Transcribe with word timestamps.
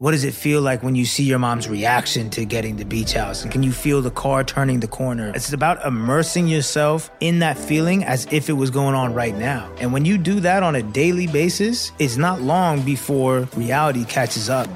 What 0.00 0.12
does 0.12 0.22
it 0.22 0.32
feel 0.32 0.62
like 0.62 0.84
when 0.84 0.94
you 0.94 1.04
see 1.04 1.24
your 1.24 1.40
mom's 1.40 1.68
reaction 1.68 2.30
to 2.30 2.44
getting 2.44 2.76
the 2.76 2.84
beach 2.84 3.14
house? 3.14 3.42
And 3.42 3.50
can 3.50 3.64
you 3.64 3.72
feel 3.72 4.00
the 4.00 4.12
car 4.12 4.44
turning 4.44 4.78
the 4.78 4.86
corner? 4.86 5.32
It's 5.34 5.52
about 5.52 5.84
immersing 5.84 6.46
yourself 6.46 7.10
in 7.18 7.40
that 7.40 7.58
feeling 7.58 8.04
as 8.04 8.24
if 8.30 8.48
it 8.48 8.52
was 8.52 8.70
going 8.70 8.94
on 8.94 9.12
right 9.12 9.34
now. 9.34 9.68
And 9.80 9.92
when 9.92 10.04
you 10.04 10.16
do 10.16 10.38
that 10.38 10.62
on 10.62 10.76
a 10.76 10.84
daily 10.84 11.26
basis, 11.26 11.90
it's 11.98 12.16
not 12.16 12.40
long 12.40 12.82
before 12.82 13.48
reality 13.56 14.04
catches 14.04 14.48
up. 14.48 14.68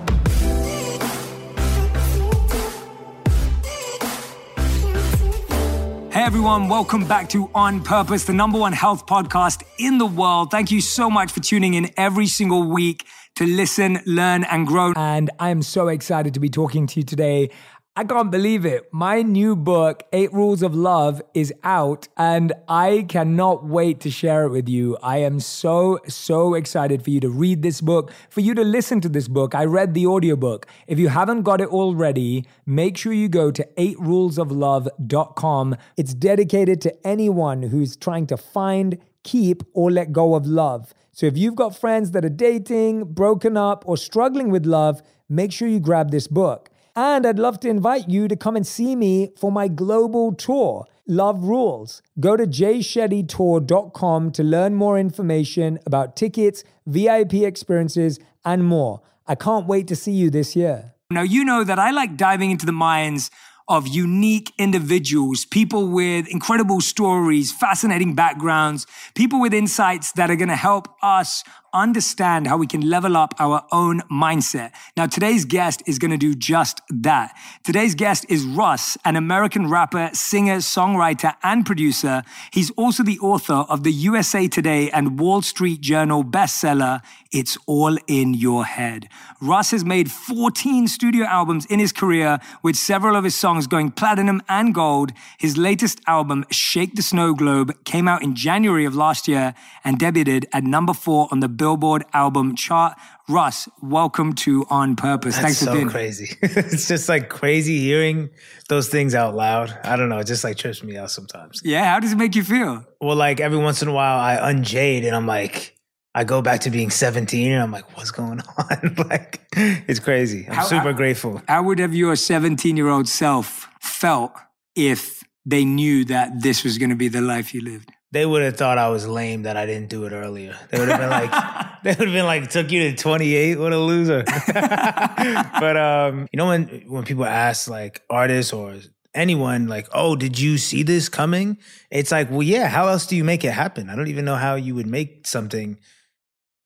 Hey 6.13 6.25
everyone, 6.25 6.69
welcome 6.69 7.07
back 7.07 7.29
to 7.29 7.49
On 7.55 7.81
Purpose, 7.81 8.25
the 8.25 8.33
number 8.33 8.59
one 8.59 8.73
health 8.73 9.07
podcast 9.07 9.63
in 9.79 9.99
the 9.99 10.07
world. 10.07 10.51
Thank 10.51 10.73
you 10.73 10.81
so 10.81 11.09
much 11.09 11.31
for 11.31 11.39
tuning 11.39 11.75
in 11.75 11.91
every 11.97 12.27
single 12.27 12.69
week 12.69 13.07
to 13.37 13.47
listen, 13.47 14.01
learn, 14.07 14.45
and 14.45 14.67
grow. 14.67 14.93
And 14.97 15.31
I'm 15.39 15.63
so 15.63 15.89
excited 15.89 16.35
to 16.35 16.41
be 16.41 16.49
talking 16.49 16.87
to 16.89 17.01
you 17.01 17.05
today 17.05 17.51
I 17.95 18.05
can't 18.05 18.31
believe 18.31 18.65
it. 18.65 18.89
My 18.91 19.21
new 19.21 19.55
book, 19.55 20.05
Eight 20.15 20.33
Rules 20.33 20.63
of 20.63 20.75
Love, 20.75 21.21
is 21.35 21.53
out 21.63 22.09
and 22.17 22.55
I 22.67 23.05
cannot 23.07 23.67
wait 23.67 24.01
to 24.01 24.11
share 24.11 24.47
it 24.47 24.49
with 24.49 24.67
you. 24.67 24.97
I 25.03 25.19
am 25.19 25.41
so, 25.41 25.99
so 26.09 26.55
excited 26.55 27.05
for 27.05 27.11
you 27.11 27.21
to 27.21 27.29
read 27.29 27.61
this 27.61 27.83
book, 27.83 28.11
for 28.31 28.41
you 28.41 28.55
to 28.55 28.65
listen 28.65 29.03
to 29.03 29.11
this 29.11 29.29
book. 29.29 29.55
I 29.55 29.67
read 29.67 29.93
the 29.93 30.07
audiobook. 30.07 30.67
If 30.87 30.99
you 30.99 31.09
haven't 31.09 31.43
got 31.43 31.61
it 31.61 31.69
already, 31.69 32.47
make 32.65 32.97
sure 32.97 33.13
you 33.13 33.29
go 33.29 33.51
to 33.51 33.69
eightrulesoflove.com. 33.77 35.77
It's 35.99 36.15
dedicated 36.15 36.81
to 36.81 37.07
anyone 37.07 37.65
who's 37.65 37.95
trying 37.95 38.27
to 38.29 38.39
find, 38.39 38.97
keep, 39.23 39.63
or 39.73 39.91
let 39.91 40.13
go 40.13 40.35
of 40.35 40.47
love. 40.47 40.95
So 41.13 41.27
if 41.27 41.37
you've 41.37 41.55
got 41.57 41.77
friends 41.77 42.13
that 42.13 42.25
are 42.25 42.31
dating, 42.31 43.13
broken 43.13 43.57
up, 43.57 43.85
or 43.87 43.97
struggling 43.97 44.51
with 44.51 44.67
love, 44.67 45.03
make 45.29 45.53
sure 45.53 45.69
you 45.69 45.81
grab 45.81 46.11
this 46.11 46.27
book. 46.27 46.71
And 46.97 47.27
I'd 47.27 47.39
love 47.39 47.61
to 47.61 47.69
invite 47.69 48.09
you 48.09 48.29
to 48.29 48.37
come 48.37 48.57
and 48.57 48.67
see 48.67 48.97
me 48.97 49.33
for 49.39 49.51
my 49.51 49.69
global 49.69 50.33
tour, 50.33 50.87
Love 51.07 51.45
Rules. 51.45 52.03
Go 52.21 52.37
to 52.37 52.47
jshettytour.com 52.47 54.31
to 54.33 54.43
learn 54.43 54.75
more 54.75 54.99
information 54.99 55.79
about 55.87 56.17
tickets, 56.17 56.65
VIP 56.87 57.35
experiences, 57.35 58.19
and 58.45 58.65
more. 58.65 59.01
I 59.27 59.35
can't 59.35 59.67
wait 59.67 59.89
to 59.89 59.97
see 59.97 60.13
you 60.13 60.31
this 60.31 60.55
year. 60.55 60.95
Now, 61.11 61.23
you 61.23 61.45
know 61.45 61.65
that 61.65 61.79
I 61.79 61.91
like 61.91 62.17
diving 62.17 62.51
into 62.51 62.67
the 62.67 62.73
minds 62.73 63.31
of 63.73 63.89
unique 63.89 64.53
individuals, 64.59 65.47
people 65.47 65.89
with 65.89 66.29
incredible 66.29 66.83
stories, 66.83 67.51
fascinating 67.51 68.15
backgrounds, 68.15 68.87
people 69.15 69.41
with 69.41 69.55
insights 69.55 70.13
that 70.13 70.31
are 70.31 70.37
going 70.37 70.51
to 70.51 70.55
help 70.57 70.95
us 71.03 71.43
understand 71.73 72.47
how 72.47 72.57
we 72.57 72.67
can 72.67 72.83
level 72.83 73.17
up 73.17 73.35
our 73.39 73.65
own 73.73 74.01
mindset. 74.11 74.73
Now, 74.97 75.07
today's 75.07 75.45
guest 75.45 75.83
is 75.87 75.99
going 75.99 76.11
to 76.11 76.17
do 76.17 76.35
just 76.35 76.81
that. 76.91 77.37
Today's 77.65 77.95
guest 77.95 78.27
is 78.29 78.45
Russ, 78.45 78.97
an 79.05 79.17
American 79.17 79.69
rapper, 79.69 80.11
singer, 80.13 80.59
songwriter, 80.59 81.35
and 81.43 81.65
producer. 81.65 82.23
He's 82.53 82.71
also 82.73 83.03
the 83.03 83.19
author 83.21 83.65
of 83.69 83.85
the 83.85 83.93
USA 83.93 84.49
Today 84.49 84.91
and 84.91 85.19
Wall 85.19 85.43
Street 85.43 85.81
Journal 85.81 86.25
bestseller, 86.25 87.01
It's 87.31 87.57
All 87.67 87.97
in 88.07 88.35
Your 88.35 88.65
Head. 88.65 89.09
Russ 89.41 89.71
has 89.73 89.85
made 89.85 90.11
14 90.11 90.87
studio 90.89 91.25
albums 91.25 91.67
in 91.67 91.79
his 91.79 91.93
career, 91.93 92.39
with 92.63 92.77
several 92.77 93.17
of 93.17 93.25
his 93.25 93.35
songs 93.35 93.67
going 93.67 93.91
platinum 93.91 94.43
and 94.49 94.75
gold. 94.75 95.13
His 95.39 95.57
latest 95.57 96.01
album, 96.07 96.45
Shake 96.51 96.95
the 96.95 97.03
Snow 97.03 97.35
Globe, 97.35 97.73
came 97.85 98.07
out 98.07 98.23
in 98.23 98.35
January 98.35 98.85
of 98.85 98.95
last 98.95 99.27
year 99.27 99.55
and 99.85 99.99
debuted 99.99 100.45
at 100.53 100.65
number 100.65 100.93
four 100.93 101.29
on 101.31 101.41
the 101.41 101.49
Billboard 101.67 102.05
album 102.13 102.57
chart. 102.57 102.99
Russ, 103.29 103.69
welcome 103.81 104.33
to 104.33 104.67
On 104.69 104.97
Purpose. 104.97 105.37
That's 105.37 105.45
Thanks 105.45 105.59
for 105.61 105.65
so 105.67 105.75
being 105.75 105.89
crazy. 105.89 106.37
it's 106.43 106.89
just 106.89 107.09
like 107.09 107.29
crazy 107.29 107.79
hearing 107.79 108.31
those 108.69 108.89
things 108.89 109.15
out 109.15 109.37
loud. 109.37 109.73
I 109.85 109.95
don't 109.95 110.09
know. 110.09 110.19
It 110.19 110.27
just 110.27 110.43
like 110.43 110.57
trips 110.57 110.83
me 110.83 110.97
out 110.97 111.13
sometimes. 111.13 111.61
Yeah. 111.65 111.85
How 111.85 112.01
does 112.01 112.11
it 112.15 112.17
make 112.17 112.35
you 112.35 112.43
feel? 112.43 112.85
Well, 113.01 113.15
like 113.15 113.39
every 113.39 113.59
once 113.59 113.81
in 113.81 113.87
a 113.87 113.93
while, 113.93 114.19
I 114.19 114.51
unjade 114.51 115.05
and 115.05 115.15
I'm 115.15 115.29
like, 115.29 115.77
I 116.17 116.25
go 116.25 116.43
back 116.43 116.63
to 116.63 116.71
being 116.71 116.91
17 116.91 117.53
and 117.53 117.63
I'm 117.63 117.71
like, 117.71 117.97
what's 117.97 118.11
going 118.11 118.41
on? 118.59 118.95
like, 119.09 119.41
it's 119.53 120.01
crazy. 120.01 120.47
I'm 120.49 120.55
How- 120.57 120.65
super 120.65 120.91
how- 120.91 120.93
grateful. 120.95 121.43
How 121.47 121.63
would 121.63 121.79
have 121.79 121.95
your 121.95 122.17
17 122.17 122.77
year 122.77 122.89
old 122.89 123.07
self 123.09 123.69
felt 123.81 124.33
if 124.75 125.23
they 125.47 125.65
knew 125.65 126.05
that 126.07 126.43
this 126.43 126.65
was 126.65 126.77
going 126.79 126.91
to 126.91 126.97
be 126.97 127.07
the 127.07 127.21
life 127.21 127.55
you 127.55 127.61
lived? 127.63 127.93
They 128.13 128.25
would 128.27 128.43
have 128.43 128.57
thought 128.57 128.79
I 128.79 128.89
was 128.91 129.07
lame 129.09 129.43
that 129.43 129.57
I 129.57 129.67
didn't 129.67 129.89
do 129.89 130.05
it 130.05 130.13
earlier. 130.13 130.55
They 130.71 130.79
would 130.79 130.89
have 130.89 131.01
been 131.01 131.11
like, 131.11 131.31
they 131.83 131.91
would 131.91 132.09
have 132.09 132.15
been 132.15 132.27
like, 132.27 132.51
took 132.51 132.71
you 132.71 132.91
to 132.91 132.97
28. 132.97 133.59
What 133.59 133.73
a 133.73 133.79
loser. 133.79 134.23
but, 134.47 135.77
um, 135.77 136.29
you 136.33 136.37
know, 136.37 136.47
when, 136.49 136.85
when 136.89 137.05
people 137.05 137.25
ask 137.25 137.69
like 137.69 138.03
artists 138.11 138.53
or 138.53 138.77
anyone 139.15 139.67
like, 139.67 139.89
oh, 139.93 140.15
did 140.17 140.39
you 140.39 140.59
see 140.59 140.83
this 140.83 141.09
coming? 141.09 141.57
It's 141.91 142.11
like, 142.13 142.31
well, 142.31 142.43
yeah, 142.43 142.69
how 142.69 142.89
else 142.89 143.07
do 143.07 143.17
you 143.17 143.25
make 143.25 143.45
it 143.45 143.53
happen? 143.53 143.89
I 143.89 143.97
don't 143.97 144.09
even 144.09 144.25
know 144.25 144.37
how 144.37 144.55
you 144.57 144.75
would 144.75 144.87
make 144.87 145.27
something 145.27 145.79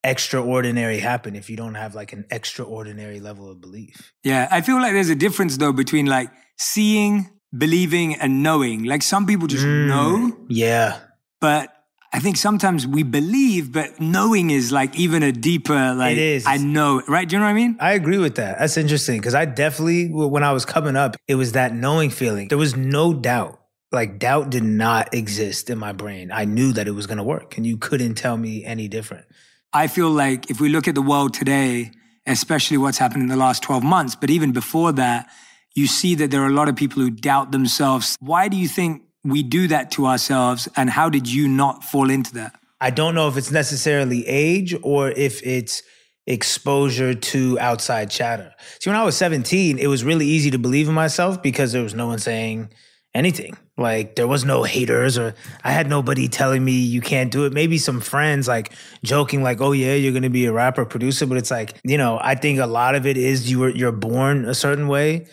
extraordinary 0.05 0.99
happen 0.99 1.35
if 1.35 1.51
you 1.51 1.57
don't 1.57 1.75
have 1.75 1.95
like 1.95 2.13
an 2.13 2.25
extraordinary 2.31 3.21
level 3.21 3.51
of 3.51 3.61
belief. 3.61 4.13
Yeah. 4.23 4.49
I 4.51 4.61
feel 4.61 4.77
like 4.81 4.93
there's 4.93 5.09
a 5.11 5.17
difference 5.17 5.57
though 5.57 5.73
between 5.73 6.07
like 6.07 6.31
seeing, 6.59 7.29
believing, 7.57 8.15
and 8.15 8.43
knowing. 8.43 8.85
Like 8.85 9.03
some 9.03 9.27
people 9.27 9.47
just 9.49 9.65
Mm. 9.65 9.87
know, 9.89 10.37
Yeah. 10.49 10.99
But 11.41 11.73
I 12.13 12.19
think 12.19 12.37
sometimes 12.37 12.87
we 12.87 13.03
believe, 13.03 13.73
but 13.73 14.01
knowing 14.01 14.51
is 14.51 14.73
like 14.73 14.99
even 14.99 15.23
a 15.23 15.33
deeper, 15.33 15.95
like, 15.95 16.13
it 16.13 16.19
is. 16.19 16.47
I 16.47 16.57
know, 16.57 17.03
right? 17.07 17.29
Do 17.29 17.37
you 17.37 17.41
know 17.41 17.47
what 17.47 17.51
I 17.51 17.55
mean? 17.55 17.77
I 17.81 17.93
agree 17.93 18.19
with 18.19 18.37
that. 18.37 18.59
That's 18.59 18.77
interesting 18.77 19.19
because 19.19 19.35
I 19.35 19.45
definitely, 19.45 20.09
when 20.09 20.43
I 20.43 20.53
was 20.53 20.65
coming 20.65 20.97
up, 20.97 21.17
it 21.29 21.35
was 21.35 21.53
that 21.53 21.75
knowing 21.75 22.11
feeling. 22.11 22.49
There 22.49 22.59
was 22.59 22.77
no 22.77 23.13
doubt. 23.13 23.61
Like 23.93 24.19
doubt 24.19 24.51
did 24.51 24.65
not 24.65 25.15
exist 25.15 25.71
in 25.71 25.79
my 25.79 25.93
brain. 25.93 26.33
I 26.33 26.45
knew 26.45 26.73
that 26.73 26.89
it 26.89 26.93
was 26.93 27.07
going 27.07 27.19
to 27.19 27.25
work 27.25 27.57
and 27.57 27.67
you 27.67 27.77
couldn't 27.77 28.15
tell 28.15 28.37
me 28.37 28.65
any 28.65 28.89
different. 28.89 29.27
I 29.73 29.87
feel 29.87 30.11
like 30.11 30.51
if 30.51 30.61
we 30.61 30.69
look 30.69 30.89
at 30.89 30.95
the 30.95 31.03
world 31.03 31.35
today, 31.35 31.93
especially 32.27 32.79
what's 32.79 32.99
happened 32.99 33.23
in 33.23 33.29
the 33.29 33.37
last 33.37 33.63
12 33.63 33.85
months, 33.85 34.17
but 34.17 34.31
even 34.31 34.53
before 34.53 34.93
that, 34.93 35.29
you 35.75 35.87
see 35.87 36.15
that 36.17 36.31
there 36.31 36.43
are 36.43 36.49
a 36.49 36.55
lot 36.55 36.69
of 36.69 36.77
people 36.77 37.03
who 37.03 37.11
doubt 37.11 37.53
themselves. 37.53 38.17
Why 38.21 38.49
do 38.49 38.57
you 38.57 38.67
think 38.69 39.03
we 39.27 39.43
do 39.43 39.69
that 39.69 39.91
to 39.93 40.07
ourselves? 40.07 40.69
And 40.77 40.91
how 40.91 41.09
did 41.09 41.31
you 41.31 41.49
not 41.49 41.85
fall 41.85 42.11
into 42.11 42.35
that? 42.35 42.59
I 42.81 42.91
don't 42.91 43.15
know 43.15 43.29
if 43.29 43.37
it's 43.37 43.51
necessarily 43.51 44.27
age 44.27 44.75
or 44.83 45.11
if 45.11 45.45
it's 45.47 45.83
exposure 46.27 47.15
to 47.15 47.59
outside 47.61 48.11
chatter. 48.11 48.53
See, 48.81 48.91
when 48.91 48.99
I 48.99 49.05
was 49.05 49.17
17, 49.17 49.79
it 49.79 49.87
was 49.87 50.05
really 50.05 50.27
easy 50.27 50.51
to 50.51 50.59
believe 50.59 50.89
in 50.89 50.95
myself 50.95 51.43
because 51.43 51.73
there 51.73 51.83
was 51.83 51.95
no 51.95 52.09
one 52.09 52.19
saying 52.19 52.71
anything. 53.15 53.57
Like 53.79 54.17
there 54.17 54.27
was 54.27 54.45
no 54.45 54.63
haters 54.63 55.19
or 55.19 55.35
I 55.63 55.71
had 55.73 55.89
nobody 55.89 56.29
telling 56.29 56.65
me 56.65 56.73
you 56.73 57.01
can't 57.01 57.31
do 57.31 57.45
it. 57.45 57.53
Maybe 57.53 57.79
some 57.79 58.01
friends 58.01 58.49
like 58.49 58.73
joking 59.05 59.43
like, 59.43 59.61
"Oh 59.61 59.73
yeah, 59.73 59.95
you're 59.95 60.13
going 60.13 60.23
to 60.23 60.31
be 60.31 60.47
a 60.47 60.53
rapper 60.53 60.85
producer," 60.87 61.27
but 61.27 61.37
it's 61.37 61.51
like, 61.51 61.79
you 61.85 61.99
know, 61.99 62.19
I 62.21 62.37
think 62.37 62.59
a 62.59 62.67
lot 62.67 62.95
of 62.95 63.07
it 63.07 63.19
is 63.19 63.51
you 63.51 63.59
were 63.59 63.69
you're 63.69 63.93
born 63.93 64.47
a 64.47 64.55
certain 64.55 64.89
way. 64.89 65.27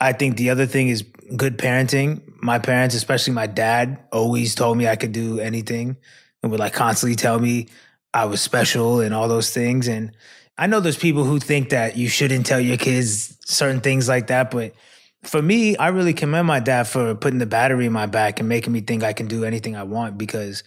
I 0.00 0.14
think 0.14 0.38
the 0.38 0.48
other 0.48 0.64
thing 0.64 0.88
is 0.88 1.04
good 1.36 1.58
parenting. 1.58 2.22
My 2.42 2.58
parents, 2.58 2.94
especially 2.94 3.34
my 3.34 3.46
dad, 3.46 3.98
always 4.12 4.54
told 4.54 4.78
me 4.78 4.88
I 4.88 4.96
could 4.96 5.12
do 5.12 5.40
anything 5.40 5.96
and 6.42 6.50
would 6.50 6.60
like 6.60 6.72
constantly 6.72 7.16
tell 7.16 7.38
me 7.38 7.68
I 8.12 8.24
was 8.24 8.40
special 8.40 9.00
and 9.00 9.14
all 9.14 9.28
those 9.28 9.50
things. 9.52 9.88
And 9.88 10.16
I 10.58 10.66
know 10.66 10.80
there's 10.80 10.96
people 10.96 11.24
who 11.24 11.38
think 11.38 11.70
that 11.70 11.96
you 11.96 12.08
shouldn't 12.08 12.46
tell 12.46 12.60
your 12.60 12.76
kids 12.76 13.36
certain 13.44 13.80
things 13.80 14.08
like 14.08 14.28
that, 14.28 14.50
but 14.50 14.74
for 15.22 15.42
me, 15.42 15.76
I 15.76 15.88
really 15.88 16.14
commend 16.14 16.46
my 16.46 16.60
dad 16.60 16.84
for 16.84 17.14
putting 17.14 17.38
the 17.38 17.46
battery 17.46 17.86
in 17.86 17.92
my 17.92 18.06
back 18.06 18.40
and 18.40 18.48
making 18.48 18.72
me 18.72 18.80
think 18.80 19.02
I 19.02 19.12
can 19.12 19.26
do 19.26 19.44
anything 19.44 19.76
I 19.76 19.82
want 19.82 20.16
because 20.16 20.64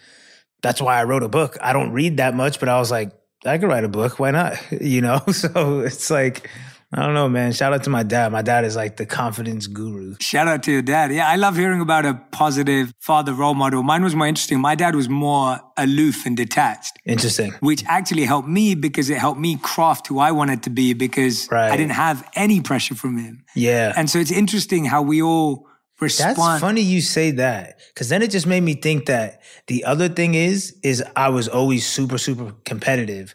that's 0.62 0.82
why 0.82 1.00
I 1.00 1.04
wrote 1.06 1.24
a 1.24 1.30
book. 1.30 1.58
I 1.62 1.74
don't 1.74 1.92
read 1.92 2.18
that 2.18 2.36
much, 2.36 2.60
but 2.60 2.70
I 2.70 2.78
was 2.78 2.92
like, 2.92 3.12
I 3.46 3.58
could 3.58 3.68
write 3.68 3.84
a 3.84 3.90
book. 3.90 4.20
Why 4.20 4.32
not? 4.32 4.58
You 4.82 5.02
know? 5.02 5.22
So 5.32 5.80
it's 5.80 6.10
like, 6.12 6.50
I 6.96 7.02
don't 7.02 7.16
know, 7.16 7.28
man. 7.28 7.54
Shout 7.54 7.74
out 7.74 7.84
to 7.86 7.90
my 7.90 8.04
dad. 8.04 8.32
My 8.32 8.44
dad 8.44 8.66
is 8.66 8.76
like 8.76 8.98
the 8.98 9.06
confidence 9.06 9.66
guru. 9.66 10.16
Shout 10.20 10.48
out 10.48 10.62
to 10.64 10.72
your 10.72 10.84
dad. 10.84 11.12
Yeah, 11.12 11.28
I 11.28 11.38
love 11.38 11.56
hearing 11.56 11.82
about 11.82 12.06
a 12.06 12.14
positive 12.32 12.94
father 13.00 13.34
role 13.34 13.56
model. 13.56 13.82
Mine 13.82 14.04
was 14.04 14.16
more 14.16 14.28
interesting. 14.28 14.60
My 14.62 14.76
dad 14.76 14.94
was 14.96 15.10
more 15.10 15.60
aloof 15.76 16.28
and 16.28 16.38
detached. 16.38 17.00
Interesting. 17.06 17.54
which 17.62 17.84
actually 17.88 18.26
helped 18.26 18.48
me 18.48 18.76
because 18.76 19.10
it 19.10 19.18
helped 19.18 19.40
me 19.40 19.58
craft 19.58 20.08
who 20.08 20.20
I 20.20 20.32
wanted 20.32 20.64
to 20.64 20.70
be 20.70 20.94
because 20.94 21.52
I 21.52 21.76
didn't 21.76 21.94
have 21.94 22.30
any 22.36 22.62
pressure 22.62 22.96
from 22.96 23.18
him. 23.18 23.44
Yeah. 23.56 23.94
And 23.96 24.08
so 24.10 24.20
it's 24.20 24.32
interesting 24.32 24.86
how 24.86 25.02
we 25.02 25.22
all 25.22 25.68
respond. 26.00 26.38
That's 26.38 26.62
funny 26.62 26.82
you 26.82 27.02
say 27.02 27.32
that 27.32 27.80
because 27.94 28.10
then 28.10 28.22
it 28.22 28.30
just 28.30 28.46
made 28.46 28.62
me 28.62 28.76
think 28.76 29.08
that 29.08 29.42
the 29.68 29.86
other 29.86 30.10
thing 30.10 30.36
is 30.36 30.78
is 30.84 31.04
I 31.16 31.30
was 31.30 31.48
always 31.48 31.88
super 31.88 32.18
super 32.18 32.54
competitive 32.66 33.34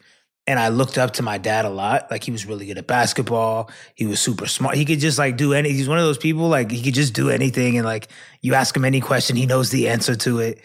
and 0.49 0.59
I 0.59 0.69
looked 0.69 0.97
up 0.97 1.13
to 1.13 1.23
my 1.23 1.37
dad 1.37 1.67
a 1.67 1.69
lot. 1.69 2.11
Like 2.11 2.25
he 2.25 2.31
was 2.31 2.47
really 2.47 2.65
good 2.65 2.79
at 2.79 2.87
basketball. 2.87 3.71
He 3.95 4.07
was 4.07 4.19
super 4.19 4.47
smart. 4.47 4.77
He 4.77 4.87
could 4.87 4.99
just 4.99 5.19
like 5.19 5.37
do 5.37 5.53
any. 5.53 5.73
He's 5.73 5.91
one 5.91 5.99
of 5.99 6.05
those 6.05 6.17
people 6.17 6.49
like 6.49 6.71
he 6.71 6.83
could 6.83 6.95
just 6.95 7.13
do 7.13 7.29
anything 7.29 7.77
and 7.77 7.85
like 7.85 8.09
you 8.41 8.55
ask 8.55 8.75
him 8.75 8.87
any 8.87 9.03
question, 9.03 9.37
he 9.37 9.45
knows 9.45 9.69
the 9.69 9.89
answer 9.89 10.17
to 10.17 10.39
it. 10.39 10.63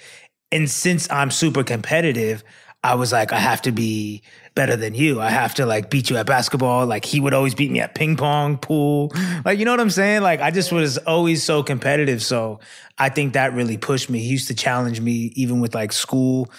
And 0.54 0.72
since 0.72 1.12
I'm 1.12 1.30
super 1.30 1.66
competitive, 1.66 2.46
I 2.82 2.96
was 2.96 3.12
like, 3.12 3.34
I 3.34 3.40
have 3.40 3.62
to 3.64 3.74
be 3.74 4.22
better 4.56 4.78
than 4.78 4.96
you. 4.96 5.20
I 5.20 5.30
have 5.30 5.56
to 5.56 5.66
like 5.66 5.90
beat 5.90 6.10
you 6.10 6.16
at 6.16 6.28
basketball. 6.28 6.86
Like 6.86 7.04
he 7.04 7.20
would 7.20 7.34
always 7.34 7.54
beat 7.54 7.70
me 7.70 7.82
at 7.82 7.94
ping 7.94 8.16
pong, 8.16 8.58
pool. 8.58 9.12
Like, 9.44 9.60
you 9.60 9.66
know 9.66 9.72
what 9.72 9.82
I'm 9.82 9.90
saying? 9.90 10.22
Like 10.22 10.40
I 10.40 10.50
just 10.52 10.72
was 10.72 10.98
always 11.00 11.44
so 11.44 11.62
competitive. 11.62 12.24
So 12.24 12.62
I 12.98 13.10
think 13.10 13.34
that 13.34 13.52
really 13.52 13.78
pushed 13.78 14.10
me. 14.10 14.20
He 14.20 14.30
used 14.30 14.48
to 14.48 14.56
challenge 14.56 15.02
me 15.02 15.34
even 15.36 15.60
with 15.60 15.76
like 15.76 15.92
school 15.92 16.50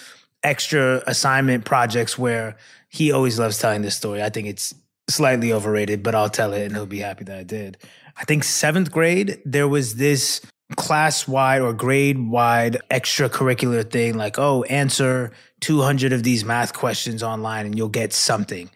extra 0.43 1.03
assignment 1.07 1.65
projects 1.65 2.19
where 2.19 2.57
he 2.95 3.11
always 3.11 3.41
loves 3.41 3.59
telling 3.59 3.83
this 3.83 3.97
story. 3.97 4.23
I 4.23 4.29
think 4.29 4.47
it's 4.47 4.73
slightly 5.11 5.53
overrated, 5.53 6.05
but 6.05 6.15
I'll 6.15 6.31
tell 6.31 6.53
it 6.53 6.63
and 6.63 6.77
he'll 6.77 6.87
be 6.87 7.01
happy 7.01 7.25
that 7.25 7.37
I 7.37 7.43
did. 7.43 7.77
I 8.17 8.25
think 8.25 8.45
seventh 8.45 8.93
grade, 8.93 9.43
there 9.45 9.67
was 9.67 9.97
this 9.97 10.41
class 10.77 11.27
wide 11.27 11.61
or 11.61 11.73
grade 11.73 12.29
wide 12.29 12.79
extracurricular 12.93 13.91
thing 13.91 14.17
like, 14.17 14.39
oh, 14.39 14.63
answer 14.65 15.33
200 15.61 16.13
of 16.13 16.23
these 16.23 16.45
math 16.45 16.73
questions 16.73 17.21
online 17.21 17.67
and 17.67 17.77
you'll 17.77 17.89
get 17.89 18.13
something. 18.13 18.71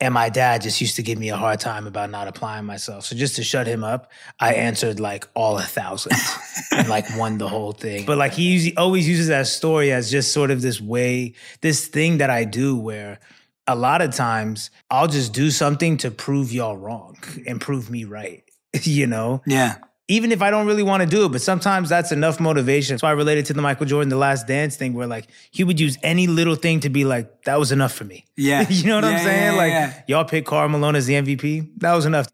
And 0.00 0.14
my 0.14 0.28
dad 0.28 0.62
just 0.62 0.80
used 0.80 0.94
to 0.96 1.02
give 1.02 1.18
me 1.18 1.30
a 1.30 1.36
hard 1.36 1.58
time 1.58 1.88
about 1.88 2.10
not 2.10 2.28
applying 2.28 2.66
myself. 2.66 3.04
So 3.06 3.16
just 3.16 3.34
to 3.36 3.42
shut 3.42 3.66
him 3.66 3.82
up, 3.82 4.12
I 4.38 4.54
answered 4.54 5.00
like 5.00 5.26
all 5.34 5.58
a 5.58 5.62
thousand 5.62 6.12
and 6.70 6.88
like 6.88 7.06
won 7.16 7.38
the 7.38 7.48
whole 7.48 7.72
thing. 7.72 8.06
But 8.06 8.18
like 8.18 8.34
he 8.34 8.72
always 8.76 9.08
uses 9.08 9.26
that 9.28 9.48
story 9.48 9.90
as 9.90 10.12
just 10.12 10.32
sort 10.32 10.52
of 10.52 10.62
this 10.62 10.80
way, 10.80 11.34
this 11.60 11.88
thing 11.88 12.18
that 12.18 12.30
I 12.30 12.44
do 12.44 12.76
where 12.76 13.18
a 13.66 13.74
lot 13.74 14.02
of 14.02 14.14
times 14.14 14.70
I'll 14.90 15.08
just 15.08 15.32
do 15.32 15.50
something 15.50 15.96
to 15.98 16.10
prove 16.10 16.52
y'all 16.52 16.76
wrong 16.76 17.16
and 17.46 17.60
prove 17.60 17.90
me 17.90 18.04
right. 18.04 18.42
you 18.82 19.06
know? 19.06 19.42
Yeah 19.46 19.76
even 20.06 20.32
if 20.32 20.42
I 20.42 20.50
don't 20.50 20.66
really 20.66 20.82
want 20.82 21.02
to 21.02 21.08
do 21.08 21.24
it, 21.24 21.32
but 21.32 21.40
sometimes 21.40 21.88
that's 21.88 22.12
enough 22.12 22.38
motivation. 22.38 22.98
So 22.98 23.06
I 23.06 23.12
related 23.12 23.46
to 23.46 23.54
the 23.54 23.62
Michael 23.62 23.86
Jordan, 23.86 24.10
the 24.10 24.16
last 24.16 24.46
dance 24.46 24.76
thing 24.76 24.92
where 24.92 25.06
like 25.06 25.28
he 25.50 25.64
would 25.64 25.80
use 25.80 25.96
any 26.02 26.26
little 26.26 26.56
thing 26.56 26.80
to 26.80 26.90
be 26.90 27.04
like, 27.04 27.44
that 27.44 27.58
was 27.58 27.72
enough 27.72 27.92
for 27.92 28.04
me. 28.04 28.26
Yeah. 28.36 28.66
you 28.68 28.86
know 28.86 28.96
what 28.96 29.04
yeah, 29.04 29.10
I'm 29.10 29.24
saying? 29.24 29.56
Yeah, 29.56 29.88
like 29.88 30.04
y'all 30.06 30.24
pick 30.24 30.44
Karl 30.44 30.68
Malone 30.68 30.96
as 30.96 31.06
the 31.06 31.14
MVP. 31.14 31.70
That 31.78 31.94
was 31.94 32.04
enough. 32.04 32.26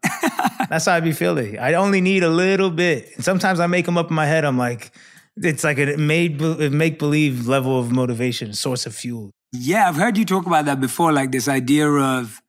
that's 0.69 0.85
how 0.85 0.95
I 0.95 0.99
be 0.99 1.13
feeling. 1.13 1.59
I 1.59 1.73
only 1.75 2.01
need 2.01 2.23
a 2.23 2.29
little 2.29 2.71
bit. 2.71 3.09
And 3.15 3.23
sometimes 3.23 3.61
I 3.61 3.67
make 3.67 3.85
them 3.85 3.97
up 3.97 4.09
in 4.09 4.15
my 4.15 4.25
head. 4.25 4.43
I'm 4.43 4.57
like, 4.57 4.91
it's 5.37 5.63
like 5.63 5.77
a 5.77 5.95
made 5.95 6.41
make 6.41 6.99
believe 6.99 7.47
level 7.47 7.79
of 7.79 7.89
motivation, 7.89 8.53
source 8.53 8.85
of 8.85 8.93
fuel. 8.93 9.31
Yeah, 9.51 9.87
I've 9.87 9.97
heard 9.97 10.17
you 10.17 10.25
talk 10.25 10.45
about 10.45 10.65
that 10.65 10.79
before, 10.79 11.11
like 11.11 11.31
this 11.31 11.47
idea 11.47 11.87
of 11.89 12.41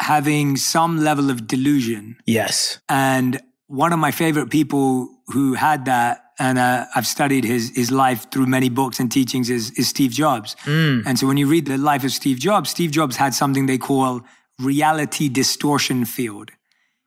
having 0.00 0.56
some 0.56 0.98
level 0.98 1.30
of 1.30 1.46
delusion. 1.46 2.16
Yes. 2.26 2.80
And 2.88 3.40
one 3.66 3.92
of 3.92 3.98
my 3.98 4.10
favorite 4.10 4.50
people 4.50 5.08
who 5.28 5.54
had 5.54 5.84
that, 5.84 6.24
and 6.38 6.58
uh, 6.58 6.86
I've 6.94 7.06
studied 7.06 7.44
his 7.44 7.70
his 7.74 7.90
life 7.90 8.30
through 8.30 8.46
many 8.46 8.68
books 8.68 8.98
and 9.00 9.12
teachings, 9.12 9.50
is, 9.50 9.70
is 9.72 9.88
Steve 9.88 10.10
Jobs. 10.10 10.56
Mm. 10.64 11.04
And 11.06 11.18
so 11.18 11.26
when 11.26 11.36
you 11.36 11.46
read 11.46 11.66
the 11.66 11.78
life 11.78 12.04
of 12.04 12.12
Steve 12.12 12.38
Jobs, 12.38 12.70
Steve 12.70 12.90
Jobs 12.90 13.16
had 13.16 13.34
something 13.34 13.66
they 13.66 13.78
call 13.78 14.22
reality 14.58 15.28
distortion 15.28 16.04
field, 16.04 16.50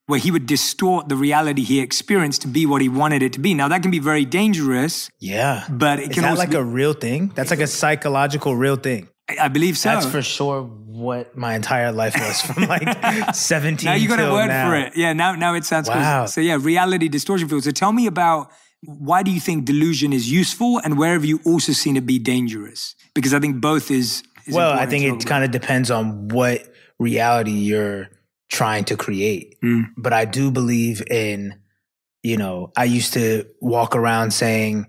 where 0.06 0.20
he 0.20 0.32
would 0.32 0.46
distort 0.46 1.08
the 1.08 1.16
reality 1.16 1.64
he 1.64 1.80
experienced 1.80 2.42
to 2.42 2.48
be 2.48 2.66
what 2.66 2.82
he 2.82 2.90
wanted 2.90 3.24
it 3.24 3.34
to 3.34 3.40
be. 3.40 3.54
Now 3.54 3.68
that 3.70 3.82
can 3.82 3.92
be 3.92 4.00
very 4.00 4.26
dangerous. 4.26 5.10
Yeah, 5.20 5.66
but 5.70 6.00
it 6.00 6.10
is 6.10 6.16
can 6.16 6.24
that 6.24 6.38
like 6.38 6.52
be, 6.52 6.58
a 6.58 6.64
real 6.64 6.94
thing. 6.94 7.32
That's 7.36 7.52
like 7.52 7.62
a 7.62 7.68
psychological 7.68 8.56
real 8.56 8.76
thing. 8.76 9.10
I, 9.30 9.46
I 9.46 9.48
believe 9.48 9.78
so. 9.78 9.90
That's 9.90 10.06
for 10.06 10.22
sure 10.22 10.64
what 10.64 11.36
my 11.38 11.56
entire 11.56 11.92
life 11.92 12.16
was 12.16 12.42
from 12.42 12.64
like 12.66 13.36
17 13.36 13.86
now 13.86 13.96
you 13.96 14.08
got 14.08 14.20
a 14.20 14.32
word 14.32 14.48
now. 14.48 14.70
for 14.70 14.76
it. 14.76 14.94
Yeah, 14.96 15.14
now 15.14 15.36
now 15.36 15.56
it 15.56 15.66
sounds 15.66 15.90
wow. 15.90 16.26
So 16.26 16.42
yeah, 16.42 16.58
reality 16.60 17.08
distortion 17.08 17.48
field. 17.48 17.64
So 17.64 17.72
tell 17.72 17.94
me 17.94 18.06
about 18.06 18.52
why 18.86 19.24
do 19.24 19.32
you 19.32 19.40
think 19.40 19.66
delusion 19.66 20.12
is 20.12 20.30
useful 20.30 20.80
and 20.84 20.98
where 20.98 21.14
have 21.14 21.24
you 21.24 21.40
also 21.46 21.72
seen 21.72 21.96
it 21.96 22.06
be 22.06 22.20
dangerous? 22.20 22.96
Because 23.14 23.34
I 23.34 23.40
think 23.40 23.62
both 23.62 23.90
is, 23.90 24.24
is 24.46 24.54
Well, 24.54 24.72
I 24.74 24.86
think 24.86 25.06
it 25.06 25.26
kind 25.26 25.46
of 25.46 25.52
depends 25.52 25.90
on 25.90 26.28
what 26.28 26.68
reality 27.00 27.52
you're 27.52 28.10
trying 28.54 28.86
to 28.86 28.96
create. 28.96 29.60
Mm. 29.62 29.88
But 29.98 30.14
I 30.14 30.26
do 30.26 30.52
believe 30.52 31.02
in, 31.10 31.60
you 32.22 32.38
know, 32.38 32.72
I 32.78 32.84
used 32.86 33.14
to 33.14 33.48
walk 33.60 33.96
around 33.96 34.32
saying 34.32 34.86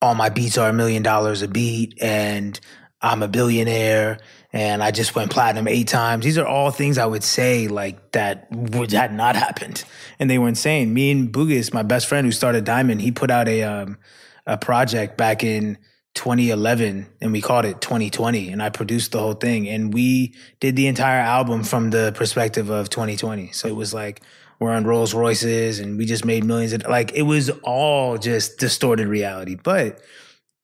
all 0.00 0.14
my 0.14 0.28
beats 0.28 0.56
are 0.56 0.68
a 0.68 0.72
million 0.72 1.02
dollars 1.02 1.42
a 1.42 1.48
beat 1.48 2.00
and 2.00 2.58
I'm 3.00 3.24
a 3.24 3.28
billionaire 3.28 4.20
and 4.52 4.84
I 4.84 4.92
just 4.92 5.16
went 5.16 5.32
platinum 5.32 5.66
eight 5.66 5.88
times. 5.88 6.24
These 6.24 6.38
are 6.38 6.46
all 6.46 6.70
things 6.70 6.96
I 6.96 7.06
would 7.06 7.24
say 7.24 7.66
like 7.66 8.12
that 8.12 8.46
would 8.52 8.92
had 8.92 9.12
not 9.12 9.34
happened, 9.34 9.82
and 10.18 10.30
they 10.30 10.38
were 10.38 10.48
insane. 10.48 10.92
Me 10.92 11.10
and 11.10 11.32
Bugus, 11.32 11.72
my 11.72 11.82
best 11.82 12.06
friend 12.06 12.26
who 12.26 12.32
started 12.32 12.64
DIEMON, 12.64 13.00
he 13.00 13.10
put 13.10 13.30
out 13.30 13.48
a 13.48 13.62
um, 13.62 13.98
a 14.46 14.58
project 14.58 15.16
back 15.16 15.42
in 15.42 15.78
2011, 16.14 17.06
and 17.20 17.32
we 17.32 17.40
called 17.40 17.64
it 17.64 17.80
2020, 17.80 18.50
and 18.50 18.62
I 18.62 18.68
produced 18.68 19.12
the 19.12 19.18
whole 19.18 19.32
thing, 19.32 19.68
and 19.68 19.92
we 19.92 20.34
did 20.60 20.76
the 20.76 20.86
entire 20.86 21.20
album 21.20 21.64
from 21.64 21.90
the 21.90 22.12
perspective 22.14 22.68
of 22.70 22.90
2020. 22.90 23.52
So 23.52 23.68
it 23.68 23.76
was 23.76 23.94
like 23.94 24.22
we're 24.60 24.72
on 24.72 24.84
Rolls 24.84 25.14
Royces, 25.14 25.80
and 25.80 25.96
we 25.96 26.04
just 26.04 26.24
made 26.24 26.44
millions. 26.44 26.72
Of, 26.72 26.86
like 26.86 27.12
it 27.12 27.22
was 27.22 27.50
all 27.62 28.18
just 28.18 28.58
distorted 28.58 29.08
reality, 29.08 29.56
but 29.56 30.00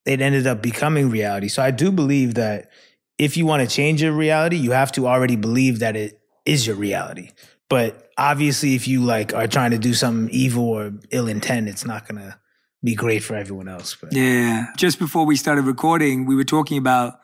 it 0.05 0.21
ended 0.21 0.47
up 0.47 0.63
becoming 0.63 1.11
reality. 1.11 1.49
So 1.49 1.63
I 1.63 1.71
do 1.71 1.91
believe 1.91 2.35
that 2.35 2.71
if 3.19 3.37
you 3.37 3.47
want 3.47 3.69
to 3.69 3.75
change 3.75 4.03
your 4.03 4.13
reality, 4.13 4.57
you 4.57 4.73
have 4.73 4.93
to 4.93 5.07
already 5.07 5.37
believe 5.37 5.81
that 5.81 5.97
it 5.97 6.21
is 6.45 6.67
your 6.67 6.77
reality. 6.77 7.31
But 7.69 8.11
obviously, 8.17 8.75
if 8.75 8.87
you 8.87 9.03
like 9.03 9.35
are 9.35 9.47
trying 9.47 9.73
to 9.73 9.79
do 9.79 9.95
something 9.95 10.33
evil 10.35 10.65
or 10.65 10.93
ill 11.11 11.29
intent, 11.29 11.69
it's 11.69 11.85
not 11.85 12.07
gonna 12.07 12.39
be 12.83 12.95
great 12.95 13.23
for 13.23 13.35
everyone 13.35 13.69
else. 13.69 13.97
But. 14.01 14.13
Yeah. 14.13 14.67
Just 14.77 14.99
before 14.99 15.27
we 15.27 15.37
started 15.37 15.63
recording, 15.67 16.27
we 16.27 16.37
were 16.37 16.45
talking 16.45 16.79
about, 16.79 17.19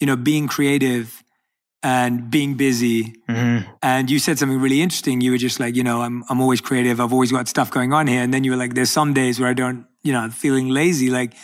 you 0.00 0.06
know, 0.06 0.16
being 0.16 0.48
creative 0.48 1.22
and 1.82 2.30
being 2.30 2.54
busy. 2.56 3.14
Mm-hmm. 3.28 3.70
And 3.82 4.10
you 4.10 4.18
said 4.18 4.38
something 4.38 4.58
really 4.60 4.80
interesting. 4.80 5.20
You 5.20 5.32
were 5.32 5.38
just 5.38 5.60
like, 5.60 5.76
you 5.76 5.84
know, 5.84 6.00
I'm 6.00 6.24
I'm 6.30 6.40
always 6.40 6.60
creative. 6.60 7.00
I've 7.00 7.12
always 7.12 7.30
got 7.30 7.48
stuff 7.48 7.70
going 7.70 7.92
on 7.92 8.06
here. 8.06 8.22
And 8.22 8.32
then 8.32 8.44
you 8.44 8.52
were 8.52 8.56
like, 8.56 8.74
there's 8.74 8.90
some 8.90 9.12
days 9.12 9.38
where 9.38 9.50
I 9.50 9.54
don't, 9.54 9.86
you 10.02 10.12
know, 10.12 10.30
feeling 10.30 10.68
lazy. 10.68 11.10
Like 11.10 11.34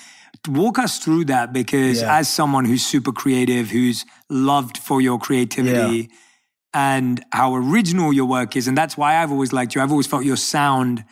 walk 0.48 0.78
us 0.78 0.98
through 0.98 1.26
that 1.26 1.52
because 1.52 2.00
Yeah. 2.00 2.16
as 2.18 2.28
someone 2.28 2.64
who's 2.64 2.84
super 2.86 3.12
creative, 3.12 3.68
who's 3.70 4.06
loved 4.30 4.78
for 4.78 5.02
your 5.02 5.18
creativity 5.18 5.98
Yeah. 5.98 6.06
and 6.72 7.22
how 7.32 7.54
original 7.54 8.10
your 8.12 8.24
work 8.24 8.56
is, 8.56 8.66
and 8.66 8.78
that's 8.78 8.96
why 8.96 9.16
I've 9.16 9.30
always 9.32 9.52
liked 9.52 9.74
you. 9.74 9.82
I've 9.82 9.90
always 9.90 10.06
felt 10.06 10.24
your 10.24 10.38
sound 10.38 11.04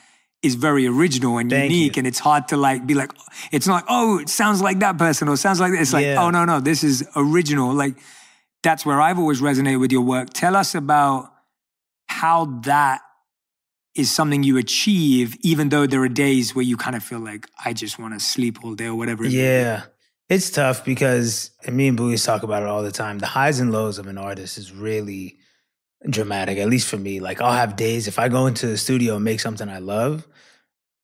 is 0.42 0.54
very 0.54 0.86
original 0.86 1.38
and 1.38 1.50
Thank 1.50 1.70
unique, 1.72 1.96
you. 1.96 2.00
and 2.00 2.06
it's 2.06 2.18
hard 2.20 2.48
to 2.48 2.56
like 2.56 2.86
be 2.86 2.94
like, 2.94 3.10
it's 3.50 3.66
not 3.66 3.84
oh, 3.88 4.18
it 4.20 4.28
sounds 4.28 4.62
like 4.62 4.78
that 4.80 4.96
person 4.98 5.28
or 5.28 5.36
sounds 5.36 5.60
like 5.60 5.72
this. 5.72 5.80
It's 5.80 5.92
like, 5.92 6.04
Yeah. 6.04 6.22
oh 6.24 6.30
no, 6.30 6.44
no, 6.44 6.60
this 6.60 6.84
is 6.84 7.06
original. 7.16 7.72
Like 7.74 7.96
that's 8.62 8.86
where 8.86 9.00
I've 9.00 9.18
always 9.18 9.40
resonated 9.40 9.80
with 9.80 9.92
your 9.92 10.02
work. 10.02 10.30
Tell 10.30 10.54
us 10.56 10.74
about 10.74 11.30
how 12.06 12.46
that 12.64 13.00
is 13.94 14.10
something 14.10 14.42
you 14.44 14.56
achieve, 14.58 15.36
even 15.40 15.70
though 15.70 15.86
there 15.86 16.02
are 16.02 16.08
days 16.08 16.54
where 16.54 16.64
you 16.64 16.76
kind 16.76 16.94
of 16.94 17.02
feel 17.02 17.18
like 17.20 17.48
I 17.64 17.72
just 17.72 17.98
want 17.98 18.14
to 18.14 18.20
sleep 18.20 18.64
all 18.64 18.74
day 18.74 18.86
or 18.86 18.94
whatever. 18.94 19.24
it. 19.24 19.32
Yeah. 19.32 19.84
It's 20.28 20.50
tough 20.50 20.84
because 20.84 21.50
and 21.64 21.74
me 21.76 21.88
and 21.88 21.98
Bugus 21.98 22.24
talk 22.24 22.42
about 22.42 22.62
it 22.62 22.68
all 22.68 22.82
the 22.82 22.92
time. 22.92 23.18
The 23.18 23.26
highs 23.26 23.60
and 23.60 23.72
lows 23.72 23.98
of 23.98 24.06
an 24.06 24.18
artist 24.18 24.58
is 24.58 24.72
really 24.72 25.37
dramatic, 26.08 26.58
at 26.58 26.68
least 26.68 26.88
for 26.88 26.96
me. 26.96 27.20
Like 27.20 27.40
I'll 27.40 27.52
have 27.52 27.76
days 27.76 28.08
if 28.08 28.18
I 28.18 28.28
go 28.28 28.46
into 28.46 28.66
the 28.66 28.76
studio 28.76 29.16
and 29.16 29.24
make 29.24 29.40
something 29.40 29.68
I 29.68 29.78
love, 29.78 30.26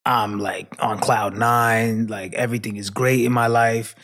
I'm 0.05 0.39
like 0.39 0.77
on 0.81 0.99
cloud 0.99 1.37
nine, 1.37 2.07
like 2.07 2.35
everything 2.35 2.77
is 2.77 2.91
great 2.91 3.25
in 3.25 3.33
my 3.33 3.47
life. 3.47 3.95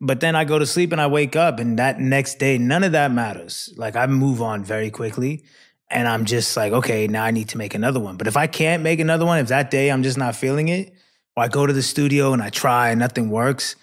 But 0.00 0.20
then 0.20 0.36
I 0.36 0.44
go 0.44 0.58
to 0.58 0.66
sleep 0.66 0.92
and 0.92 1.00
I 1.00 1.06
wake 1.06 1.36
up 1.36 1.58
and 1.58 1.78
that 1.78 1.98
next 1.98 2.38
day, 2.38 2.58
none 2.58 2.84
of 2.84 2.92
that 2.92 3.10
matters. 3.10 3.72
Like 3.76 3.96
I 3.96 4.06
move 4.06 4.42
on 4.42 4.62
very 4.62 4.90
quickly. 4.90 5.44
And 5.88 6.08
I'm 6.08 6.24
just 6.24 6.56
like, 6.56 6.72
okay, 6.72 7.06
now 7.06 7.24
I 7.24 7.30
need 7.30 7.50
to 7.50 7.58
make 7.58 7.74
another 7.74 8.00
one. 8.00 8.16
But 8.16 8.26
if 8.26 8.36
I 8.36 8.48
can't 8.48 8.82
make 8.82 8.98
another 8.98 9.24
one, 9.24 9.38
if 9.38 9.48
that 9.48 9.70
day 9.70 9.90
I'm 9.90 10.02
just 10.02 10.18
not 10.18 10.34
feeling 10.34 10.68
it, 10.68 10.92
or 11.36 11.44
I 11.44 11.48
go 11.48 11.64
to 11.64 11.72
the 11.72 11.82
studio 11.82 12.32
and 12.32 12.42
I 12.42 12.50
try 12.50 12.90
and 12.90 12.98
nothing 12.98 13.30
works, 13.30 13.76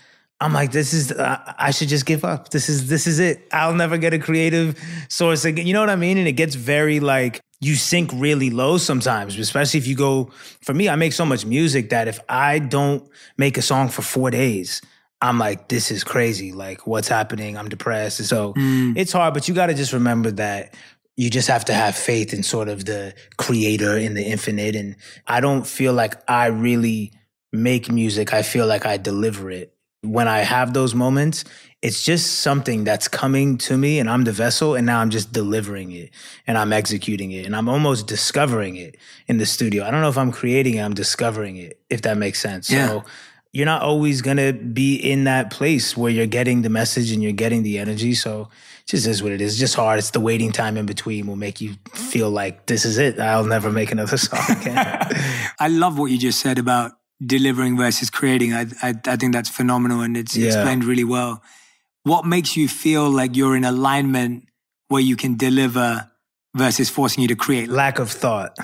I'm 0.43 0.51
like, 0.53 0.71
this 0.71 0.93
is 0.93 1.11
I, 1.13 1.55
I 1.57 1.71
should 1.71 1.87
just 1.87 2.05
give 2.05 2.25
up. 2.25 2.49
This 2.49 2.67
is 2.67 2.89
this 2.89 3.07
is 3.07 3.19
it. 3.19 3.47
I'll 3.51 3.73
never 3.73 3.97
get 3.97 4.13
a 4.13 4.19
creative 4.19 4.77
source 5.07 5.45
again. 5.45 5.65
You 5.65 5.73
know 5.73 5.79
what 5.79 5.89
I 5.89 5.95
mean? 5.95 6.17
And 6.17 6.27
it 6.27 6.33
gets 6.33 6.55
very 6.55 6.99
like 6.99 7.39
you 7.61 7.75
sink 7.75 8.11
really 8.13 8.49
low 8.49 8.77
sometimes, 8.77 9.39
especially 9.39 9.77
if 9.77 9.87
you 9.87 9.95
go. 9.95 10.31
For 10.61 10.73
me, 10.73 10.89
I 10.89 10.97
make 10.97 11.13
so 11.13 11.25
much 11.25 11.45
music 11.45 11.91
that 11.91 12.09
if 12.09 12.19
I 12.27 12.59
don't 12.59 13.07
make 13.37 13.57
a 13.57 13.61
song 13.61 13.87
for 13.87 14.01
four 14.01 14.31
days, 14.31 14.81
I'm 15.21 15.39
like, 15.39 15.69
this 15.69 15.89
is 15.91 16.03
crazy. 16.03 16.51
Like, 16.51 16.85
what's 16.85 17.07
happening? 17.07 17.57
I'm 17.57 17.69
depressed. 17.69 18.19
And 18.19 18.27
so 18.27 18.53
mm. 18.53 18.97
it's 18.97 19.13
hard, 19.13 19.33
but 19.33 19.47
you 19.47 19.53
got 19.53 19.67
to 19.67 19.73
just 19.73 19.93
remember 19.93 20.31
that 20.31 20.75
you 21.15 21.29
just 21.29 21.47
have 21.47 21.63
to 21.65 21.73
have 21.73 21.95
faith 21.95 22.33
in 22.33 22.43
sort 22.43 22.67
of 22.67 22.83
the 22.83 23.13
creator 23.37 23.97
in 23.97 24.13
the 24.13 24.23
infinite. 24.23 24.75
And 24.75 24.97
I 25.25 25.39
don't 25.39 25.65
feel 25.65 25.93
like 25.93 26.15
I 26.29 26.47
really 26.47 27.13
make 27.53 27.89
music. 27.89 28.33
I 28.33 28.41
feel 28.41 28.67
like 28.67 28.85
I 28.85 28.97
deliver 28.97 29.49
it. 29.49 29.73
When 30.03 30.27
I 30.27 30.39
have 30.39 30.73
those 30.73 30.93
moments, 30.93 31.45
it's 31.83 32.01
just 32.01 32.39
something 32.39 32.85
that's 32.85 33.09
coming 33.09 33.57
to 33.57 33.77
me 33.77 33.99
and 33.99 34.09
I'm 34.09 34.23
the 34.23 34.31
vessel 34.31 34.73
and 34.73 34.85
now 34.85 35.01
I'm 35.01 35.09
just 35.09 35.33
delivering 35.33 35.91
it 35.91 36.11
and 36.47 36.57
I'm 36.57 36.71
executing 36.71 37.31
it 37.31 37.45
and 37.45 37.53
I'm 37.53 37.67
almost 37.67 38.07
discovering 38.07 38.77
it 38.77 38.95
in 39.27 39.37
the 39.37 39.45
studio. 39.45 39.83
I 39.83 39.91
don't 39.91 40.01
know 40.01 40.07
if 40.07 40.17
I'm 40.17 40.31
creating 40.31 40.75
it, 40.75 40.79
I'm 40.79 40.93
discovering 40.93 41.57
it, 41.57 41.81
if 41.89 42.03
that 42.03 42.17
makes 42.17 42.39
sense. 42.39 42.71
Yeah. 42.71 42.87
So 42.87 43.05
you're 43.51 43.65
not 43.65 43.81
always 43.81 44.21
gonna 44.21 44.53
be 44.53 44.95
in 44.95 45.25
that 45.25 45.51
place 45.51 45.97
where 45.97 46.09
you're 46.09 46.25
getting 46.25 46.61
the 46.61 46.69
message 46.69 47.11
and 47.11 47.21
you're 47.21 47.33
getting 47.33 47.63
the 47.63 47.79
energy. 47.79 48.13
So 48.13 48.47
it 48.79 48.87
just 48.87 49.05
is 49.05 49.21
what 49.21 49.33
it 49.33 49.41
is. 49.41 49.51
It's 49.51 49.59
just 49.59 49.75
hard. 49.75 49.99
It's 49.99 50.11
the 50.11 50.21
waiting 50.21 50.53
time 50.53 50.77
in 50.77 50.85
between 50.85 51.27
will 51.27 51.35
make 51.35 51.59
you 51.59 51.75
feel 51.93 52.29
like 52.29 52.65
this 52.65 52.85
is 52.85 52.97
it. 52.97 53.19
I'll 53.19 53.43
never 53.43 53.71
make 53.71 53.91
another 53.91 54.15
song 54.15 54.39
again. 54.49 54.77
I 55.59 55.67
love 55.67 55.99
what 55.99 56.11
you 56.11 56.17
just 56.17 56.39
said 56.39 56.59
about 56.59 56.93
delivering 57.25 57.77
versus 57.77 58.09
creating. 58.09 58.53
I 58.53 58.65
I, 58.81 58.93
I 59.05 59.15
think 59.15 59.33
that's 59.33 59.49
phenomenal 59.49 60.01
and 60.01 60.15
it's 60.17 60.35
Yeah. 60.35 60.47
explained 60.47 60.83
really 60.85 61.03
well. 61.03 61.41
What 62.03 62.25
makes 62.25 62.57
you 62.57 62.67
feel 62.67 63.09
like 63.09 63.35
you're 63.35 63.55
in 63.55 63.63
alignment 63.63 64.47
where 64.89 65.01
you 65.01 65.15
can 65.15 65.37
deliver 65.37 66.09
versus 66.55 66.89
forcing 66.89 67.21
you 67.21 67.27
to 67.29 67.35
create? 67.35 67.69
Lack 67.69 67.99
of 67.99 68.09
thought. 68.11 68.57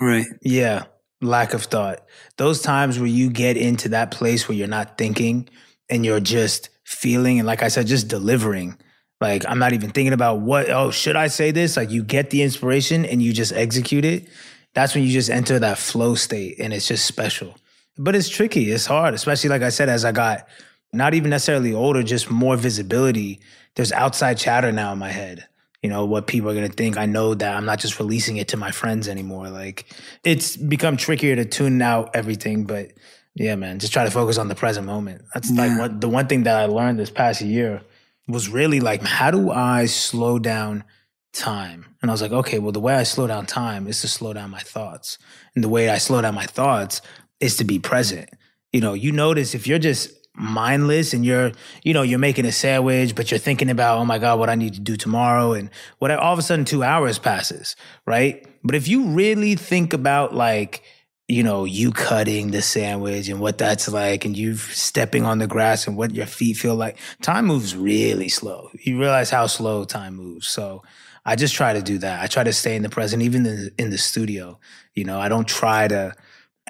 Right. 0.00 0.26
Yeah, 0.42 0.84
lack 1.20 1.52
of 1.52 1.64
thought. 1.64 2.04
Those 2.38 2.62
times 2.62 2.98
where 2.98 3.08
you 3.08 3.28
get 3.30 3.56
into 3.56 3.88
that 3.90 4.10
place 4.10 4.48
where 4.48 4.56
you're 4.56 4.68
not 4.68 4.96
thinking 4.96 5.48
and 5.90 6.04
you're 6.06 6.20
just 6.20 6.70
feeling, 6.84 7.38
and 7.38 7.46
like 7.46 7.62
I 7.62 7.68
said, 7.68 7.86
just 7.86 8.08
delivering. 8.08 8.78
Like 9.20 9.44
I'm 9.46 9.58
not 9.58 9.74
even 9.74 9.90
thinking 9.90 10.14
about 10.14 10.40
what, 10.40 10.70
oh, 10.70 10.90
should 10.90 11.16
I 11.16 11.26
say 11.26 11.50
this? 11.50 11.76
Like 11.76 11.90
you 11.90 12.02
get 12.02 12.30
the 12.30 12.42
inspiration 12.42 13.04
and 13.04 13.20
you 13.20 13.32
just 13.34 13.52
execute 13.52 14.04
it. 14.04 14.28
That's 14.72 14.94
when 14.94 15.04
you 15.04 15.10
just 15.10 15.28
enter 15.28 15.58
that 15.58 15.76
flow 15.76 16.14
state 16.14 16.58
and 16.58 16.72
it's 16.72 16.88
just 16.88 17.04
special. 17.04 17.56
But 17.98 18.14
it's 18.14 18.28
tricky, 18.28 18.70
it's 18.70 18.86
hard, 18.86 19.14
especially 19.14 19.50
like 19.50 19.62
I 19.62 19.68
said, 19.68 19.88
as 19.88 20.04
I 20.04 20.12
got 20.12 20.46
not 20.92 21.14
even 21.14 21.30
necessarily 21.30 21.72
older, 21.72 22.02
just 22.02 22.30
more 22.30 22.56
visibility. 22.56 23.40
There's 23.76 23.92
outside 23.92 24.38
chatter 24.38 24.72
now 24.72 24.92
in 24.92 24.98
my 24.98 25.10
head 25.10 25.46
you 25.82 25.88
know 25.88 26.04
what 26.04 26.26
people 26.26 26.50
are 26.50 26.54
going 26.54 26.68
to 26.68 26.76
think. 26.76 26.96
I 26.96 27.06
know 27.06 27.34
that 27.34 27.56
i'm 27.56 27.64
not 27.64 27.78
just 27.78 27.98
releasing 27.98 28.36
it 28.36 28.48
to 28.48 28.56
my 28.56 28.70
friends 28.70 29.08
anymore. 29.08 29.48
Like 29.48 29.86
it's 30.24 30.56
become 30.56 30.96
trickier 30.96 31.36
to 31.36 31.44
tune 31.44 31.80
out 31.80 32.10
everything 32.14 32.64
but 32.64 32.92
yeah 33.34 33.54
man 33.54 33.78
just 33.78 33.92
try 33.92 34.04
to 34.04 34.10
focus 34.10 34.38
on 34.38 34.48
the 34.48 34.54
present 34.54 34.86
moment. 34.86 35.22
That's 35.34 35.50
like 35.50 35.78
what 35.78 36.00
the 36.00 36.08
one 36.08 36.26
thing 36.26 36.44
that 36.44 36.56
i 36.56 36.66
learned 36.66 36.98
this 36.98 37.10
past 37.10 37.40
year 37.40 37.82
was 38.28 38.48
really 38.48 38.80
like 38.80 39.02
how 39.02 39.30
do 39.30 39.50
i 39.50 39.86
slow 39.86 40.38
down 40.38 40.84
time? 41.32 41.86
And 42.02 42.10
i 42.10 42.14
was 42.14 42.22
like 42.22 42.32
okay 42.32 42.58
well 42.58 42.72
the 42.72 42.80
way 42.80 42.94
i 42.94 43.02
slow 43.02 43.26
down 43.26 43.46
time 43.46 43.86
is 43.86 44.00
to 44.02 44.08
slow 44.08 44.32
down 44.32 44.50
my 44.50 44.60
thoughts. 44.60 45.18
And 45.54 45.64
the 45.64 45.68
way 45.68 45.88
i 45.88 45.98
slow 45.98 46.20
down 46.20 46.34
my 46.34 46.46
thoughts 46.46 47.00
is 47.40 47.56
to 47.56 47.64
be 47.64 47.78
present. 47.78 48.28
You 48.72 48.80
know 48.80 48.94
you 48.94 49.12
notice 49.12 49.54
if 49.54 49.66
you're 49.66 49.78
just 49.78 50.10
mindless 50.32 51.12
and 51.12 51.24
you're 51.24 51.52
you 51.82 51.92
know 51.92 52.02
you're 52.02 52.18
making 52.18 52.46
a 52.46 52.52
sandwich 52.52 53.16
but 53.16 53.30
you're 53.30 53.38
thinking 53.38 53.68
about 53.68 53.98
oh 53.98 54.04
my 54.04 54.16
god 54.16 54.38
what 54.38 54.48
i 54.48 54.54
need 54.54 54.72
to 54.72 54.80
do 54.80 54.96
tomorrow 54.96 55.52
and 55.52 55.68
what 55.98 56.10
all 56.12 56.32
of 56.32 56.38
a 56.38 56.42
sudden 56.42 56.64
two 56.64 56.84
hours 56.84 57.18
passes 57.18 57.74
right? 58.06 58.44
But 58.64 58.74
if 58.74 58.88
you 58.88 59.06
really 59.06 59.54
think 59.54 59.92
about 59.92 60.34
like 60.34 60.82
you 61.28 61.44
know 61.44 61.64
you 61.64 61.92
cutting 61.92 62.50
the 62.50 62.60
sandwich 62.60 63.28
and 63.28 63.38
what 63.38 63.56
that's 63.56 63.88
like 63.88 64.24
and 64.24 64.36
you 64.36 64.56
stepping 64.56 65.24
on 65.24 65.38
the 65.38 65.46
grass 65.46 65.86
and 65.86 65.96
what 65.96 66.12
your 66.12 66.26
feet 66.26 66.56
feel 66.56 66.74
like 66.74 66.98
time 67.22 67.46
moves 67.46 67.76
really 67.76 68.28
slow. 68.28 68.68
You 68.84 68.98
realize 68.98 69.30
how 69.30 69.46
slow 69.46 69.84
time 69.84 70.16
moves. 70.16 70.48
So 70.48 70.82
i 71.24 71.36
just 71.36 71.54
try 71.54 71.72
to 71.72 71.82
do 71.82 71.98
that. 71.98 72.20
I 72.20 72.26
try 72.26 72.42
to 72.42 72.52
stay 72.52 72.74
in 72.74 72.82
the 72.82 72.88
present 72.88 73.22
even 73.22 73.46
in, 73.46 73.70
in 73.78 73.90
the 73.90 73.98
studio. 73.98 74.58
You 74.94 75.04
know 75.04 75.20
i 75.20 75.28
don't 75.28 75.46
try 75.46 75.86
to 75.88 76.14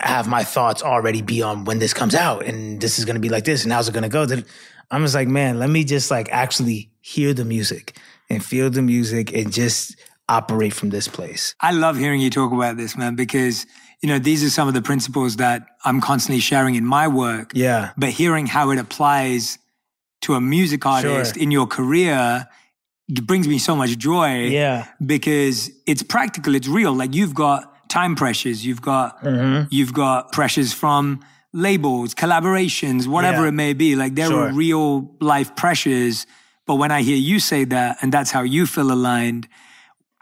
have 0.01 0.27
my 0.29 0.45
thoughts 0.45 0.83
already 0.83 1.23
be 1.23 1.43
on 1.43 1.65
when 1.65 1.79
this 1.79 1.93
comes 1.95 2.15
out 2.15 2.45
and 2.45 2.81
this 2.81 2.99
is 2.99 3.05
going 3.05 3.15
to 3.17 3.21
be 3.21 3.29
like 3.29 3.45
this 3.45 3.65
and 3.65 3.73
how's 3.73 3.89
it 3.89 3.93
going 3.93 4.03
to 4.03 4.09
go. 4.09 4.25
Then 4.27 4.45
I'm 4.91 5.03
just 5.03 5.15
like, 5.15 5.29
man, 5.29 5.59
let 5.59 5.71
me 5.71 5.85
just 5.85 6.11
like 6.11 6.29
actually 6.31 6.91
hear 7.01 7.35
the 7.35 7.45
music 7.45 7.97
and 8.29 8.45
feel 8.45 8.71
the 8.71 8.83
music 8.83 9.33
and 9.35 9.53
just 9.53 9.97
operate 10.29 10.73
from 10.73 10.91
this 10.91 11.09
place. 11.09 11.55
I 11.61 11.73
love 11.73 11.97
hearing 11.99 12.21
you 12.21 12.31
talk 12.31 12.53
about 12.53 12.77
this, 12.77 12.97
man, 12.97 13.15
because 13.17 13.67
you 14.01 14.09
know 14.09 14.19
these 14.19 14.43
are 14.43 14.51
some 14.51 14.69
of 14.69 14.75
the 14.75 14.83
principles 14.83 15.37
that 15.37 15.67
I'm 15.85 16.01
constantly 16.01 16.41
sharing 16.41 16.75
in 16.77 16.87
my 16.87 17.07
work. 17.09 17.53
Yeah. 17.55 17.91
But 17.99 18.11
hearing 18.11 18.47
how 18.47 18.71
it 18.71 18.79
applies 18.79 19.59
to 20.23 20.35
a 20.35 20.41
music 20.41 20.87
artist 20.87 21.35
Sure. 21.35 21.43
in 21.43 21.51
your 21.51 21.67
career 21.67 22.47
it 23.09 23.27
brings 23.27 23.49
me 23.49 23.59
so 23.59 23.75
much 23.75 23.99
joy. 23.99 24.45
Yeah. 24.47 24.87
because 25.05 25.69
it's 25.85 26.03
practical, 26.03 26.55
it's 26.55 26.69
real. 26.69 26.93
Like 26.93 27.13
you've 27.13 27.35
got 27.35 27.70
time 27.91 28.15
pressures, 28.17 28.65
you've 28.67 28.81
got 28.81 29.23
Mm-hmm. 29.23 29.67
you've 29.71 29.93
got 29.93 30.33
pressures 30.33 30.73
from 30.73 31.21
labels, 31.53 32.15
collaborations, 32.15 33.07
whatever 33.07 33.43
Yeah. 33.43 33.49
it 33.49 33.53
may 33.65 33.73
be. 33.75 33.97
Like 33.97 34.15
there 34.15 34.29
Sure. 34.29 34.49
are 34.49 34.53
real 34.53 35.15
life 35.21 35.55
pressures. 35.57 36.27
But 36.67 36.77
when 36.77 36.91
I 36.93 37.03
hear 37.03 37.17
you 37.17 37.41
say 37.41 37.65
that, 37.65 37.99
and 38.01 38.13
that's 38.13 38.31
how 38.31 38.43
you 38.43 38.65
feel 38.67 38.91
aligned, 38.93 39.49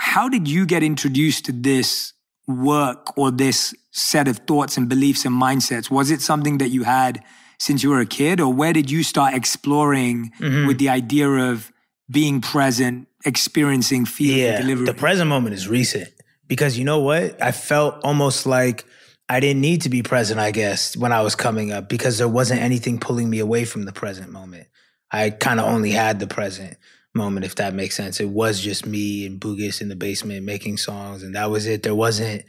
how 0.00 0.28
did 0.28 0.48
you 0.48 0.64
get 0.66 0.82
introduced 0.82 1.44
to 1.46 1.52
this 1.52 2.14
work 2.46 3.16
or 3.18 3.30
this 3.30 3.74
set 3.90 4.26
of 4.28 4.38
thoughts 4.48 4.76
and 4.78 4.88
beliefs 4.88 5.24
and 5.26 5.34
mindsets? 5.46 5.90
Was 5.90 6.10
it 6.10 6.22
something 6.22 6.58
that 6.58 6.68
you 6.70 6.84
had 6.84 7.22
since 7.58 7.82
you 7.82 7.90
were 7.90 8.00
a 8.00 8.06
kid, 8.06 8.40
or 8.40 8.50
where 8.54 8.72
did 8.72 8.90
you 8.90 9.02
start 9.02 9.34
exploring 9.34 10.32
Mm-hmm. 10.40 10.66
with 10.68 10.78
the 10.78 10.88
idea 10.88 11.28
of 11.28 11.70
being 12.10 12.40
present, 12.40 13.06
experiencing, 13.26 14.06
feeling, 14.06 14.38
Yeah. 14.38 14.60
delivering? 14.62 14.86
The 14.86 14.94
present 14.94 15.28
moment 15.28 15.54
is 15.54 15.68
recent 15.68 16.08
because 16.48 16.78
you 16.78 16.84
know 16.84 17.00
what? 17.00 17.40
I 17.42 17.52
felt 17.52 18.00
almost 18.02 18.46
like 18.46 18.84
I 19.28 19.40
didn't 19.40 19.60
need 19.60 19.82
to 19.82 19.90
be 19.90 20.02
present, 20.02 20.40
I 20.40 20.50
guess, 20.50 20.96
when 20.96 21.12
I 21.12 21.20
was 21.20 21.34
coming 21.34 21.70
up 21.70 21.88
because 21.88 22.18
there 22.18 22.28
wasn't 22.28 22.62
anything 22.62 22.98
pulling 22.98 23.28
me 23.28 23.38
away 23.38 23.64
from 23.64 23.84
the 23.84 23.92
present 23.92 24.32
moment. 24.32 24.66
I 25.10 25.30
kind 25.30 25.60
of 25.60 25.66
only 25.66 25.90
had 25.90 26.18
the 26.18 26.26
present 26.26 26.78
moment, 27.14 27.44
if 27.44 27.54
that 27.56 27.74
makes 27.74 27.94
sense. 27.94 28.20
It 28.20 28.28
was 28.28 28.60
just 28.60 28.86
me 28.86 29.26
and 29.26 29.40
Bugus 29.40 29.80
in 29.80 29.88
the 29.88 29.96
basement 29.96 30.44
making 30.44 30.78
songs, 30.78 31.22
and 31.22 31.34
that 31.34 31.50
was 31.50 31.66
it. 31.66 31.82
There 31.82 31.94
wasn't 31.94 32.44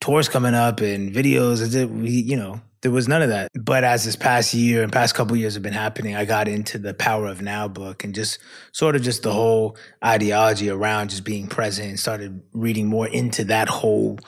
tours 0.00 0.28
coming 0.28 0.54
up 0.54 0.80
and 0.80 1.12
videos. 1.12 1.60
Is 1.60 1.74
it? 1.74 1.90
We, 1.90 2.10
you 2.10 2.36
know, 2.36 2.60
there 2.80 2.90
was 2.90 3.08
none 3.08 3.22
of 3.22 3.28
that. 3.30 3.50
But 3.54 3.84
as 3.84 4.04
this 4.04 4.16
past 4.16 4.54
year 4.54 4.82
and 4.82 4.92
past 4.92 5.14
couple 5.14 5.36
years 5.36 5.54
have 5.54 5.62
been 5.62 5.72
happening, 5.72 6.14
I 6.14 6.24
got 6.24 6.48
into 6.48 6.78
the 6.78 6.94
Power 6.94 7.26
of 7.26 7.42
Now 7.42 7.66
book 7.68 8.04
and 8.04 8.14
just 8.14 8.38
sort 8.72 8.94
of 8.94 9.02
just 9.02 9.22
the 9.22 9.32
whole 9.32 9.76
ideology 10.04 10.70
around 10.70 11.10
just 11.10 11.24
being 11.24 11.48
present 11.48 11.88
and 11.88 12.00
started 12.00 12.40
reading 12.52 12.86
more 12.86 13.08
into 13.08 13.44
that 13.44 13.68
whole 13.68 14.18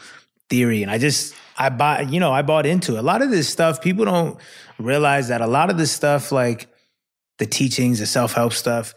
theory. 0.49 0.83
And 0.83 0.91
I 0.91 0.99
just, 0.99 1.35
I 1.57 1.69
bought, 1.69 2.13
you 2.13 2.19
know, 2.19 2.33
I 2.33 2.43
bought 2.43 2.67
into 2.67 2.97
it. 2.97 2.99
A 2.99 3.03
lot 3.03 3.23
of 3.23 3.31
this 3.31 3.49
stuff, 3.49 3.81
people 3.81 4.05
don't 4.05 4.39
realize 4.79 5.29
that 5.29 5.41
a 5.41 5.47
lot 5.47 5.71
of 5.71 5.79
this 5.79 5.93
stuff, 5.93 6.33
like 6.33 6.69
the 7.39 7.47
teachings, 7.47 8.01
the 8.01 8.07
self 8.07 8.33
help 8.33 8.53
stuff, 8.53 8.95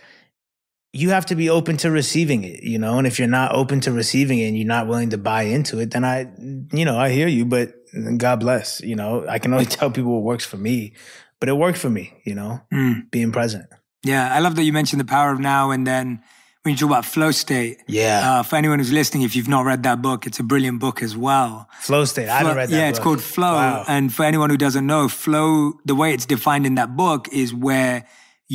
you 0.93 1.09
have 1.09 1.25
to 1.27 1.35
be 1.35 1.49
open 1.49 1.77
to 1.77 1.91
receiving 1.91 2.43
it, 2.43 2.63
you 2.63 2.77
know? 2.79 2.97
And 2.97 3.07
if 3.07 3.19
you're 3.19 3.27
not 3.27 3.53
open 3.53 3.81
to 3.81 3.91
receiving 3.91 4.39
it 4.39 4.47
and 4.47 4.57
you're 4.57 4.67
not 4.67 4.87
willing 4.87 5.09
to 5.11 5.17
buy 5.17 5.43
into 5.43 5.79
it, 5.79 5.91
then 5.91 6.05
I, 6.05 6.31
you 6.71 6.85
know, 6.85 6.97
I 6.97 7.09
hear 7.09 7.27
you, 7.27 7.45
but 7.45 7.73
God 8.17 8.39
bless, 8.39 8.81
you 8.81 8.95
know? 8.95 9.25
I 9.27 9.39
can 9.39 9.53
only 9.53 9.65
tell 9.77 9.91
people 9.91 10.11
what 10.13 10.23
works 10.23 10.45
for 10.45 10.57
me, 10.57 10.93
but 11.39 11.49
it 11.49 11.53
worked 11.53 11.77
for 11.77 11.89
me, 11.89 12.13
you 12.25 12.35
know? 12.35 12.61
Mm. 12.73 13.09
Being 13.11 13.31
present. 13.31 13.65
Yeah, 14.03 14.33
I 14.33 14.39
love 14.39 14.55
that 14.55 14.63
you 14.63 14.73
mentioned 14.73 14.99
the 14.99 15.05
power 15.05 15.31
of 15.31 15.39
now. 15.39 15.71
And 15.71 15.87
then 15.87 16.21
when 16.63 16.73
you 16.73 16.77
talk 16.77 16.89
about 16.89 17.05
flow 17.05 17.31
state, 17.31 17.81
Yeah. 17.87 18.39
uh, 18.39 18.43
for 18.43 18.55
anyone 18.55 18.79
who's 18.79 18.91
listening, 18.91 19.23
if 19.23 19.35
you've 19.35 19.47
not 19.47 19.65
read 19.65 19.83
that 19.83 20.01
book, 20.01 20.25
it's 20.27 20.39
a 20.39 20.43
brilliant 20.43 20.79
book 20.79 21.01
as 21.03 21.15
well. 21.15 21.69
Flow 21.81 22.03
state. 22.05 22.29
I 22.29 22.39
haven't 22.39 22.55
read 22.57 22.69
that 22.69 22.75
yeah, 22.75 22.89
it's 22.89 22.99
called 22.99 23.21
Flow. 23.21 23.53
Wow. 23.53 23.85
And 23.87 24.13
for 24.13 24.23
anyone 24.23 24.49
who 24.49 24.57
doesn't 24.57 24.85
know, 24.85 25.07
flow, 25.07 25.73
the 25.85 25.95
way 25.95 26.13
it's 26.13 26.25
defined 26.25 26.65
in 26.65 26.75
that 26.75 26.95
book 26.97 27.27
is 27.31 27.53
where 27.53 28.05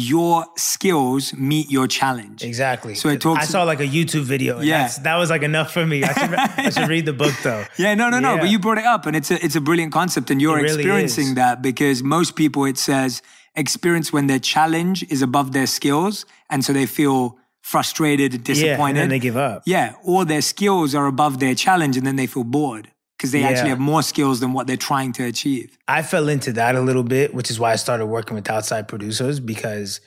your 0.00 0.46
skills 0.56 1.34
meet 1.34 1.68
your 1.72 1.88
challenge. 1.88 2.44
Exactly. 2.44 2.94
So 2.94 3.08
it 3.08 3.20
talks- 3.20 3.42
I 3.42 3.46
saw 3.46 3.64
like 3.64 3.80
a 3.80 3.86
YouTube 3.96 4.22
video. 4.22 4.60
Yeah. 4.60 4.82
yeah. 4.82 4.92
that 5.02 5.16
was 5.16 5.28
like 5.28 5.42
enough 5.42 5.72
for 5.72 5.84
me. 5.84 6.04
I 6.04 6.12
should, 6.12 6.30
re- 6.30 6.38
I 6.66 6.70
should 6.70 6.88
read 6.88 7.04
the 7.04 7.12
book 7.12 7.34
though. 7.42 7.64
Yeah, 7.78 7.94
no, 7.94 8.08
no, 8.08 8.20
no. 8.20 8.34
Yeah. 8.34 8.40
But 8.42 8.50
you 8.50 8.58
brought 8.60 8.78
it 8.78 8.84
up, 8.84 9.06
and 9.06 9.16
it's 9.16 9.30
a 9.32 9.44
it's 9.44 9.56
a 9.56 9.60
brilliant 9.60 9.92
concept, 9.92 10.30
and 10.30 10.40
you're 10.40 10.56
really 10.56 10.74
experiencing 10.82 11.28
is. 11.28 11.34
that 11.34 11.62
because 11.62 12.02
most 12.02 12.36
people, 12.36 12.64
it 12.64 12.78
says, 12.78 13.22
experience 13.56 14.12
when 14.12 14.26
their 14.28 14.38
challenge 14.54 15.04
is 15.10 15.20
above 15.20 15.52
their 15.52 15.66
skills, 15.66 16.24
and 16.48 16.64
so 16.64 16.72
they 16.72 16.86
feel 16.86 17.36
frustrated 17.60 18.34
and 18.34 18.48
Yeah, 18.48 18.54
disappointed. 18.54 18.90
and 18.90 18.96
then 19.02 19.08
they 19.08 19.18
give 19.18 19.36
up. 19.36 19.62
Yeah, 19.66 19.94
or 20.04 20.24
their 20.24 20.42
skills 20.42 20.94
are 20.94 21.06
above 21.06 21.40
their 21.40 21.54
challenge, 21.54 21.96
and 21.96 22.06
then 22.06 22.16
they 22.16 22.26
feel 22.26 22.44
bored 22.44 22.90
because 23.18 23.32
they 23.32 23.42
actually 23.42 23.70
have 23.70 23.80
more 23.80 24.02
skills 24.02 24.38
than 24.38 24.52
what 24.52 24.68
they're 24.68 24.76
trying 24.76 25.12
to 25.12 25.24
achieve. 25.24 25.76
I 25.88 26.02
fell 26.02 26.28
into 26.28 26.52
that 26.52 26.76
a 26.76 26.80
little 26.80 27.02
bit, 27.02 27.34
which 27.34 27.50
is 27.50 27.58
why 27.58 27.72
I 27.72 27.76
started 27.76 28.06
working 28.06 28.36
with 28.36 28.48
outside 28.48 28.86
producers 28.86 29.40
because 29.40 30.00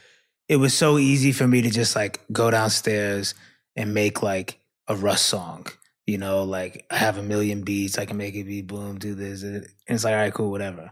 it 0.47 0.55
was 0.55 0.73
so 0.73 0.97
easy 0.97 1.33
for 1.33 1.45
me 1.45 1.61
to 1.61 1.69
just 1.69 1.93
like 1.93 2.21
go 2.31 2.49
downstairs 2.49 3.35
and 3.75 3.93
make 3.93 4.23
like 4.23 4.59
a 4.87 4.95
Russ 4.95 5.21
song. 5.21 5.67
You 6.07 6.17
know, 6.17 6.43
like 6.43 6.85
I 6.89 6.95
have 6.95 7.17
a 7.17 7.23
million 7.23 7.63
beats, 7.63 7.97
I 7.97 8.05
can 8.05 8.15
make 8.15 8.33
it 8.35 8.45
be 8.45 8.61
boom, 8.61 8.97
do 8.97 9.13
this. 9.13 9.43
And 9.43 9.67
it's 9.87 10.05
like, 10.05 10.13
all 10.13 10.19
right, 10.19 10.33
cool, 10.33 10.49
whatever. 10.49 10.91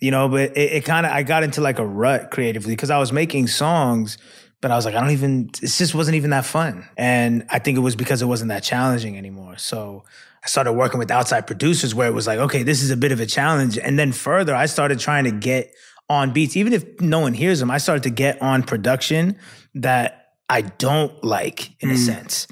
You 0.00 0.10
know, 0.10 0.28
but 0.28 0.56
it, 0.56 0.72
it 0.72 0.84
kind 0.84 1.06
of, 1.06 1.12
I 1.12 1.22
got 1.22 1.44
into 1.44 1.62
like 1.62 1.78
a 1.78 1.86
rut 1.86 2.30
creatively 2.30 2.72
because 2.72 2.90
I 2.90 2.98
was 2.98 3.10
making 3.10 3.46
songs, 3.46 4.18
but 4.60 4.70
I 4.70 4.76
was 4.76 4.84
like, 4.84 4.94
I 4.94 5.00
don't 5.00 5.10
even, 5.10 5.50
it 5.62 5.68
just 5.68 5.94
wasn't 5.94 6.16
even 6.16 6.30
that 6.30 6.44
fun. 6.44 6.86
And 6.96 7.46
I 7.48 7.58
think 7.58 7.78
it 7.78 7.80
was 7.80 7.96
because 7.96 8.20
it 8.20 8.26
wasn't 8.26 8.50
that 8.50 8.62
challenging 8.62 9.16
anymore. 9.16 9.56
So 9.56 10.04
I 10.44 10.48
started 10.48 10.74
working 10.74 10.98
with 10.98 11.10
outside 11.10 11.46
producers 11.46 11.94
where 11.94 12.06
it 12.06 12.12
was 12.12 12.26
like, 12.26 12.38
okay, 12.38 12.62
this 12.62 12.82
is 12.82 12.90
a 12.90 12.96
bit 12.96 13.12
of 13.12 13.20
a 13.20 13.26
challenge. 13.26 13.78
And 13.78 13.98
then 13.98 14.12
further, 14.12 14.54
I 14.54 14.66
started 14.66 14.98
trying 14.98 15.24
to 15.24 15.30
get 15.30 15.74
on 16.10 16.32
beats, 16.32 16.56
even 16.56 16.74
if 16.74 17.00
no 17.00 17.20
one 17.20 17.32
hears 17.32 17.60
them, 17.60 17.70
I 17.70 17.78
started 17.78 18.02
to 18.02 18.10
get 18.10 18.40
on 18.42 18.62
production 18.62 19.38
that 19.74 20.32
I 20.50 20.60
don't 20.62 21.24
like 21.24 21.70
in 21.82 21.90
a 21.90 21.94
hmm. 21.94 21.98
sense. 21.98 22.46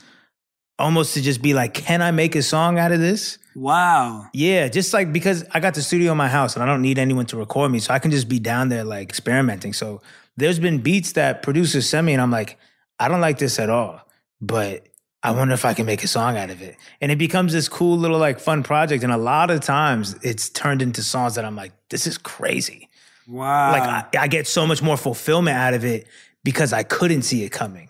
Almost 0.79 1.15
to 1.15 1.23
just 1.23 1.43
be 1.43 1.53
like, 1.53 1.75
can 1.75 2.01
I 2.01 2.11
make 2.13 2.35
a 2.35 2.43
song 2.43 2.79
out 2.79 2.93
of 2.93 3.01
this? 3.01 3.39
Wow. 3.55 4.27
Yeah, 4.33 4.69
just 4.69 4.95
like 4.95 5.13
because 5.13 5.45
I 5.53 5.61
got 5.61 5.75
the 5.75 5.83
studio 5.83 6.13
in 6.13 6.19
my 6.19 6.29
house 6.29 6.55
and 6.55 6.63
I 6.63 6.67
don't 6.67 6.81
need 6.81 6.99
anyone 6.99 7.27
to 7.27 7.37
record 7.37 7.71
me, 7.71 7.79
so 7.79 7.93
I 7.93 7.99
can 7.99 8.11
just 8.11 8.29
be 8.29 8.39
down 8.39 8.71
there 8.71 8.83
like 8.83 9.07
experimenting. 9.07 9.75
So 9.75 10.01
there's 10.39 10.59
been 10.59 10.79
beats 10.79 11.13
that 11.13 11.43
producers 11.43 11.89
send 11.89 12.07
me, 12.07 12.15
and 12.15 12.23
I'm 12.23 12.31
like, 12.31 12.59
I 12.99 13.09
don't 13.09 13.21
like 13.21 13.39
this 13.39 13.59
at 13.59 13.69
all, 13.69 14.01
but 14.41 14.89
I 15.23 15.31
wonder 15.31 15.55
if 15.55 15.65
I 15.65 15.73
can 15.73 15.87
make 15.87 16.03
a 16.03 16.09
song 16.09 16.37
out 16.37 16.51
of 16.51 16.63
it. 16.63 16.77
And 17.01 17.13
it 17.13 17.17
becomes 17.17 17.53
this 17.53 17.69
cool 17.69 17.97
little 17.97 18.19
like 18.19 18.41
fun 18.41 18.63
project. 18.63 19.05
And 19.05 19.13
a 19.13 19.17
lot 19.17 19.51
of 19.51 19.61
times 19.61 20.17
it's 20.23 20.49
turned 20.49 20.83
into 20.83 21.03
songs 21.03 21.37
that 21.37 21.45
I'm 21.45 21.55
like, 21.55 21.73
this 21.91 22.07
is 22.07 22.19
crazy. 22.19 22.89
Wow. 23.29 23.73
Like 23.73 23.83
I, 23.83 24.23
I 24.23 24.29
get 24.29 24.47
so 24.49 24.67
much 24.67 24.83
more 24.83 24.97
fulfillment 24.97 25.57
out 25.57 25.75
of 25.75 25.85
it 25.85 26.09
because 26.43 26.73
I 26.73 26.83
couldn't 26.83 27.23
see 27.23 27.45
it 27.45 27.51
coming. 27.51 27.89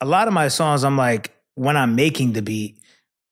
A 0.00 0.06
lot 0.06 0.26
of 0.26 0.34
my 0.34 0.48
songs, 0.48 0.84
I'm 0.84 0.96
like, 0.96 1.34
when 1.54 1.76
I'm 1.76 1.94
making 1.94 2.32
the 2.32 2.42
beat, 2.42 2.78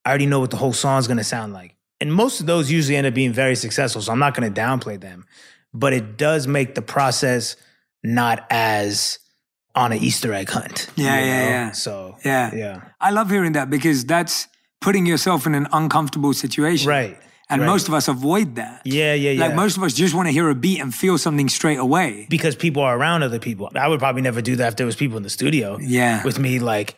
I 0.05 0.09
already 0.09 0.25
know 0.27 0.39
what 0.39 0.51
the 0.51 0.57
whole 0.57 0.73
song's 0.73 1.07
gonna 1.07 1.23
sound 1.23 1.53
like. 1.53 1.75
And 1.99 2.13
most 2.13 2.39
of 2.39 2.45
those 2.45 2.71
usually 2.71 2.95
end 2.95 3.07
up 3.07 3.13
being 3.13 3.33
very 3.33 3.55
successful, 3.55 4.01
so 4.01 4.11
I'm 4.11 4.19
not 4.19 4.33
gonna 4.33 4.51
downplay 4.51 4.99
them. 4.99 5.25
But 5.73 5.93
it 5.93 6.17
does 6.17 6.47
make 6.47 6.75
the 6.75 6.81
process 6.81 7.55
not 8.03 8.45
as 8.49 9.19
on 9.75 9.91
an 9.91 9.99
Easter 9.99 10.33
egg 10.33 10.49
hunt. 10.49 10.89
Yeah, 10.95 11.19
yeah, 11.19 11.25
know? 11.25 11.49
yeah. 11.49 11.71
So 11.71 12.17
yeah. 12.23 12.53
yeah. 12.53 12.81
I 13.01 13.11
love 13.11 13.29
hearing 13.29 13.53
that 13.53 13.69
because 13.69 14.05
that's 14.05 14.47
putting 14.81 15.05
yourself 15.05 15.45
in 15.47 15.55
an 15.55 15.67
uncomfortable 15.71 16.33
situation. 16.33 16.89
Right. 16.89 17.17
And 17.49 17.61
right. 17.61 17.67
most 17.67 17.87
of 17.87 17.93
us 17.93 18.07
avoid 18.07 18.55
that. 18.55 18.81
Yeah, 18.85 19.13
yeah, 19.13 19.31
yeah. 19.31 19.47
Like 19.47 19.55
most 19.55 19.77
of 19.77 19.83
us 19.83 19.93
just 19.93 20.15
want 20.15 20.27
to 20.27 20.31
hear 20.31 20.49
a 20.49 20.55
beat 20.55 20.79
and 20.79 20.93
feel 20.93 21.17
something 21.17 21.49
straight 21.49 21.77
away. 21.77 22.25
because 22.29 22.55
people 22.55 22.81
are 22.81 22.97
around 22.97 23.23
other 23.23 23.39
people. 23.39 23.69
I 23.75 23.87
would 23.87 23.99
probably 23.99 24.21
never 24.21 24.41
do 24.41 24.55
that 24.57 24.69
if 24.69 24.75
there 24.77 24.85
was 24.85 24.95
people 24.95 25.17
in 25.17 25.23
the 25.23 25.29
studio 25.29 25.77
Yeah. 25.79 26.23
with 26.23 26.39
me. 26.39 26.59
Like, 26.59 26.95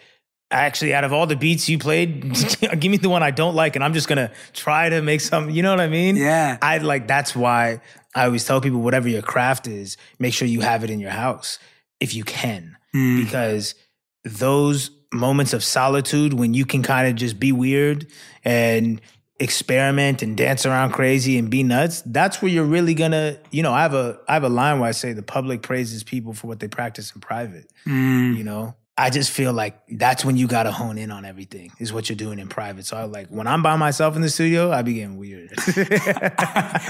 actually, 0.52 0.94
out 0.94 1.04
of 1.04 1.14
all 1.14 1.26
the 1.26 1.36
beats 1.36 1.68
you 1.68 1.78
played, 1.80 2.22
give 2.80 2.92
me 2.92 2.98
the 2.98 3.10
one 3.10 3.24
I 3.24 3.32
don't 3.32 3.56
like, 3.56 3.76
and 3.76 3.84
I'm 3.84 3.94
just 3.94 4.08
gonna 4.08 4.32
try 4.54 4.90
to 4.90 5.02
make 5.02 5.22
some. 5.22 5.50
You 5.50 5.64
know 5.64 5.72
what 5.72 5.82
I 5.82 5.88
mean? 5.88 6.16
Yeah. 6.16 6.58
I 6.62 6.78
like. 6.78 7.08
That's 7.08 7.36
why 7.36 7.82
I 8.14 8.26
always 8.26 8.46
tell 8.46 8.62
people, 8.62 8.82
whatever 8.82 9.10
your 9.10 9.24
craft 9.24 9.68
is, 9.68 9.98
make 10.20 10.34
sure 10.34 10.48
you 10.48 10.62
have 10.62 10.84
it 10.84 10.90
in 10.90 11.00
your 11.00 11.12
house 11.12 11.60
if 12.00 12.14
you 12.14 12.24
can, 12.24 12.76
Mm. 12.94 13.24
because 13.26 13.76
those 14.24 14.92
moments 15.14 15.54
of 15.54 15.64
solitude 15.64 16.34
when 16.34 16.54
you 16.54 16.66
can 16.66 16.82
kind 16.84 17.08
of 17.08 17.16
just 17.16 17.40
be 17.40 17.52
weird 17.52 18.08
and 18.44 19.00
experiment 19.40 20.22
and 20.22 20.36
dance 20.38 20.66
around 20.66 20.92
crazy 20.92 21.38
and 21.38 21.50
be 21.50 21.62
nuts 21.62 22.02
that's 22.08 22.42
where 22.42 22.50
you're 22.50 22.64
really 22.66 22.94
gonna 22.94 23.38
you 23.52 23.62
know 23.62 23.74
i 23.74 23.82
have 23.82 23.94
a 23.94 24.18
i 24.30 24.34
have 24.34 24.44
a 24.44 24.50
line 24.50 24.80
where 24.80 24.88
i 24.88 24.92
say 24.92 25.12
the 25.14 25.22
public 25.22 25.62
praises 25.62 26.04
people 26.04 26.34
for 26.34 26.48
what 26.48 26.60
they 26.62 26.68
practice 26.70 27.14
in 27.14 27.20
private 27.22 27.70
Mm. 27.86 28.36
you 28.38 28.44
know 28.46 28.76
i 28.98 29.10
just 29.10 29.30
feel 29.32 29.52
like 29.54 29.78
that's 29.90 30.24
when 30.24 30.38
you 30.38 30.48
gotta 30.48 30.72
hone 30.72 30.98
in 30.98 31.12
on 31.12 31.26
everything 31.26 31.72
is 31.80 31.92
what 31.92 32.08
you're 32.10 32.16
doing 32.16 32.40
in 32.40 32.48
private 32.48 32.86
so 32.86 32.96
i 32.98 33.04
like 33.04 33.28
when 33.28 33.46
i'm 33.48 33.62
by 33.62 33.76
myself 33.76 34.16
in 34.16 34.22
the 34.22 34.30
studio 34.30 34.72
i 34.72 34.82
be 34.82 34.94
getting 34.94 35.18
weird 35.18 35.50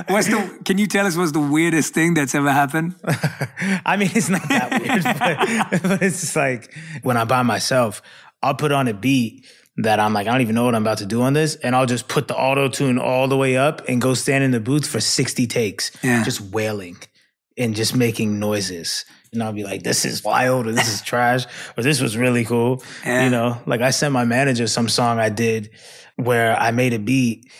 What's 0.07 0.27
the? 0.27 0.59
Can 0.65 0.77
you 0.77 0.87
tell 0.87 1.05
us 1.05 1.15
what's 1.17 1.31
the 1.31 1.39
weirdest 1.39 1.93
thing 1.93 2.13
that's 2.13 2.35
ever 2.35 2.51
happened? 2.51 2.95
I 3.85 3.97
mean, 3.97 4.09
it's 4.13 4.29
not 4.29 4.47
that 4.49 4.81
weird, 4.81 5.03
but, 5.81 5.81
but 5.89 6.01
it's 6.01 6.21
just 6.21 6.35
like 6.35 6.73
when 7.03 7.17
I'm 7.17 7.27
by 7.27 7.41
myself, 7.43 8.01
I'll 8.41 8.55
put 8.55 8.71
on 8.71 8.87
a 8.87 8.93
beat 8.93 9.45
that 9.77 9.99
I'm 9.99 10.13
like, 10.13 10.27
I 10.27 10.31
don't 10.31 10.41
even 10.41 10.55
know 10.55 10.65
what 10.65 10.75
I'm 10.75 10.83
about 10.83 10.99
to 10.99 11.05
do 11.05 11.21
on 11.21 11.33
this. 11.33 11.55
And 11.55 11.75
I'll 11.75 11.85
just 11.85 12.07
put 12.07 12.27
the 12.27 12.35
auto 12.35 12.69
tune 12.69 12.97
all 12.97 13.27
the 13.27 13.37
way 13.37 13.57
up 13.57 13.81
and 13.87 14.01
go 14.01 14.13
stand 14.13 14.43
in 14.43 14.51
the 14.51 14.59
booth 14.59 14.87
for 14.87 14.99
60 15.01 15.47
takes, 15.47 15.91
Yeah. 16.03 16.23
just 16.23 16.41
wailing 16.41 16.97
and 17.57 17.75
just 17.75 17.95
making 17.95 18.39
noises. 18.39 19.05
And 19.35 19.43
I'll 19.43 19.53
be 19.53 19.63
like, 19.63 19.83
this 19.83 20.03
is 20.05 20.23
wild 20.23 20.65
or 20.67 20.71
this 20.71 20.91
is 20.93 21.01
trash 21.01 21.45
or 21.77 21.83
this 21.83 22.01
was 22.01 22.17
really 22.17 22.43
cool. 22.45 22.81
Yeah. 23.05 23.25
You 23.25 23.29
know, 23.29 23.61
like 23.67 23.81
I 23.81 23.91
sent 23.91 24.13
my 24.13 24.25
manager 24.25 24.65
some 24.67 24.89
song 24.89 25.19
I 25.19 25.29
did 25.29 25.69
where 26.15 26.57
I 26.59 26.71
made 26.71 26.93
a 26.93 26.99
beat 26.99 27.51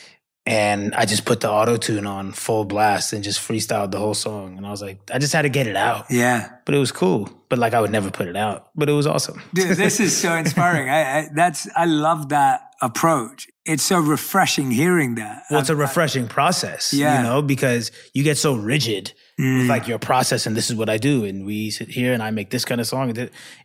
and 0.48 0.94
I 0.94 1.05
just 1.05 1.25
put 1.25 1.39
the 1.41 1.50
auto 1.50 1.75
tune 1.77 2.05
on 2.05 2.32
full 2.32 2.65
blast 2.65 3.13
and 3.13 3.24
just 3.24 3.39
freestyled 3.39 3.91
the 3.91 3.98
whole 4.00 4.13
song. 4.13 4.58
And 4.58 4.65
I 4.65 4.70
was 4.70 4.82
like, 4.82 5.00
I 5.12 5.17
just 5.17 5.34
had 5.34 5.41
to 5.41 5.50
get 5.50 5.65
it 5.67 5.75
out 5.75 6.05
Yeah. 6.10 6.50
but 6.65 6.75
it 6.75 6.77
was 6.77 6.91
cool. 6.91 7.29
But 7.50 7.60
like 7.60 7.74
I 7.74 7.82
would 7.82 7.91
never 7.91 8.12
put 8.12 8.27
it 8.27 8.36
out, 8.36 8.70
but 8.75 8.88
it 8.89 8.94
was 8.94 9.08
awesome. 9.08 9.41
Dude, 9.53 9.75
this 9.77 10.00
is 10.00 10.15
so 10.15 10.34
inspiring. 10.36 10.89
I, 10.89 11.20
I 11.20 11.29
that's 11.34 11.67
I 11.75 11.86
love 11.86 12.29
that 12.29 12.62
approach. 12.82 13.48
It's 13.65 13.84
so 13.84 14.00
refreshing 14.00 14.70
hearing 14.72 15.15
that. 15.15 15.44
Well, 15.50 15.60
it's 15.60 15.70
a 15.70 15.75
refreshing 15.75 16.27
process, 16.27 16.94
Yeah. 16.94 17.17
you 17.17 17.24
know, 17.27 17.41
because 17.41 17.91
you 18.13 18.24
get 18.24 18.38
so 18.38 18.53
rigid 18.55 19.13
Mm. 19.39 19.58
with 19.60 19.67
like 19.69 19.86
your 19.86 20.00
process 20.00 20.45
and 20.45 20.56
this 20.56 20.69
is 20.69 20.78
what 20.78 20.89
I 20.89 20.98
do. 20.98 21.26
And 21.26 21.45
we 21.45 21.69
sit 21.69 21.89
here 21.89 22.13
and 22.13 22.24
I 22.24 22.32
make 22.32 22.52
this 22.52 22.63
kind 22.63 22.80
of 22.80 22.88
song. 22.88 23.13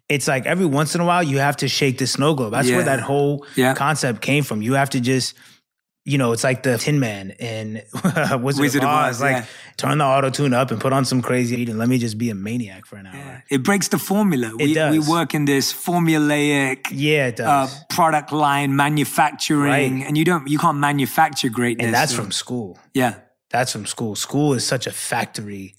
It's 0.08 0.26
like 0.26 0.44
every 0.44 0.66
once 0.66 0.96
in 0.96 1.00
a 1.00 1.04
while 1.04 1.22
you 1.22 1.38
have 1.38 1.56
to 1.58 1.68
shake 1.68 1.98
the 1.98 2.08
snow 2.08 2.34
globe. 2.34 2.52
That's 2.52 2.68
Yeah. 2.68 2.76
where 2.76 2.84
that 2.86 3.00
whole 3.00 3.46
Yeah. 3.54 3.74
concept 3.74 4.20
came 4.20 4.42
from. 4.42 4.62
You 4.62 4.74
have 4.74 4.90
to 4.90 5.00
just, 5.00 5.34
you 6.04 6.18
know, 6.18 6.32
it's 6.32 6.42
like 6.42 6.64
the 6.64 6.76
Tin 6.76 6.98
Man 6.98 7.34
and 7.38 7.84
Wizard, 8.42 8.42
Wizard 8.60 8.82
of 8.82 8.88
of 8.88 8.94
Oz. 8.96 9.16
Oz, 9.16 9.20
like 9.20 9.36
yeah. 9.36 9.44
turn 9.76 9.98
the 9.98 10.04
auto 10.04 10.28
tune 10.30 10.54
up 10.54 10.72
and 10.72 10.80
put 10.80 10.92
on 10.92 11.04
some 11.04 11.22
crazy 11.22 11.62
and 11.62 11.78
let 11.78 11.88
me 11.88 11.98
just 11.98 12.18
be 12.18 12.30
a 12.30 12.34
maniac 12.34 12.84
for 12.84 12.96
an 12.96 13.06
hour. 13.06 13.14
Yeah. 13.14 13.40
It 13.48 13.62
breaks 13.62 13.86
the 13.88 13.98
formula. 13.98 14.50
we, 14.56 14.74
does. 14.74 14.90
we 14.90 14.98
work 14.98 15.34
in 15.34 15.44
this 15.44 15.72
formulaic 15.72 16.86
Yeah, 16.90 17.28
it 17.28 17.38
uh, 17.38 17.68
product 17.90 18.32
line 18.32 18.74
manufacturing, 18.74 19.70
Right. 20.00 20.06
and 20.08 20.18
you 20.18 20.24
don't 20.24 20.48
you 20.48 20.58
can't 20.58 20.78
manufacture 20.78 21.48
greatness. 21.48 21.84
and 21.84 21.94
that's 21.94 22.10
So- 22.10 22.22
from 22.22 22.32
school. 22.32 22.76
yeah. 22.92 23.14
That's 23.50 23.72
from 23.72 23.86
school. 23.86 24.14
School 24.16 24.52
is 24.54 24.66
such 24.66 24.86
a 24.86 24.92
factory 24.92 25.74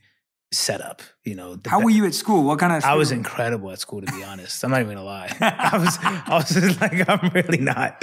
setup. 0.52 1.02
You 1.24 1.36
know, 1.36 1.58
How 1.66 1.80
be- 1.80 1.86
were 1.86 1.90
you 1.92 2.06
at 2.06 2.14
school? 2.14 2.44
What 2.44 2.60
kind 2.60 2.74
of? 2.74 2.84
I 2.84 2.96
was 2.96 3.12
incredible 3.12 3.72
at 3.72 3.80
school, 3.80 4.02
to 4.02 4.12
be 4.12 4.24
honest. 4.24 4.64
I'm 4.64 4.72
not 4.72 4.82
even 4.82 4.96
gonna 4.96 5.06
lie. 5.06 5.30
I 5.40 5.78
was, 5.78 5.98
I 6.02 6.36
was 6.36 6.50
just 6.50 6.82
like, 6.82 7.08
I'm 7.10 7.30
really 7.34 7.60
not. 7.60 7.98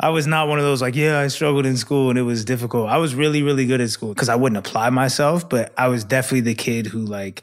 I 0.00 0.10
was 0.10 0.26
not 0.26 0.48
one 0.48 0.58
of 0.58 0.64
those 0.64 0.82
like, 0.82 0.94
yeah, 0.94 1.18
I 1.18 1.28
struggled 1.28 1.64
in 1.66 1.76
school 1.76 2.10
and 2.10 2.18
it 2.18 2.22
was 2.22 2.44
difficult. 2.44 2.88
I 2.90 2.98
was 2.98 3.14
really, 3.14 3.42
really 3.42 3.64
good 3.66 3.80
at 3.80 3.90
school 3.90 4.12
because 4.12 4.28
I 4.28 4.34
wouldn't 4.36 4.58
apply 4.58 4.90
myself, 4.90 5.48
but 5.48 5.72
I 5.78 5.88
was 5.88 6.04
definitely 6.04 6.40
the 6.42 6.54
kid 6.54 6.86
who 6.86 6.98
like 7.00 7.42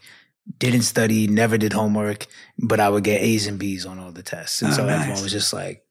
didn't 0.59 0.81
study, 0.83 1.27
never 1.27 1.57
did 1.57 1.73
homework, 1.73 2.27
but 2.59 2.79
I 2.79 2.89
would 2.89 3.03
get 3.03 3.21
A's 3.21 3.47
and 3.47 3.57
B's 3.57 3.85
on 3.85 3.97
all 3.99 4.11
the 4.11 4.23
tests, 4.23 4.61
and 4.61 4.71
Oh, 4.71 4.75
so 4.75 4.85
nice. 4.85 5.01
everyone 5.01 5.23
was 5.23 5.31
just 5.31 5.53
like. 5.53 5.83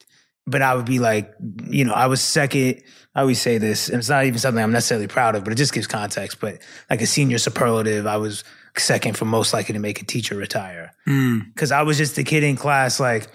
But 0.50 0.62
I 0.62 0.74
would 0.74 0.86
be 0.86 0.98
like, 0.98 1.32
you 1.68 1.84
know, 1.84 1.92
I 1.94 2.06
was 2.06 2.20
second. 2.20 2.82
I 3.14 3.20
always 3.22 3.40
say 3.40 3.58
this, 3.58 3.88
and 3.88 3.98
it's 3.98 4.08
not 4.08 4.24
even 4.24 4.38
something 4.38 4.62
I'm 4.62 4.72
necessarily 4.72 5.08
proud 5.08 5.34
of, 5.34 5.42
but 5.44 5.52
it 5.52 5.56
just 5.56 5.72
gives 5.72 5.86
context. 5.86 6.38
But 6.40 6.58
like 6.88 7.00
a 7.00 7.06
senior 7.06 7.38
superlative, 7.38 8.06
I 8.06 8.16
was 8.18 8.44
second 8.76 9.16
for 9.16 9.24
most 9.24 9.52
likely 9.52 9.72
to 9.72 9.80
make 9.80 10.00
a 10.00 10.04
teacher 10.04 10.36
retire 10.36 10.92
Mm. 11.08 11.52
because 11.52 11.72
I 11.72 11.82
was 11.82 11.98
just 11.98 12.14
the 12.16 12.22
kid 12.24 12.44
in 12.44 12.56
class, 12.56 13.00
like 13.00 13.26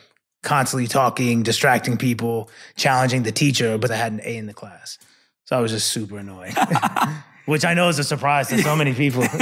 constantly 0.43 0.87
talking, 0.87 1.43
distracting 1.43 1.97
people, 1.97 2.49
challenging 2.77 3.23
the 3.23 3.31
teacher, 3.33 3.77
but 3.77 3.91
I 3.91 3.97
had 3.97 4.13
an 4.13 4.21
A 4.23 4.37
in 4.37 4.45
the 4.45 4.53
class. 4.53 4.97
So 5.45 5.57
I 5.57 5.59
was 5.59 5.71
just 5.71 5.87
super 5.87 6.17
annoying, 6.19 6.53
which 7.45 7.65
I 7.65 7.73
know 7.73 7.89
is 7.89 7.99
a 7.99 8.03
surprise 8.03 8.49
to 8.49 8.61
so 8.61 8.75
many 8.75 8.93
people. 8.93 9.25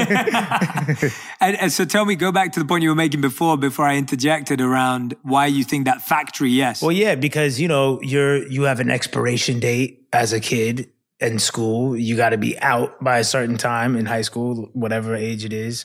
And, 1.40 1.58
and 1.60 1.72
so 1.74 1.84
tell 1.84 2.06
me, 2.06 2.16
go 2.16 2.32
back 2.32 2.54
to 2.54 2.60
the 2.60 2.66
point 2.66 2.84
you 2.84 2.90
were 2.90 2.96
making 2.96 3.20
before, 3.20 3.58
before 3.58 3.86
I 3.86 3.98
interjected 3.98 4.62
around 4.62 5.14
why 5.24 5.48
you 5.48 5.66
think 5.66 5.84
that 5.86 6.02
factory. 6.02 6.52
Yes. 6.52 6.82
well, 6.82 6.92
yeah, 6.92 7.16
because 7.16 7.60
you 7.60 7.68
know 7.68 8.02
you're 8.02 8.48
you 8.48 8.64
have 8.64 8.80
an 8.80 8.90
expiration 8.90 9.60
date 9.60 10.08
as 10.14 10.32
a 10.32 10.40
kid 10.40 10.90
in 11.20 11.40
school. 11.40 11.98
You 11.98 12.16
got 12.16 12.30
to 12.30 12.38
be 12.38 12.58
out 12.60 13.02
by 13.04 13.20
a 13.20 13.26
certain 13.26 13.58
time 13.58 13.98
in 13.98 14.06
high 14.06 14.22
school, 14.22 14.70
whatever 14.72 15.16
age 15.16 15.44
it 15.44 15.52
is. 15.52 15.84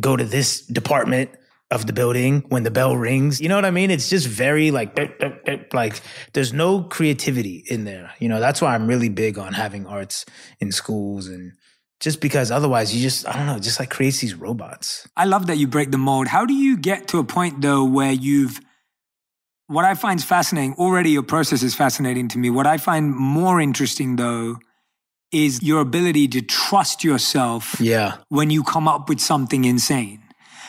Go 0.00 0.16
to 0.16 0.24
this 0.24 0.62
department 0.62 1.30
of 1.70 1.86
the 1.86 1.92
building 1.92 2.44
when 2.48 2.62
the 2.62 2.70
bell 2.70 2.96
rings. 2.96 3.40
You 3.40 3.48
know 3.48 3.56
what 3.56 3.64
I 3.64 3.70
mean? 3.70 3.90
It's 3.90 4.08
just 4.08 4.26
very 4.28 4.70
like 4.70 4.96
like 5.72 6.00
there's 6.32 6.52
no 6.52 6.82
creativity 6.82 7.64
in 7.68 7.84
there. 7.84 8.12
You 8.20 8.28
know, 8.28 8.40
that's 8.40 8.60
why 8.60 8.74
I'm 8.74 8.86
really 8.86 9.08
big 9.08 9.38
on 9.38 9.52
having 9.54 9.86
arts 9.86 10.24
in 10.60 10.72
schools 10.72 11.26
and 11.26 11.52
just 12.00 12.20
because 12.20 12.50
otherwise 12.50 12.94
you 12.94 13.02
just 13.02 13.26
I 13.26 13.32
don't 13.36 13.46
know, 13.46 13.58
just 13.58 13.80
like 13.80 13.90
creates 13.90 14.20
these 14.20 14.34
robots. 14.34 15.08
I 15.16 15.24
love 15.24 15.46
that 15.46 15.56
you 15.56 15.66
break 15.66 15.90
the 15.90 15.98
mold. 15.98 16.28
How 16.28 16.44
do 16.44 16.54
you 16.54 16.76
get 16.76 17.08
to 17.08 17.18
a 17.18 17.24
point 17.24 17.60
though 17.62 17.84
where 17.84 18.12
you've 18.12 18.60
what 19.66 19.86
I 19.86 19.94
find 19.94 20.22
fascinating, 20.22 20.74
already 20.74 21.10
your 21.10 21.22
process 21.22 21.62
is 21.62 21.74
fascinating 21.74 22.28
to 22.28 22.38
me. 22.38 22.50
What 22.50 22.66
I 22.66 22.76
find 22.76 23.14
more 23.14 23.60
interesting 23.60 24.16
though 24.16 24.56
is 25.32 25.62
your 25.62 25.80
ability 25.80 26.28
to 26.28 26.42
trust 26.42 27.02
yourself 27.02 27.80
Yeah. 27.80 28.18
when 28.28 28.50
you 28.50 28.62
come 28.62 28.86
up 28.86 29.08
with 29.08 29.20
something 29.20 29.64
insane. 29.64 30.20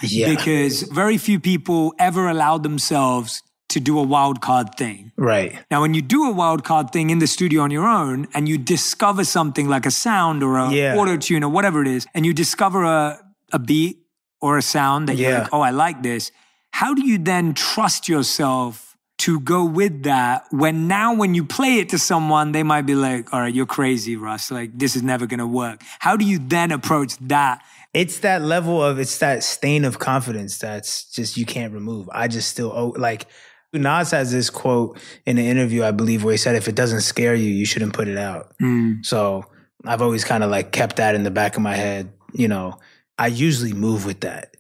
Yeah. 0.02 0.30
Because 0.36 0.84
very 0.84 1.18
few 1.18 1.40
people 1.40 1.94
ever 2.00 2.28
allow 2.30 2.58
themselves 2.58 3.42
to 3.70 3.80
do 3.80 3.98
a 4.00 4.04
wild 4.04 4.42
card 4.42 4.76
thing. 4.78 5.12
right. 5.18 5.58
Now, 5.72 5.82
when 5.82 5.94
you 5.94 6.02
do 6.02 6.26
a 6.30 6.32
wild 6.32 6.64
card 6.64 6.92
thing 6.92 7.10
in 7.10 7.20
the 7.20 7.28
studio 7.28 7.62
on 7.62 7.72
your 7.72 7.88
own 7.88 8.28
and 8.34 8.48
you 8.48 8.58
discover 8.58 9.24
something 9.26 9.68
like 9.68 9.86
a 9.86 9.92
sound 9.92 10.44
or 10.44 10.58
a 10.58 10.70
Yeah. 10.72 10.96
auto 10.96 11.18
tune 11.18 11.44
or 11.44 11.50
whatever 11.50 11.82
it 11.82 11.88
is, 11.88 12.06
and 12.14 12.26
you 12.26 12.34
discover 12.34 12.84
a, 12.84 13.20
a 13.52 13.60
beat 13.60 13.98
or 14.40 14.58
a 14.58 14.62
sound 14.62 15.10
that 15.10 15.18
you're 15.18 15.32
Yeah. 15.32 15.40
like, 15.44 15.54
oh, 15.54 15.62
I 15.62 15.72
like 15.72 16.04
this. 16.04 16.32
How 16.72 16.94
do 16.94 17.06
you 17.06 17.18
then 17.18 17.54
trust 17.54 18.08
yourself 18.08 18.85
to 19.26 19.40
go 19.40 19.66
with 19.66 20.04
that 20.04 20.46
when 20.52 20.88
now 20.88 21.14
when 21.16 21.34
you 21.34 21.46
play 21.46 21.80
it 21.80 21.90
to 21.90 22.00
someone, 22.00 22.52
they 22.52 22.64
might 22.64 22.84
be 22.84 22.96
like, 22.96 23.34
all 23.34 23.42
right, 23.42 23.54
you're 23.54 23.66
crazy, 23.66 24.16
Russ. 24.16 24.52
Like, 24.52 24.78
this 24.78 24.96
is 24.96 25.04
never 25.04 25.28
to 25.28 25.48
work. 25.48 25.82
How 26.00 26.16
do 26.16 26.26
you 26.26 26.40
then 26.40 26.72
approach 26.72 27.18
that? 27.28 27.64
it's 27.96 28.20
that 28.20 28.42
level 28.42 28.84
of 28.84 29.00
it's 29.00 29.20
that 29.20 29.42
stain 29.42 29.86
of 29.86 30.00
confidence 30.00 30.58
that's 30.58 31.10
just 31.12 31.38
you 31.38 31.46
can't 31.46 31.74
remove. 31.74 32.10
I 32.12 32.28
just 32.28 32.50
still 32.50 32.74
oh 32.76 32.94
like 32.98 33.26
Nas 33.72 34.12
has 34.12 34.32
this 34.32 34.50
quote 34.50 35.00
in 35.26 35.38
an 35.38 35.46
interview, 35.46 35.84
I 35.84 35.92
believe, 35.92 36.24
where 36.24 36.34
he 36.34 36.38
said, 36.38 36.56
if 36.56 36.68
it 36.68 36.76
doesn't 36.76 37.02
scare 37.02 37.36
you, 37.36 37.50
you 37.50 37.66
shouldn't 37.66 37.94
put 37.94 38.08
it 38.08 38.18
out. 38.18 38.54
Mm. 38.62 39.06
So 39.06 39.46
I've 39.86 40.02
always 40.02 40.24
kind 40.24 40.44
of 40.44 40.52
like 40.52 40.72
kept 40.72 40.98
that 40.98 41.16
in 41.16 41.24
the 41.24 41.32
back 41.32 41.56
of 41.56 41.62
my 41.62 41.76
head. 41.76 42.12
You 42.34 42.48
know, 42.48 42.80
I 43.18 43.28
usually 43.28 43.74
move 43.74 44.06
with 44.06 44.22
that. 44.22 44.56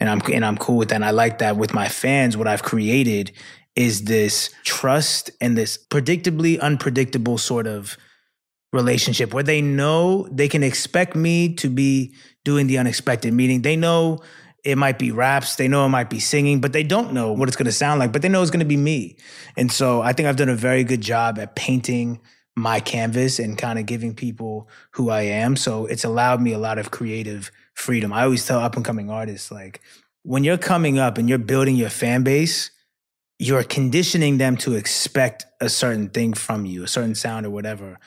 And 0.00 0.08
I'm 0.08 0.20
and 0.32 0.44
I'm 0.44 0.56
cool 0.56 0.78
with 0.78 0.88
that. 0.88 0.96
And 0.96 1.04
I 1.04 1.10
like 1.10 1.38
that 1.38 1.56
with 1.56 1.72
my 1.72 1.88
fans. 1.88 2.36
What 2.36 2.48
I've 2.48 2.62
created 2.62 3.32
is 3.76 4.04
this 4.04 4.50
trust 4.64 5.30
and 5.40 5.56
this 5.56 5.78
predictably 5.78 6.60
unpredictable 6.60 7.38
sort 7.38 7.66
of 7.66 7.96
relationship 8.72 9.34
where 9.34 9.42
they 9.42 9.60
know 9.60 10.28
they 10.30 10.48
can 10.48 10.62
expect 10.62 11.16
me 11.16 11.54
to 11.54 11.68
be 11.68 12.14
doing 12.44 12.66
the 12.66 12.78
unexpected, 12.78 13.32
meaning 13.32 13.62
they 13.62 13.76
know 13.76 14.20
it 14.64 14.76
might 14.76 14.98
be 14.98 15.10
raps, 15.10 15.56
they 15.56 15.68
know 15.68 15.86
it 15.86 15.88
might 15.88 16.10
be 16.10 16.20
singing, 16.20 16.60
but 16.60 16.72
they 16.72 16.82
don't 16.82 17.12
know 17.12 17.32
what 17.32 17.48
it's 17.48 17.56
going 17.56 17.66
to 17.66 17.72
sound 17.72 17.98
like, 17.98 18.12
but 18.12 18.22
they 18.22 18.28
know 18.28 18.42
it's 18.42 18.50
going 18.50 18.60
to 18.60 18.66
be 18.66 18.76
me. 18.76 19.16
And 19.56 19.72
so 19.72 20.02
I 20.02 20.12
think 20.12 20.28
I've 20.28 20.36
done 20.36 20.48
a 20.48 20.54
very 20.54 20.84
good 20.84 21.00
job 21.00 21.38
at 21.38 21.56
painting 21.56 22.20
my 22.56 22.80
canvas 22.80 23.38
and 23.38 23.56
kind 23.56 23.78
of 23.78 23.86
giving 23.86 24.14
people 24.14 24.68
who 24.92 25.08
I 25.10 25.22
am. 25.22 25.56
So 25.56 25.86
it's 25.86 26.04
allowed 26.04 26.42
me 26.42 26.52
a 26.52 26.58
lot 26.58 26.78
of 26.78 26.90
creative 26.90 27.50
freedom. 27.74 28.12
I 28.12 28.24
always 28.24 28.46
tell 28.46 28.60
up 28.60 28.76
and 28.76 28.84
coming 28.84 29.10
artists 29.10 29.50
like 29.50 29.80
when 30.22 30.44
you're 30.44 30.58
coming 30.58 30.98
up 30.98 31.16
and 31.16 31.28
you're 31.28 31.38
building 31.38 31.76
your 31.76 31.88
fan 31.88 32.22
base, 32.22 32.70
you're 33.40 33.64
conditioning 33.64 34.36
them 34.36 34.54
to 34.54 34.74
expect 34.74 35.46
a 35.62 35.68
certain 35.70 36.10
thing 36.10 36.34
from 36.34 36.66
you, 36.66 36.84
a 36.84 36.86
certain 36.86 37.14
sound 37.14 37.46
or 37.46 37.50
whatever. 37.50 37.98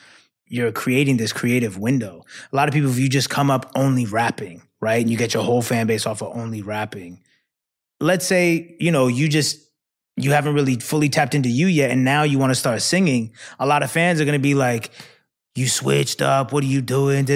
You're 0.46 0.70
creating 0.70 1.16
this 1.16 1.32
creative 1.32 1.76
window. 1.76 2.24
A 2.52 2.56
lot 2.56 2.68
of 2.68 2.74
people, 2.74 2.88
if 2.88 3.00
you 3.00 3.08
just 3.08 3.30
come 3.30 3.50
up 3.50 3.72
only 3.74 4.06
rapping, 4.06 4.62
right? 4.80 5.00
And 5.00 5.10
you 5.10 5.16
get 5.16 5.34
your 5.34 5.42
whole 5.42 5.60
fan 5.60 5.88
base 5.88 6.06
off 6.06 6.22
of 6.22 6.36
only 6.36 6.62
rapping. 6.62 7.20
Let's 8.00 8.24
say, 8.24 8.76
you 8.78 8.92
know, 8.92 9.08
you 9.08 9.28
just 9.28 9.58
you 10.16 10.30
haven't 10.30 10.54
really 10.54 10.76
fully 10.76 11.08
tapped 11.08 11.34
into 11.34 11.48
you 11.48 11.66
yet, 11.66 11.90
and 11.90 12.04
now 12.04 12.22
you 12.22 12.38
want 12.38 12.52
to 12.52 12.54
start 12.54 12.80
singing. 12.80 13.32
A 13.58 13.66
lot 13.66 13.82
of 13.82 13.90
fans 13.90 14.20
are 14.20 14.24
gonna 14.24 14.38
be 14.38 14.54
like, 14.54 14.90
you 15.56 15.66
switched 15.66 16.22
up, 16.22 16.52
what 16.52 16.62
are 16.62 16.68
you 16.68 16.80
doing? 16.80 17.26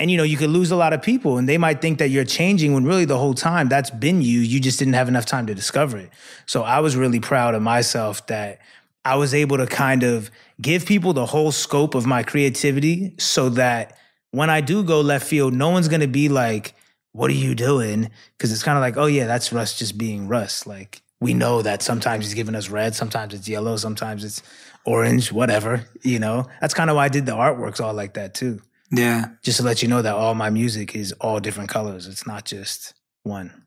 And 0.00 0.10
you 0.10 0.16
know, 0.16 0.22
you 0.22 0.38
could 0.38 0.48
lose 0.48 0.70
a 0.70 0.76
lot 0.76 0.94
of 0.94 1.02
people 1.02 1.36
and 1.36 1.46
they 1.46 1.58
might 1.58 1.82
think 1.82 1.98
that 1.98 2.08
you're 2.08 2.24
changing 2.24 2.72
when 2.72 2.86
really 2.86 3.04
the 3.04 3.18
whole 3.18 3.34
time 3.34 3.68
that's 3.68 3.90
been 3.90 4.22
you. 4.22 4.40
You 4.40 4.58
just 4.58 4.78
didn't 4.78 4.94
have 4.94 5.08
enough 5.08 5.26
time 5.26 5.46
to 5.46 5.54
discover 5.54 5.98
it. 5.98 6.10
So 6.46 6.62
I 6.62 6.80
was 6.80 6.96
really 6.96 7.20
proud 7.20 7.54
of 7.54 7.60
myself 7.60 8.26
that 8.28 8.60
I 9.04 9.16
was 9.16 9.34
able 9.34 9.58
to 9.58 9.66
kind 9.66 10.02
of 10.02 10.30
give 10.60 10.86
people 10.86 11.12
the 11.12 11.26
whole 11.26 11.52
scope 11.52 11.94
of 11.94 12.06
my 12.06 12.22
creativity 12.22 13.14
so 13.18 13.50
that 13.50 13.98
when 14.30 14.48
I 14.48 14.62
do 14.62 14.82
go 14.82 15.02
left 15.02 15.26
field, 15.26 15.52
no 15.52 15.68
one's 15.68 15.88
gonna 15.88 16.08
be 16.08 16.30
like, 16.30 16.74
what 17.12 17.30
are 17.30 17.34
you 17.34 17.54
doing? 17.54 18.10
Because 18.38 18.52
it's 18.52 18.62
kind 18.62 18.78
of 18.78 18.82
like, 18.82 18.96
oh 18.96 19.06
yeah, 19.06 19.26
that's 19.26 19.52
Russ 19.52 19.78
just 19.78 19.98
being 19.98 20.28
Russ. 20.28 20.66
Like 20.66 21.02
we 21.20 21.34
know 21.34 21.60
that 21.60 21.82
sometimes 21.82 22.24
he's 22.24 22.34
giving 22.34 22.54
us 22.54 22.70
red, 22.70 22.94
sometimes 22.94 23.34
it's 23.34 23.46
yellow, 23.46 23.76
sometimes 23.76 24.24
it's 24.24 24.42
orange, 24.86 25.30
whatever, 25.30 25.84
you 26.02 26.18
know? 26.18 26.46
That's 26.62 26.72
kind 26.72 26.88
of 26.88 26.96
why 26.96 27.04
I 27.04 27.08
did 27.08 27.26
the 27.26 27.32
artworks 27.32 27.82
all 27.82 27.92
like 27.92 28.14
that 28.14 28.32
too. 28.32 28.62
Yeah. 28.90 29.26
Just 29.42 29.58
to 29.58 29.62
let 29.62 29.82
you 29.82 29.88
know 29.88 30.02
that 30.02 30.14
all 30.14 30.34
my 30.34 30.50
music 30.50 30.94
is 30.96 31.12
all 31.20 31.40
different 31.40 31.70
colors. 31.70 32.06
It's 32.06 32.26
not 32.26 32.44
just 32.44 32.94
one. 33.22 33.64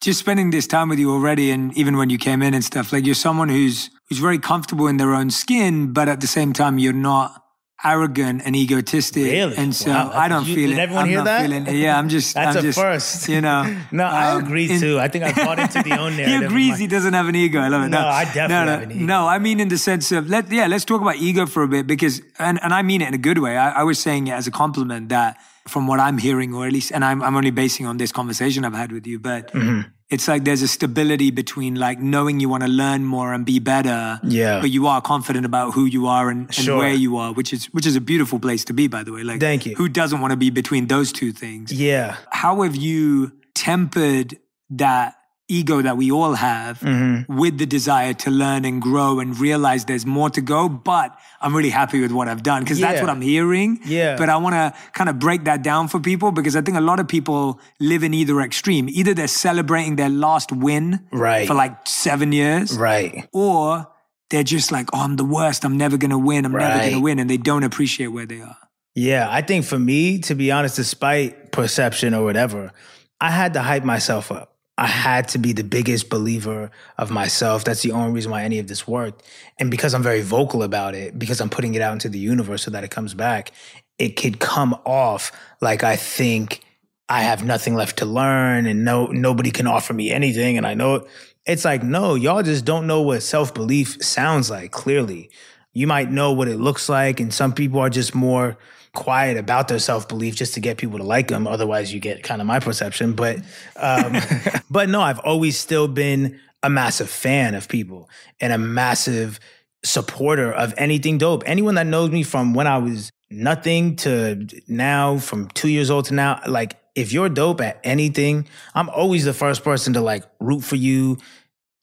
Just 0.00 0.18
spending 0.18 0.50
this 0.50 0.66
time 0.66 0.88
with 0.88 0.98
you 0.98 1.12
already 1.12 1.50
and 1.50 1.76
even 1.76 1.96
when 1.96 2.10
you 2.10 2.18
came 2.18 2.42
in 2.42 2.54
and 2.54 2.64
stuff, 2.64 2.92
like 2.92 3.06
you're 3.06 3.14
someone 3.14 3.48
who's 3.48 3.90
who's 4.08 4.18
very 4.18 4.38
comfortable 4.38 4.88
in 4.88 4.96
their 4.96 5.14
own 5.14 5.30
skin, 5.30 5.92
but 5.92 6.08
at 6.08 6.20
the 6.20 6.26
same 6.26 6.52
time 6.52 6.78
you're 6.78 6.92
not 6.92 7.41
arrogant 7.84 8.42
and 8.44 8.54
egotistic. 8.56 9.24
Really? 9.24 9.56
And 9.56 9.74
so 9.74 9.90
Wow. 9.90 10.10
I 10.14 10.28
don't 10.28 10.46
You- 10.46 10.54
feel 10.54 10.68
did 10.70 10.78
it. 10.78 10.82
everyone 10.82 11.04
I'm 11.04 11.08
hear 11.10 11.18
not 11.18 11.24
that? 11.24 11.42
feeling. 11.42 11.66
Yeah, 11.76 11.98
I'm 11.98 12.08
just 12.08 12.34
That's 12.38 12.56
I'm 12.56 12.60
a 12.60 12.66
just, 12.66 12.78
first. 12.78 13.28
You 13.28 13.40
know. 13.40 13.62
No, 13.92 14.04
I 14.04 14.30
um, 14.32 14.44
agree 14.44 14.70
in- 14.70 14.80
too. 14.80 14.98
I 14.98 15.08
think 15.08 15.24
I 15.24 15.32
bought 15.32 15.58
into 15.58 15.82
the 15.82 15.98
own 15.98 16.12
he 16.16 16.18
narrative. 16.22 16.50
agrees 16.50 16.78
he 16.78 16.86
doesn't 16.86 17.12
have 17.14 17.28
an 17.28 17.36
ego. 17.36 17.60
I 17.60 17.68
love 17.68 17.82
it. 17.84 17.88
No, 17.88 17.98
I 17.98 18.24
no, 18.24 18.32
definitely 18.32 18.48
no, 18.66 18.70
have 18.72 18.82
an 18.82 18.92
ego. 18.92 19.04
No, 19.04 19.28
I 19.28 19.38
mean 19.38 19.60
in 19.60 19.68
the 19.68 19.78
sense 19.78 20.12
of 20.12 20.28
let 20.28 20.50
yeah, 20.50 20.66
let's 20.66 20.84
talk 20.84 21.00
about 21.00 21.16
ego 21.16 21.46
for 21.46 21.62
a 21.62 21.68
bit 21.68 21.86
because 21.86 22.22
and, 22.38 22.58
and 22.62 22.72
I 22.72 22.82
mean 22.82 23.02
it 23.02 23.08
in 23.08 23.14
a 23.14 23.18
good 23.28 23.38
way. 23.38 23.56
I, 23.56 23.80
I 23.80 23.82
was 23.82 23.98
saying 23.98 24.26
it 24.28 24.32
as 24.32 24.46
a 24.46 24.50
compliment 24.52 25.08
that 25.10 25.36
from 25.68 25.86
what 25.86 26.00
I'm 26.00 26.18
hearing, 26.18 26.54
or 26.54 26.66
at 26.66 26.72
least 26.72 26.90
and 26.92 27.04
I'm 27.04 27.22
I'm 27.22 27.36
only 27.36 27.50
basing 27.52 27.86
on 27.86 27.96
this 27.96 28.12
conversation 28.12 28.64
I've 28.64 28.74
had 28.74 28.92
with 28.92 29.06
you, 29.06 29.18
but 29.18 29.52
Mm-hmm. 29.52 29.80
It's 30.12 30.28
like 30.28 30.44
there's 30.44 30.62
a 30.62 30.68
stability 30.68 31.30
between 31.30 31.74
like 31.74 31.98
knowing 31.98 32.38
you 32.38 32.48
want 32.48 32.62
to 32.62 32.68
learn 32.68 33.04
more 33.04 33.32
and 33.34 33.44
be 33.46 33.58
better. 33.58 34.20
Yeah. 34.22 34.60
But 34.60 34.70
you 34.70 34.86
are 34.86 35.00
confident 35.00 35.46
about 35.46 35.72
who 35.74 35.86
you 35.86 36.06
are 36.06 36.28
and, 36.30 36.42
and 36.46 36.54
Sure. 36.54 36.78
where 36.78 36.92
you 36.92 37.16
are, 37.16 37.32
which 37.32 37.52
is 37.52 37.66
which 37.72 37.86
is 37.86 37.96
a 37.96 38.00
beautiful 38.00 38.38
place 38.38 38.64
to 38.66 38.72
be, 38.74 38.86
by 38.88 39.02
the 39.02 39.12
way. 39.12 39.22
Like 39.24 39.40
Thank 39.40 39.66
you. 39.66 39.74
Who 39.76 39.88
doesn't 39.88 40.20
want 40.20 40.30
to 40.32 40.36
be 40.36 40.50
between 40.50 40.86
those 40.86 41.10
two 41.12 41.32
things? 41.32 41.72
Yeah. 41.72 42.16
how 42.30 42.62
have 42.62 42.76
you 42.76 43.32
tempered 43.54 44.38
that 44.70 45.14
ego 45.58 45.76
that 45.86 45.96
we 46.02 46.06
all 46.18 46.34
have 46.34 46.80
Mm-hmm. 46.80 47.38
with 47.42 47.54
the 47.62 47.66
desire 47.78 48.14
to 48.24 48.30
learn 48.42 48.64
and 48.68 48.76
grow 48.88 49.12
and 49.22 49.30
realize 49.46 49.80
there's 49.90 50.06
more 50.18 50.30
to 50.38 50.42
go 50.54 50.60
but 50.68 51.08
i'm 51.42 51.54
really 51.58 51.74
happy 51.80 51.98
with 52.04 52.12
what 52.18 52.26
i've 52.30 52.42
done 52.42 52.60
because 52.64 52.80
that's 52.84 53.00
what 53.02 53.10
i'm 53.14 53.20
hearing 53.34 53.70
Yeah. 53.84 54.16
but 54.20 54.28
i 54.34 54.36
want 54.44 54.54
to 54.60 54.66
kind 54.98 55.08
of 55.10 55.18
break 55.26 55.40
that 55.50 55.60
down 55.70 55.88
for 55.92 55.98
people 56.10 56.28
because 56.38 56.54
i 56.56 56.62
think 56.62 56.76
a 56.84 56.86
lot 56.90 56.98
of 57.02 57.06
people 57.16 57.60
live 57.90 58.02
in 58.08 58.12
either 58.14 58.40
extreme 58.40 58.88
either 59.00 59.12
they're 59.18 59.36
celebrating 59.48 59.96
their 59.96 60.08
last 60.26 60.48
win 60.66 60.86
Right. 61.26 61.46
for 61.48 61.54
like 61.54 61.74
seven 61.86 62.32
years 62.32 62.68
Right. 62.78 63.28
or 63.32 63.86
they're 64.30 64.50
just 64.56 64.72
like 64.72 64.88
oh 64.94 65.00
i'm 65.04 65.16
the 65.16 65.28
worst 65.38 65.64
i'm 65.66 65.76
never 65.76 65.96
gonna 65.96 66.18
win 66.30 66.44
i'm 66.46 66.52
never 66.52 66.78
gonna 66.90 67.00
win 67.08 67.18
and 67.18 67.28
they 67.32 67.40
don't 67.50 67.64
appreciate 67.70 68.08
where 68.16 68.26
they 68.26 68.40
are 68.40 68.56
Yeah, 68.94 69.24
I 69.38 69.40
think 69.48 69.64
for 69.64 69.78
me, 69.78 70.18
to 70.28 70.34
be 70.34 70.52
honest, 70.52 70.76
despite 70.76 71.50
perception 71.52 72.12
or 72.12 72.22
whatever, 72.28 72.72
I 73.20 73.30
had 73.30 73.54
to 73.56 73.62
hype 73.62 73.84
myself 73.94 74.30
up. 74.30 74.51
I 74.78 74.86
had 74.86 75.28
to 75.28 75.38
be 75.38 75.52
the 75.52 75.64
biggest 75.64 76.08
believer 76.08 76.70
of 76.96 77.10
myself. 77.10 77.64
That's 77.64 77.82
the 77.82 77.92
only 77.92 78.12
reason 78.12 78.30
why 78.30 78.42
any 78.42 78.58
of 78.58 78.68
this 78.68 78.88
worked. 78.88 79.22
And 79.58 79.70
because 79.70 79.94
I'm 79.94 80.02
very 80.02 80.22
vocal 80.22 80.62
about 80.62 80.94
it, 80.94 81.18
because 81.18 81.40
I'm 81.40 81.50
putting 81.50 81.74
it 81.74 81.82
out 81.82 81.92
into 81.92 82.08
the 82.08 82.18
universe 82.18 82.62
so 82.62 82.70
that 82.70 82.82
it 82.82 82.90
comes 82.90 83.14
back, 83.14 83.52
it 83.98 84.16
could 84.16 84.40
come 84.40 84.74
off 84.86 85.30
like 85.60 85.84
I 85.84 85.96
think 85.96 86.64
I 87.08 87.22
have 87.22 87.44
nothing 87.44 87.74
left 87.74 87.98
to 87.98 88.06
learn 88.06 88.66
and 88.66 88.84
no 88.84 89.06
nobody 89.06 89.50
can 89.50 89.66
offer 89.66 89.92
me 89.92 90.10
anything 90.10 90.56
and 90.56 90.66
I 90.66 90.74
know 90.74 90.96
it. 90.96 91.04
It's 91.44 91.64
like, 91.64 91.82
no, 91.82 92.14
y'all 92.14 92.42
just 92.42 92.64
don't 92.64 92.86
know 92.86 93.02
what 93.02 93.22
self-belief 93.22 94.02
sounds 94.02 94.48
like, 94.48 94.70
clearly. 94.70 95.30
You 95.74 95.86
might 95.86 96.10
know 96.10 96.32
what 96.32 96.48
it 96.48 96.58
looks 96.58 96.88
like, 96.88 97.18
and 97.18 97.34
some 97.34 97.52
people 97.52 97.80
are 97.80 97.90
just 97.90 98.14
more 98.14 98.56
quiet 98.94 99.36
about 99.36 99.68
their 99.68 99.78
self-belief 99.78 100.34
just 100.34 100.54
to 100.54 100.60
get 100.60 100.76
people 100.76 100.98
to 100.98 101.04
like 101.04 101.28
them. 101.28 101.46
Otherwise, 101.46 101.92
you 101.92 102.00
get 102.00 102.22
kind 102.22 102.40
of 102.40 102.46
my 102.46 102.60
perception. 102.60 103.14
But 103.14 103.38
um, 103.76 104.16
but 104.70 104.88
no, 104.88 105.00
I've 105.00 105.20
always 105.20 105.58
still 105.58 105.88
been 105.88 106.38
a 106.62 106.70
massive 106.70 107.10
fan 107.10 107.54
of 107.54 107.68
people 107.68 108.08
and 108.40 108.52
a 108.52 108.58
massive 108.58 109.40
supporter 109.84 110.52
of 110.52 110.74
anything 110.76 111.18
dope. 111.18 111.42
Anyone 111.46 111.74
that 111.74 111.86
knows 111.86 112.10
me 112.10 112.22
from 112.22 112.54
when 112.54 112.66
I 112.66 112.78
was 112.78 113.10
nothing 113.30 113.96
to 113.96 114.46
now, 114.68 115.18
from 115.18 115.48
two 115.48 115.68
years 115.68 115.90
old 115.90 116.06
to 116.06 116.14
now, 116.14 116.40
like 116.46 116.76
if 116.94 117.12
you're 117.12 117.28
dope 117.28 117.60
at 117.60 117.80
anything, 117.84 118.46
I'm 118.74 118.88
always 118.90 119.24
the 119.24 119.32
first 119.32 119.64
person 119.64 119.94
to 119.94 120.00
like 120.00 120.24
root 120.40 120.62
for 120.62 120.76
you, 120.76 121.18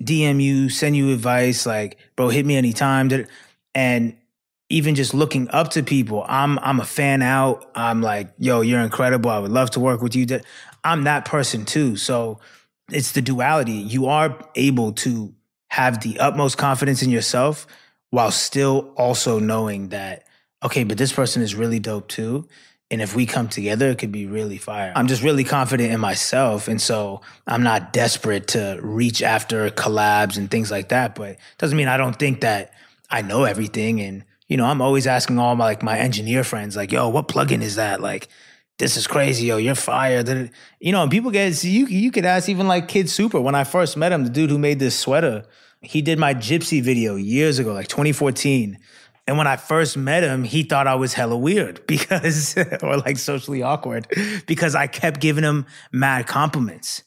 DM 0.04 0.42
you, 0.42 0.70
send 0.70 0.96
you 0.96 1.12
advice, 1.14 1.66
like, 1.66 1.98
bro, 2.16 2.30
hit 2.30 2.46
me 2.46 2.56
anytime. 2.56 3.10
And 3.76 4.16
even 4.70 4.94
just 4.96 5.14
looking 5.14 5.50
up 5.50 5.72
to 5.72 5.84
people, 5.84 6.26
I'm 6.28 6.60
I'm 6.60 6.80
a 6.80 6.86
fan 6.86 7.22
out. 7.22 7.70
I'm 7.74 8.02
like, 8.02 8.32
yo, 8.38 8.62
you're 8.62 8.82
incredible. 8.82 9.30
I 9.30 9.40
would 9.40 9.52
love 9.52 9.72
to 9.72 9.80
work 9.80 10.02
with 10.02 10.16
you. 10.16 10.28
I'm 10.84 11.04
that 11.04 11.26
person 11.26 11.66
too. 11.66 11.98
So 11.98 12.40
it's 12.92 13.12
the 13.12 13.22
duality. 13.22 13.74
You 13.74 14.08
are 14.08 14.38
able 14.56 14.94
to 14.94 15.34
have 15.70 16.02
the 16.02 16.20
utmost 16.20 16.58
confidence 16.58 17.02
in 17.02 17.10
yourself 17.10 17.68
while 18.12 18.32
still 18.32 18.94
also 18.96 19.40
knowing 19.40 19.90
that, 19.90 20.24
okay, 20.64 20.84
but 20.84 20.98
this 20.98 21.12
person 21.12 21.42
is 21.42 21.54
really 21.56 21.80
dope 21.80 22.08
too. 22.08 22.48
And 22.92 23.02
if 23.02 23.16
we 23.16 23.28
come 23.28 23.50
together, 23.50 23.90
it 23.90 24.00
could 24.00 24.12
be 24.12 24.26
really 24.26 24.58
fire. 24.58 24.92
I'm 24.96 25.08
just 25.08 25.22
really 25.22 25.44
confident 25.44 25.92
in 25.92 26.00
myself. 26.00 26.68
And 26.68 26.82
so 26.82 27.22
I'm 27.46 27.62
not 27.62 27.94
desperate 27.94 28.48
to 28.50 28.80
reach 28.82 29.22
after 29.22 29.70
collabs 29.70 30.38
and 30.38 30.50
things 30.50 30.72
like 30.72 30.90
that. 30.90 31.14
But 31.14 31.32
it 31.32 31.40
doesn't 31.60 31.78
mean 31.78 31.88
I 31.88 31.98
don't 31.98 32.18
think 32.18 32.42
that 32.42 32.74
I 33.12 33.22
know 33.22 33.44
everything. 33.44 34.02
And, 34.02 34.26
you 34.50 34.58
know, 34.58 34.66
I'm 34.66 34.82
always 34.82 35.08
asking 35.08 35.40
all 35.40 35.56
my 35.56 35.66
like 35.66 35.84
my 35.84 35.98
engineer 35.98 36.44
friends, 36.44 36.76
like, 36.76 36.92
yo, 36.92 37.08
what 37.08 37.28
plugin 37.28 37.62
is 37.62 37.76
that? 37.76 38.02
Like, 38.02 38.28
this 38.80 38.98
is 38.98 39.08
crazy, 39.08 39.46
yo, 39.46 39.58
you're 39.58 39.76
fired. 39.76 40.52
You 40.80 40.92
know, 40.92 41.04
and 41.04 41.12
people 41.12 41.32
get 41.32 41.64
you 41.64 41.86
you 41.86 42.12
could 42.12 42.26
ask 42.26 42.50
even 42.50 42.68
like 42.68 42.88
KidSuper. 42.88 43.42
When 43.42 43.56
I 43.56 43.64
first 43.64 43.96
met 43.96 44.12
him, 44.12 44.24
the 44.24 44.30
dude 44.30 44.50
who 44.50 44.58
made 44.58 44.80
this 44.80 44.98
sweater, 44.98 45.46
he 45.82 46.02
did 46.02 46.18
my 46.18 46.34
gypsy 46.34 46.82
video 46.82 47.16
years 47.16 47.60
ago, 47.60 47.74
like 47.74 47.88
2014. 47.88 48.80
And 49.28 49.38
when 49.38 49.46
I 49.46 49.58
first 49.58 49.96
met 49.96 50.24
him, 50.24 50.44
he 50.44 50.64
thought 50.64 50.88
I 50.88 50.96
was 50.96 51.14
hella 51.14 51.38
weird 51.38 51.82
because, 51.88 52.58
or 52.82 52.98
like 52.98 53.18
socially 53.18 53.62
awkward, 53.62 54.08
because 54.48 54.74
I 54.74 54.88
kept 54.88 55.22
giving 55.22 55.44
him 55.44 55.68
mad 55.92 56.26
compliments 56.26 57.04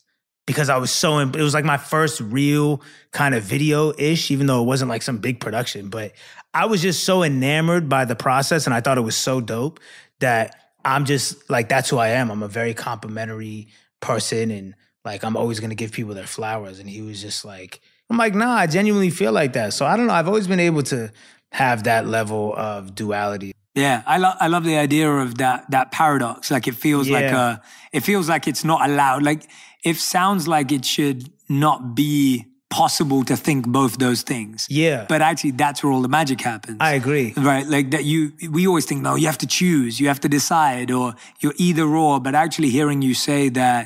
because 0.47 0.69
I 0.69 0.77
was 0.77 0.91
so, 0.91 1.19
it 1.19 1.35
was 1.35 1.55
like 1.55 1.65
my 1.65 1.77
first 1.77 2.21
real 2.21 2.83
kind 3.11 3.35
of 3.35 3.43
video 3.43 3.93
ish, 3.99 4.31
even 4.31 4.47
though 4.47 4.63
it 4.63 4.67
wasn't 4.67 4.89
like 4.89 5.03
some 5.03 5.19
big 5.19 5.41
production. 5.41 5.89
But 5.89 6.13
I 6.55 6.67
was 6.67 6.83
just 6.83 7.05
so 7.05 7.23
enamored 7.23 7.89
by 7.89 8.05
the 8.05 8.17
process 8.17 8.67
and 8.67 8.75
I 8.75 8.81
thought 8.81 8.99
it 8.99 9.03
was 9.03 9.17
so 9.17 9.41
dope 9.41 9.81
that 10.21 10.57
I'm 10.85 11.05
just 11.05 11.49
like, 11.51 11.69
that's 11.69 11.89
who 11.91 11.99
I 11.99 12.09
am. 12.09 12.31
I'm 12.31 12.43
a 12.43 12.49
very 12.49 12.75
complimentary 12.75 13.69
person 14.01 14.51
and 14.51 14.75
like, 15.05 15.25
I'm 15.25 15.37
always 15.37 15.61
going 15.61 15.71
to 15.71 15.77
give 15.77 15.93
people 15.93 16.15
their 16.15 16.27
flowers. 16.27 16.79
And 16.79 16.89
he 16.89 17.01
was 17.03 17.21
just 17.21 17.45
like, 17.45 17.81
I'm 18.11 18.17
like, 18.19 18.35
nah, 18.35 18.53
I 18.55 18.67
genuinely 18.67 19.11
feel 19.11 19.33
like 19.33 19.55
that. 19.55 19.73
So 19.73 19.87
I 19.87 19.97
don't 19.97 20.07
know. 20.07 20.13
I've 20.13 20.29
always 20.29 20.47
been 20.47 20.61
able 20.61 20.83
to 20.85 21.11
have 21.51 21.85
that 21.85 22.07
level 22.07 22.55
of 22.57 22.95
duality. 22.95 23.53
Yeah, 23.75 24.03
I 24.07 24.19
love 24.19 24.37
I 24.39 24.49
love 24.49 24.65
the 24.65 24.77
idea 24.77 25.11
of 25.11 25.39
that 25.39 25.71
that 25.71 25.93
paradox. 25.93 26.51
Like 26.51 26.69
it 26.69 26.75
feels 26.75 27.09
like 27.09 27.23
Yeah. 27.25 27.53
a 27.55 27.97
it 27.97 28.01
feels 28.01 28.29
like 28.29 28.47
it's 28.47 28.65
not 28.65 28.87
allowed. 28.89 29.23
Like 29.23 29.49
it 29.83 29.97
sounds 29.97 30.47
like 30.47 30.71
it 30.73 30.85
should 30.85 31.31
not 31.49 31.95
be 31.95 32.47
possible 32.81 33.23
to 33.31 33.37
think 33.37 33.61
both 33.81 33.93
those 33.99 34.23
things. 34.33 34.67
Yeah. 34.71 35.05
But 35.13 35.21
actually 35.31 35.53
that's 35.63 35.79
where 35.83 35.93
all 35.93 36.03
the 36.09 36.15
magic 36.21 36.41
happens. 36.41 36.79
I 36.81 36.93
agree. 37.03 37.29
Right, 37.37 37.67
like 37.77 37.87
that 37.95 38.05
you 38.05 38.33
we 38.57 38.67
always 38.67 38.87
think 38.87 39.01
no, 39.03 39.15
you 39.21 39.27
have 39.33 39.39
to 39.47 39.47
choose, 39.61 40.01
you 40.01 40.07
have 40.13 40.21
to 40.21 40.29
decide 40.29 40.89
or 40.91 41.15
you're 41.41 41.59
either 41.69 41.87
or, 42.05 42.21
but 42.27 42.35
actually 42.35 42.71
hearing 42.79 43.03
you 43.09 43.15
say 43.15 43.51
that 43.51 43.83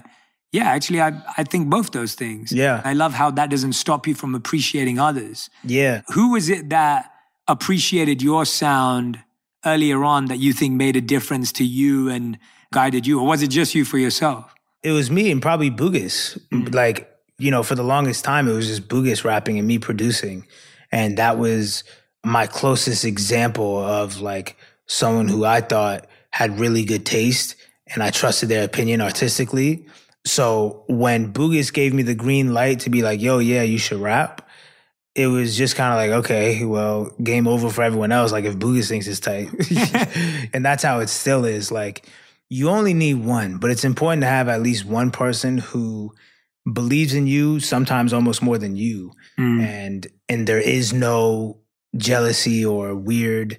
yeah, 0.53 0.67
actually 0.77 1.01
I 1.09 1.09
I 1.41 1.43
think 1.51 1.69
both 1.77 1.89
those 1.91 2.15
things. 2.15 2.53
Yeah. 2.53 2.81
I 2.91 2.93
love 3.03 3.13
how 3.21 3.29
that 3.39 3.49
doesn't 3.51 3.75
stop 3.85 4.07
you 4.09 4.15
from 4.15 4.35
appreciating 4.35 4.97
others 5.09 5.51
Yeah. 5.65 5.97
who 6.15 6.25
was 6.35 6.49
it 6.49 6.63
that 6.71 7.01
appreciated 7.49 8.23
your 8.23 8.45
sound 8.45 9.19
earlier 9.65 10.05
on 10.05 10.27
that 10.27 10.39
you 10.39 10.53
think 10.53 10.73
made 10.75 10.97
a 10.97 11.01
difference 11.15 11.53
to 11.53 11.65
you 11.65 12.09
and 12.15 12.39
guided 12.73 13.07
you 13.07 13.15
or 13.21 13.27
was 13.27 13.41
it 13.43 13.51
just 13.61 13.75
you 13.75 13.85
for 13.85 13.99
yourself 13.99 14.45
It 14.83 14.93
was 14.93 15.11
me 15.11 15.25
and 15.33 15.41
probably 15.43 15.71
Bugus. 15.71 16.39
Mm. 16.53 16.75
Like, 16.83 16.99
you 17.39 17.51
know, 17.51 17.63
for 17.63 17.75
the 17.75 17.85
longest 17.85 18.25
time, 18.25 18.49
it 18.49 18.55
was 18.55 18.67
just 18.67 18.89
Bugus 18.89 19.25
rapping 19.25 19.59
and 19.59 19.69
me 19.69 19.79
producing. 19.79 20.47
And 20.91 21.19
that 21.19 21.39
was 21.39 21.85
my 22.25 22.47
closest 22.47 23.05
example 23.05 23.79
of 23.79 24.21
like 24.21 24.57
someone 24.87 25.29
who 25.29 25.45
I 25.45 25.61
thought 25.61 26.07
had 26.31 26.59
really 26.59 26.85
good 26.85 27.07
taste 27.07 27.57
and 27.93 28.03
I 28.03 28.11
trusted 28.11 28.49
their 28.49 28.65
opinion 28.65 29.01
artistically. 29.01 29.87
So 30.25 30.85
when 30.89 31.33
Bugus 31.33 31.73
gave 31.73 31.95
me 31.95 32.03
the 32.03 32.15
green 32.15 32.53
light 32.53 32.81
to 32.81 32.91
be 32.91 33.03
like, 33.03 33.21
yo, 33.21 33.39
yeah, 33.39 33.63
you 33.63 33.79
should 33.79 34.01
rap, 34.01 34.49
it 35.15 35.29
was 35.29 35.57
just 35.57 35.77
kind 35.77 35.93
of 35.93 35.97
like, 35.97 36.25
okay, 36.25 36.65
well, 36.65 37.15
game 37.23 37.47
over 37.47 37.71
for 37.71 37.83
everyone 37.83 38.13
else. 38.13 38.33
Like 38.33 38.45
if 38.45 38.57
Bugus 38.57 38.89
thinks 38.89 39.07
it's 39.07 39.21
tight. 39.21 39.49
and 40.53 40.65
that's 40.65 40.83
how 40.83 41.01
it 41.01 41.09
still 41.09 41.45
is. 41.45 41.71
Like 41.71 42.07
you 42.49 42.71
only 42.71 42.95
need 42.95 43.25
one, 43.25 43.59
but 43.59 43.71
it's 43.71 43.85
important 43.85 44.23
to 44.23 44.27
have 44.27 44.49
at 44.49 44.63
least 44.63 44.85
one 44.85 45.11
person 45.11 45.59
who 45.59 46.13
believes 46.71 47.15
in 47.15 47.27
you, 47.27 47.61
sometimes 47.61 48.13
almost 48.13 48.43
more 48.43 48.59
than 48.59 48.77
you. 48.77 49.13
Mm. 49.39 49.61
And 49.65 50.07
and 50.29 50.47
there 50.47 50.61
is 50.61 50.93
no 50.93 51.59
jealousy 51.97 52.65
or 52.65 52.95
weird, 52.95 53.59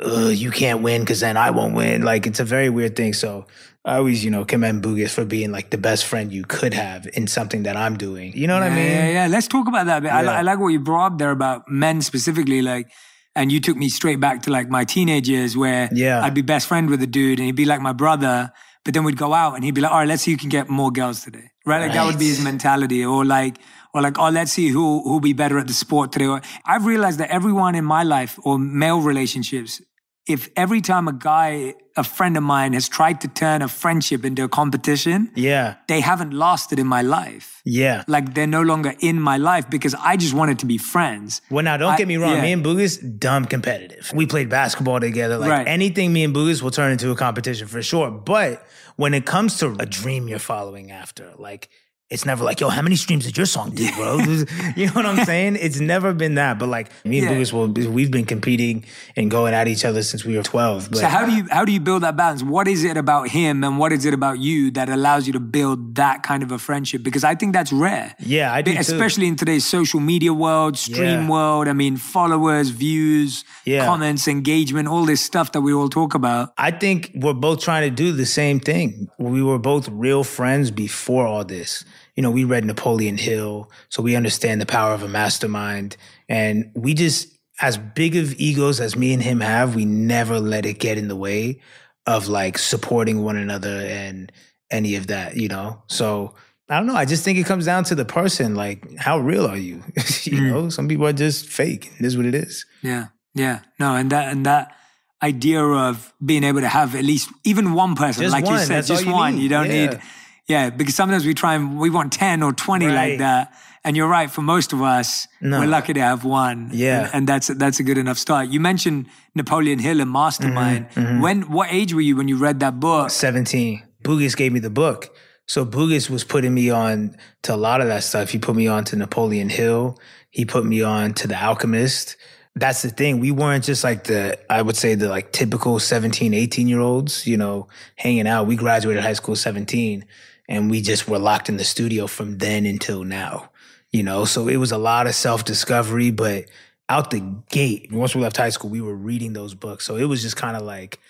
you 0.00 0.50
can't 0.50 0.82
win 0.82 1.02
because 1.02 1.20
then 1.20 1.36
I 1.36 1.50
won't 1.50 1.74
win. 1.74 2.02
Like 2.02 2.26
it's 2.26 2.40
a 2.40 2.44
very 2.44 2.68
weird 2.70 2.96
thing. 2.96 3.12
So 3.12 3.46
I 3.84 3.96
always, 3.96 4.24
you 4.24 4.30
know, 4.30 4.44
commend 4.44 4.82
Bugus 4.82 5.10
for 5.12 5.24
being 5.24 5.50
like 5.50 5.70
the 5.70 5.78
best 5.78 6.04
friend 6.04 6.32
you 6.32 6.44
could 6.44 6.74
have 6.74 7.08
in 7.14 7.26
something 7.26 7.64
that 7.64 7.76
I'm 7.76 7.96
doing. 7.96 8.32
You 8.36 8.46
know 8.46 8.54
what 8.54 8.62
I 8.62 8.70
mean? 8.70 8.90
yeah 8.90 9.10
yeah 9.10 9.26
let's 9.26 9.48
talk 9.48 9.66
about 9.68 9.86
that 9.86 10.02
bit. 10.02 10.12
I. 10.12 10.38
I 10.38 10.42
like 10.42 10.58
what 10.60 10.68
you 10.68 10.80
brought 10.80 11.12
up 11.12 11.18
there 11.18 11.30
about 11.30 11.68
men 11.68 12.00
specifically 12.02 12.62
like 12.62 12.90
and 13.34 13.50
you 13.50 13.60
took 13.60 13.76
me 13.76 13.88
straight 13.88 14.20
back 14.20 14.42
to 14.42 14.50
like 14.50 14.68
my 14.68 14.84
teenage 14.84 15.28
years 15.28 15.56
where 15.56 15.88
Yeah. 15.92 16.22
I'd 16.22 16.34
be 16.34 16.42
best 16.42 16.68
friend 16.68 16.88
with 16.90 17.02
a 17.02 17.06
dude 17.06 17.38
and 17.38 17.46
he'd 17.46 17.56
be 17.56 17.64
like 17.64 17.80
my 17.80 17.92
brother 17.92 18.52
but 18.84 18.94
then 18.94 19.04
we'd 19.04 19.16
go 19.16 19.32
out 19.32 19.54
and 19.54 19.64
he'd 19.64 19.74
be 19.74 19.80
like 19.80 19.92
all 19.92 19.98
right 19.98 20.08
let's 20.08 20.22
see 20.22 20.32
who 20.32 20.36
can 20.36 20.48
get 20.48 20.68
more 20.68 20.90
girls 20.90 21.22
today 21.22 21.52
right? 21.64 21.82
Like 21.82 21.92
that 21.92 22.06
would 22.06 22.18
be 22.18 22.28
his 22.28 22.42
mentality 22.42 23.04
or 23.04 23.24
like 23.24 23.58
or 23.94 24.02
like 24.02 24.18
oh 24.18 24.30
let's 24.30 24.52
see 24.52 24.68
who 24.68 25.02
who'll 25.02 25.20
be 25.20 25.32
better 25.32 25.58
at 25.58 25.66
the 25.66 25.72
sport 25.72 26.12
today. 26.12 26.26
Or 26.26 26.40
I've 26.64 26.86
realized 26.86 27.18
that 27.20 27.30
everyone 27.30 27.74
in 27.74 27.84
my 27.84 28.02
life 28.02 28.38
or 28.42 28.58
male 28.58 29.00
relationships 29.00 29.80
if 30.28 30.48
every 30.56 30.80
time 30.80 31.08
a 31.08 31.12
guy 31.12 31.74
a 31.96 32.04
friend 32.04 32.36
of 32.36 32.42
mine 32.42 32.72
has 32.72 32.88
tried 32.88 33.20
to 33.20 33.28
turn 33.28 33.60
a 33.60 33.68
friendship 33.68 34.24
into 34.24 34.44
a 34.44 34.48
competition 34.48 35.30
Yeah. 35.34 35.74
they 35.88 36.00
haven't 36.00 36.32
lasted 36.32 36.78
in 36.78 36.86
my 36.86 37.02
life 37.02 37.60
Yeah. 37.64 38.04
like 38.06 38.32
they're 38.34 38.46
no 38.46 38.62
longer 38.62 38.94
in 39.00 39.20
my 39.20 39.36
life 39.36 39.68
because 39.68 39.94
I 39.98 40.16
just 40.16 40.32
wanted 40.32 40.58
to 40.60 40.66
be 40.66 40.78
friends. 40.78 41.42
Well, 41.50 41.64
now 41.64 41.76
don't 41.76 41.92
I- 41.92 41.96
get 41.96 42.08
me 42.08 42.16
wrong. 42.16 42.36
yeah. 42.36 42.42
Me 42.42 42.52
and 42.52 42.64
Bugus, 42.64 42.98
dumb 43.18 43.44
competitive. 43.46 44.12
We 44.14 44.26
played 44.26 44.48
basketball 44.48 45.00
together. 45.00 45.38
Like 45.38 45.50
Right. 45.50 45.66
anything, 45.68 46.12
me 46.12 46.22
and 46.24 46.34
Bugus 46.34 46.62
will 46.62 46.70
turn 46.70 46.92
into 46.92 47.10
a 47.10 47.16
competition 47.16 47.66
for 47.68 47.82
sure. 47.82 48.10
But 48.10 48.64
when 48.96 49.14
it 49.14 49.26
comes 49.26 49.58
to 49.58 49.76
a 49.78 49.86
dream 49.86 50.28
you're 50.28 50.38
following 50.38 50.90
after, 50.92 51.32
like 51.38 51.68
it's 52.12 52.26
never 52.26 52.44
like, 52.44 52.60
yo, 52.60 52.68
how 52.68 52.82
many 52.82 52.96
streams 52.96 53.24
did 53.24 53.36
your 53.36 53.46
song 53.46 53.70
do, 53.74 53.90
bro? 53.96 54.18
you 54.76 54.86
know 54.86 54.92
what 54.92 55.06
I'm 55.06 55.24
saying? 55.24 55.56
It's 55.60 55.80
never 55.80 56.12
been 56.12 56.34
that. 56.34 56.58
But 56.58 56.68
like 56.68 56.88
me 57.04 57.18
and 57.18 57.46
Yeah. 57.46 57.52
Will 57.52 57.68
we've 57.68 58.10
been 58.10 58.26
competing 58.26 58.84
and 59.16 59.30
going 59.30 59.54
at 59.54 59.66
each 59.66 59.84
other 59.84 60.02
since 60.02 60.24
we 60.24 60.36
were 60.36 60.42
12. 60.42 60.90
But 60.90 60.98
So 60.98 61.06
how 61.06 61.24
do 61.26 61.32
you 61.32 61.46
how 61.50 61.64
do 61.64 61.72
you 61.72 61.80
build 61.80 62.02
that 62.02 62.16
balance? 62.16 62.42
What 62.42 62.68
is 62.68 62.84
it 62.84 62.96
about 62.96 63.28
him 63.28 63.64
and 63.64 63.78
what 63.78 63.92
is 63.92 64.04
it 64.04 64.14
about 64.14 64.38
you 64.38 64.70
that 64.72 64.88
allows 64.88 65.26
you 65.26 65.32
to 65.32 65.40
build 65.40 65.94
that 65.96 66.22
kind 66.22 66.42
of 66.42 66.52
a 66.52 66.58
friendship? 66.58 67.02
Because 67.02 67.24
I 67.24 67.34
think 67.34 67.52
that's 67.54 67.72
rare. 67.72 68.14
yeah, 68.20 68.52
I 68.52 68.62
do 68.62 68.72
too. 68.74 68.78
Especially 68.78 69.26
in 69.26 69.36
today's 69.36 69.64
social 69.64 70.00
media 70.00 70.32
world, 70.32 70.76
stream 70.78 71.22
Yeah. 71.22 71.28
world. 71.30 71.66
I 71.68 71.72
mean, 71.72 71.96
followers, 71.96 72.68
views, 72.68 73.44
Yeah. 73.64 73.86
comments, 73.86 74.28
engagement, 74.28 74.86
all 74.88 75.04
this 75.06 75.20
stuff 75.20 75.52
that 75.52 75.62
we 75.62 75.72
all 75.72 75.88
talk 75.88 76.14
about. 76.14 76.52
I 76.58 76.70
think 76.72 77.10
we're 77.14 77.32
both 77.48 77.60
trying 77.60 77.88
to 77.88 77.94
do 78.04 78.12
the 78.12 78.26
same 78.26 78.60
thing. 78.60 79.08
We 79.18 79.42
were 79.42 79.58
both 79.58 79.88
real 79.88 80.24
friends 80.24 80.70
before 80.70 81.26
all 81.26 81.44
this. 81.44 81.84
You 82.16 82.22
know, 82.22 82.30
we 82.30 82.44
read 82.44 82.64
Napoleon 82.64 83.16
Hill, 83.16 83.70
so 83.88 84.02
we 84.02 84.16
understand 84.16 84.60
the 84.60 84.66
power 84.66 84.92
of 84.92 85.02
a 85.02 85.08
mastermind. 85.08 85.96
And 86.28 86.70
we 86.74 86.92
just, 86.94 87.28
as 87.60 87.78
big 87.78 88.16
of 88.16 88.34
egos 88.34 88.80
as 88.80 88.96
me 88.96 89.12
and 89.14 89.22
him 89.22 89.40
have, 89.40 89.74
we 89.74 89.84
never 89.84 90.38
let 90.40 90.66
it 90.66 90.78
get 90.78 90.98
in 90.98 91.08
the 91.08 91.16
way 91.16 91.60
of 92.06 92.28
like 92.28 92.58
supporting 92.58 93.22
one 93.22 93.36
another 93.36 93.80
and 93.86 94.30
any 94.70 94.96
of 94.96 95.06
that, 95.06 95.36
you 95.36 95.48
know? 95.48 95.82
So 95.86 96.34
I 96.68 96.76
don't 96.76 96.86
know. 96.86 96.94
I 96.96 97.04
just 97.04 97.24
think 97.24 97.38
it 97.38 97.44
comes 97.46 97.64
down 97.66 97.84
to 97.84 97.94
the 97.94 98.04
person. 98.04 98.54
Like, 98.54 98.96
how 98.96 99.18
real 99.18 99.46
are 99.46 99.56
you? 99.56 99.76
you 100.24 100.38
Mm. 100.40 100.50
know, 100.50 100.68
some 100.70 100.88
people 100.88 101.06
are 101.06 101.12
just 101.12 101.46
fake. 101.48 101.92
It 101.98 102.04
is 102.06 102.16
what 102.16 102.26
it 102.26 102.34
is. 102.34 102.64
Yeah, 102.82 103.08
yeah, 103.34 103.60
no, 103.78 103.94
and 103.94 104.10
that 104.10 104.32
and 104.32 104.46
that 104.46 104.74
idea 105.22 105.62
of 105.62 106.12
being 106.24 106.44
able 106.44 106.60
to 106.60 106.68
have 106.68 106.94
at 106.96 107.04
least 107.04 107.30
even 107.44 107.74
one 107.74 107.94
person, 107.94 108.22
Just 108.22 108.32
like 108.32 108.48
you 108.48 108.58
said, 108.58 108.68
that's 108.76 108.88
just 108.88 109.04
you 109.06 109.12
one. 109.12 109.36
need. 109.36 109.42
You 109.42 109.48
don't 109.48 109.66
Yeah. 109.70 109.86
need, 109.90 110.00
yeah, 110.48 110.70
because 110.70 110.94
sometimes 110.94 111.24
we 111.24 111.34
try 111.34 111.54
and 111.54 111.78
we 111.78 111.90
want 111.90 112.12
ten 112.12 112.42
or 112.42 112.52
twenty 112.52 112.88
like 112.88 113.18
that, 113.18 113.52
and 113.84 113.96
you're 113.96 114.08
right. 114.08 114.30
For 114.30 114.42
most 114.42 114.72
of 114.72 114.82
us, 114.82 115.26
No. 115.40 115.60
we're 115.60 115.66
lucky 115.66 115.92
to 115.94 116.00
have 116.00 116.24
one. 116.24 116.70
Yeah. 116.72 117.04
and, 117.06 117.14
and 117.14 117.28
that's 117.28 117.46
that's 117.48 117.80
a 117.80 117.82
good 117.82 117.98
enough 117.98 118.18
start. 118.18 118.48
You 118.48 118.60
mentioned 118.60 119.06
Napoleon 119.34 119.78
Hill 119.78 120.00
and 120.00 120.10
Mastermind. 120.10 120.88
Mm-hmm, 120.90 121.20
When 121.20 121.42
what 121.50 121.68
age 121.72 121.94
were 121.94 122.00
you 122.00 122.16
when 122.16 122.28
you 122.28 122.36
read 122.36 122.60
that 122.60 122.80
book? 122.80 123.10
17. 123.10 123.82
Bugus 124.02 124.36
gave 124.36 124.52
me 124.52 124.58
the 124.60 124.70
book. 124.70 125.14
So 125.46 125.64
Bugus 125.64 126.08
was 126.10 126.24
putting 126.24 126.54
me 126.54 126.70
on 126.70 127.16
to 127.42 127.54
a 127.54 127.56
lot 127.56 127.80
of 127.80 127.88
that 127.88 128.02
stuff. 128.04 128.30
He 128.30 128.38
put 128.38 128.56
me 128.56 128.66
on 128.66 128.84
to 128.84 128.96
Napoleon 128.96 129.48
Hill. 129.48 129.98
He 130.30 130.44
put 130.44 130.64
me 130.64 130.82
on 130.82 131.14
to 131.14 131.28
The 131.28 131.36
Alchemist. 131.36 132.16
That's 132.54 132.82
the 132.82 132.90
thing. 132.90 133.18
We 133.20 133.30
weren't 133.30 133.64
just 133.64 133.82
like 133.84 134.04
the, 134.04 134.38
I 134.50 134.60
would 134.62 134.76
say 134.76 134.94
the 134.94 135.08
like 135.08 135.32
typical 135.32 135.78
17, 135.78 136.34
18 136.34 136.68
year 136.68 136.80
olds, 136.80 137.26
you 137.26 137.36
know, 137.36 137.68
hanging 137.96 138.26
out. 138.26 138.46
We 138.46 138.56
graduated 138.56 139.02
high 139.02 139.12
school 139.14 139.36
17 139.36 140.04
and 140.52 140.70
we 140.70 140.82
just 140.82 141.08
were 141.08 141.18
locked 141.18 141.48
in 141.48 141.56
the 141.56 141.64
studio 141.64 142.06
from 142.06 142.36
then 142.36 142.66
until 142.66 143.04
now, 143.04 143.48
you 143.90 144.02
know? 144.02 144.26
So 144.26 144.48
it 144.48 144.56
was 144.56 144.70
a 144.70 144.76
lot 144.76 145.06
of 145.06 145.14
self 145.14 145.46
discovery, 145.46 146.10
but 146.10 146.44
out 146.90 147.10
the 147.10 147.20
gate, 147.50 147.90
once 147.90 148.14
we 148.14 148.20
left 148.20 148.36
high 148.36 148.50
school, 148.50 148.68
we 148.68 148.82
were 148.82 148.94
reading 148.94 149.32
those 149.32 149.54
books. 149.54 149.86
So 149.86 149.96
it 149.96 150.04
was 150.04 150.20
just 150.20 150.36
kind 150.36 150.54
of 150.54 150.62
like, 150.62 151.00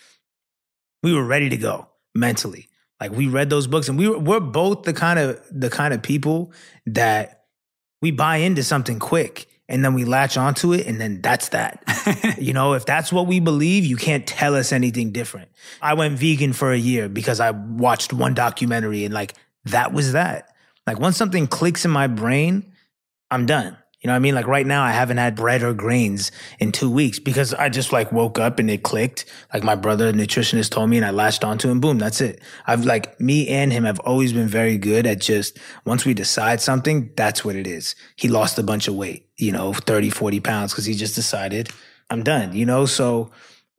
we 1.02 1.12
were 1.12 1.24
ready 1.24 1.48
to 1.48 1.57
go 1.57 1.88
mentally. 2.14 2.68
Like 3.00 3.11
we 3.11 3.26
read 3.26 3.50
those 3.50 3.66
books 3.66 3.88
and 3.88 3.98
we 3.98 4.09
were, 4.09 4.16
we're 4.16 4.38
both 4.38 4.85
the 4.85 4.92
kind 4.92 5.18
of 5.18 5.42
the 5.50 5.70
kind 5.70 5.92
of 5.92 6.02
people 6.02 6.52
that 6.87 7.46
we 8.00 8.12
buy 8.12 8.37
into 8.37 8.62
something 8.62 9.00
quick 9.00 9.48
and 9.68 9.85
then 9.85 9.94
we 9.94 10.05
latch 10.05 10.37
onto 10.37 10.72
it 10.72 10.87
and 10.87 11.01
then 11.01 11.20
that's 11.20 11.51
that. 11.51 11.83
you 12.38 12.53
know, 12.53 12.75
if 12.75 12.85
that's 12.85 13.12
what 13.12 13.27
we 13.27 13.40
believe, 13.40 13.85
you 13.85 13.96
can't 13.96 14.27
tell 14.27 14.55
us 14.55 14.72
anything 14.72 15.12
different. 15.12 15.51
I 15.81 15.94
went 15.94 16.18
vegan 16.18 16.53
for 16.53 16.72
a 16.72 16.79
year 16.79 17.09
because 17.09 17.40
I 17.40 17.51
watched 17.51 18.12
one 18.12 18.35
documentary 18.35 19.05
and 19.05 19.14
like 19.14 19.35
that 19.66 19.92
was 19.92 20.12
that. 20.12 20.55
Like 20.87 20.98
once 20.98 21.16
something 21.16 21.46
clicks 21.46 21.85
in 21.85 21.90
my 21.90 22.07
brain, 22.07 22.72
I'm 23.31 23.46
done. 23.46 23.77
You 24.03 24.09
know 24.09 24.15
what 24.15 24.17
I 24.17 24.21
mean? 24.21 24.35
Like 24.35 24.49
right 24.49 24.67
now, 24.67 24.83
I 24.83 24.91
haven't 24.91 25.19
had 25.19 25.37
bread 25.37 25.62
or 25.62 25.73
grains 25.73 26.33
in 26.59 26.73
two 26.73 26.91
weeks 26.91 27.21
because 27.21 27.55
I 27.55 27.69
just 27.69 27.93
like 27.93 28.11
woke 28.11 28.37
up 28.37 28.59
and 28.59 28.69
it 28.69 28.83
clicked. 28.83 29.27
Like 29.55 29.62
my 29.62 29.77
brother, 29.77 30.09
a 30.09 30.12
nutritionist, 30.12 30.71
told 30.71 30.91
me 30.91 30.97
and 30.97 31.07
I 31.07 31.11
latched 31.11 31.45
onto 31.45 31.71
him. 31.71 31.79
Boom, 31.79 31.99
that's 31.99 32.21
it. 32.21 32.43
I've 32.67 32.85
like 32.85 33.21
me 33.21 33.47
and 33.47 33.73
him 33.73 33.85
have 33.85 34.01
always 34.01 34.33
been 34.33 34.49
very 34.49 34.77
good 34.77 35.07
at 35.07 35.21
just 35.21 35.57
once 35.85 36.05
we 36.05 36.15
decide 36.15 36.61
something, 36.61 37.12
that's 37.17 37.45
what 37.45 37.55
it 37.55 37.69
is. 37.69 37.95
He 38.17 38.27
lost 38.27 38.59
a 38.59 38.65
bunch 38.65 38.88
of 38.88 38.97
weight, 38.97 39.29
you 39.37 39.53
know, 39.53 39.73
30, 39.73 40.11
40 40.11 40.41
pounds 40.41 40.73
because 40.73 40.85
he 40.85 40.95
just 40.95 41.15
decided 41.15 41.71
I'm 42.11 42.25
done, 42.25 42.57
you 42.57 42.67
know? 42.67 42.87
So 42.87 43.31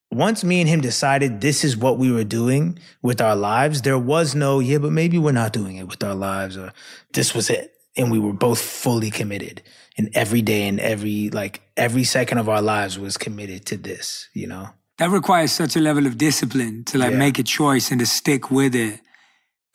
once 0.10 0.46
me 0.46 0.62
and 0.62 0.70
him 0.70 0.80
decided 0.80 1.42
this 1.42 1.66
is 1.66 1.76
what 1.76 1.98
we 1.98 2.10
were 2.10 2.24
doing 2.24 2.80
with 3.02 3.20
our 3.20 3.36
lives, 3.36 3.82
there 3.82 4.00
was 4.00 4.36
no, 4.36 4.60
yeah, 4.60 4.78
but 4.78 4.94
maybe 4.94 5.18
we're 5.18 5.34
not 5.34 5.52
doing 5.52 5.76
it 5.76 5.88
with 5.90 6.02
our 6.02 6.16
lives 6.16 6.56
or 6.56 6.72
this 7.12 7.36
was 7.36 7.50
it. 7.50 7.72
And 7.98 8.10
we 8.10 8.20
were 8.20 8.34
both 8.34 8.60
fully 8.60 9.12
committed. 9.12 9.62
And 9.98 10.10
every 10.16 10.42
day 10.42 10.68
and 10.68 10.80
every, 10.80 11.30
like, 11.30 11.62
every 11.78 12.04
second 12.04 12.40
of 12.40 12.50
our 12.50 12.62
lives 12.62 12.98
was 12.98 13.16
committed 13.18 13.66
to 13.68 13.78
this, 13.78 14.28
you 14.34 14.48
know? 14.48 14.70
that 15.00 15.10
requires 15.10 15.52
such 15.52 15.76
a 15.76 15.80
level 15.80 16.06
of 16.06 16.20
discipline 16.20 16.84
to 16.86 17.00
like 17.00 17.12
Yeah. 17.12 17.18
make 17.18 17.40
a 17.40 17.44
choice 17.44 17.90
and 17.90 18.00
to 18.00 18.06
stick 18.06 18.52
with 18.52 18.76
it. 18.76 19.00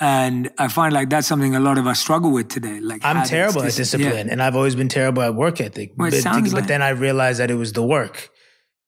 And 0.01 0.49
I 0.59 0.69
find 0.69 0.93
like 0.95 1.11
that's 1.11 1.27
something 1.27 1.57
a 1.57 1.61
lot 1.61 1.77
of 1.77 1.87
us 1.89 1.99
struggle 1.99 2.31
with 2.31 2.49
today. 2.49 2.79
Like 2.81 3.05
I'm 3.05 3.27
terrible 3.27 3.63
at 3.65 3.75
discipline, 3.75 4.27
yeah. 4.29 4.33
and 4.33 4.41
I've 4.41 4.55
always 4.55 4.77
been 4.77 4.89
terrible 4.89 5.23
at 5.23 5.35
work 5.35 5.61
ethic. 5.61 5.93
Well, 5.97 6.11
but, 6.11 6.21
sounds 6.21 6.53
but 6.53 6.61
like- 6.61 6.69
then 6.69 6.83
I 6.83 6.91
realized 6.91 7.41
that 7.41 7.51
it 7.51 7.57
was 7.57 7.73
the 7.73 7.83
work 7.83 8.31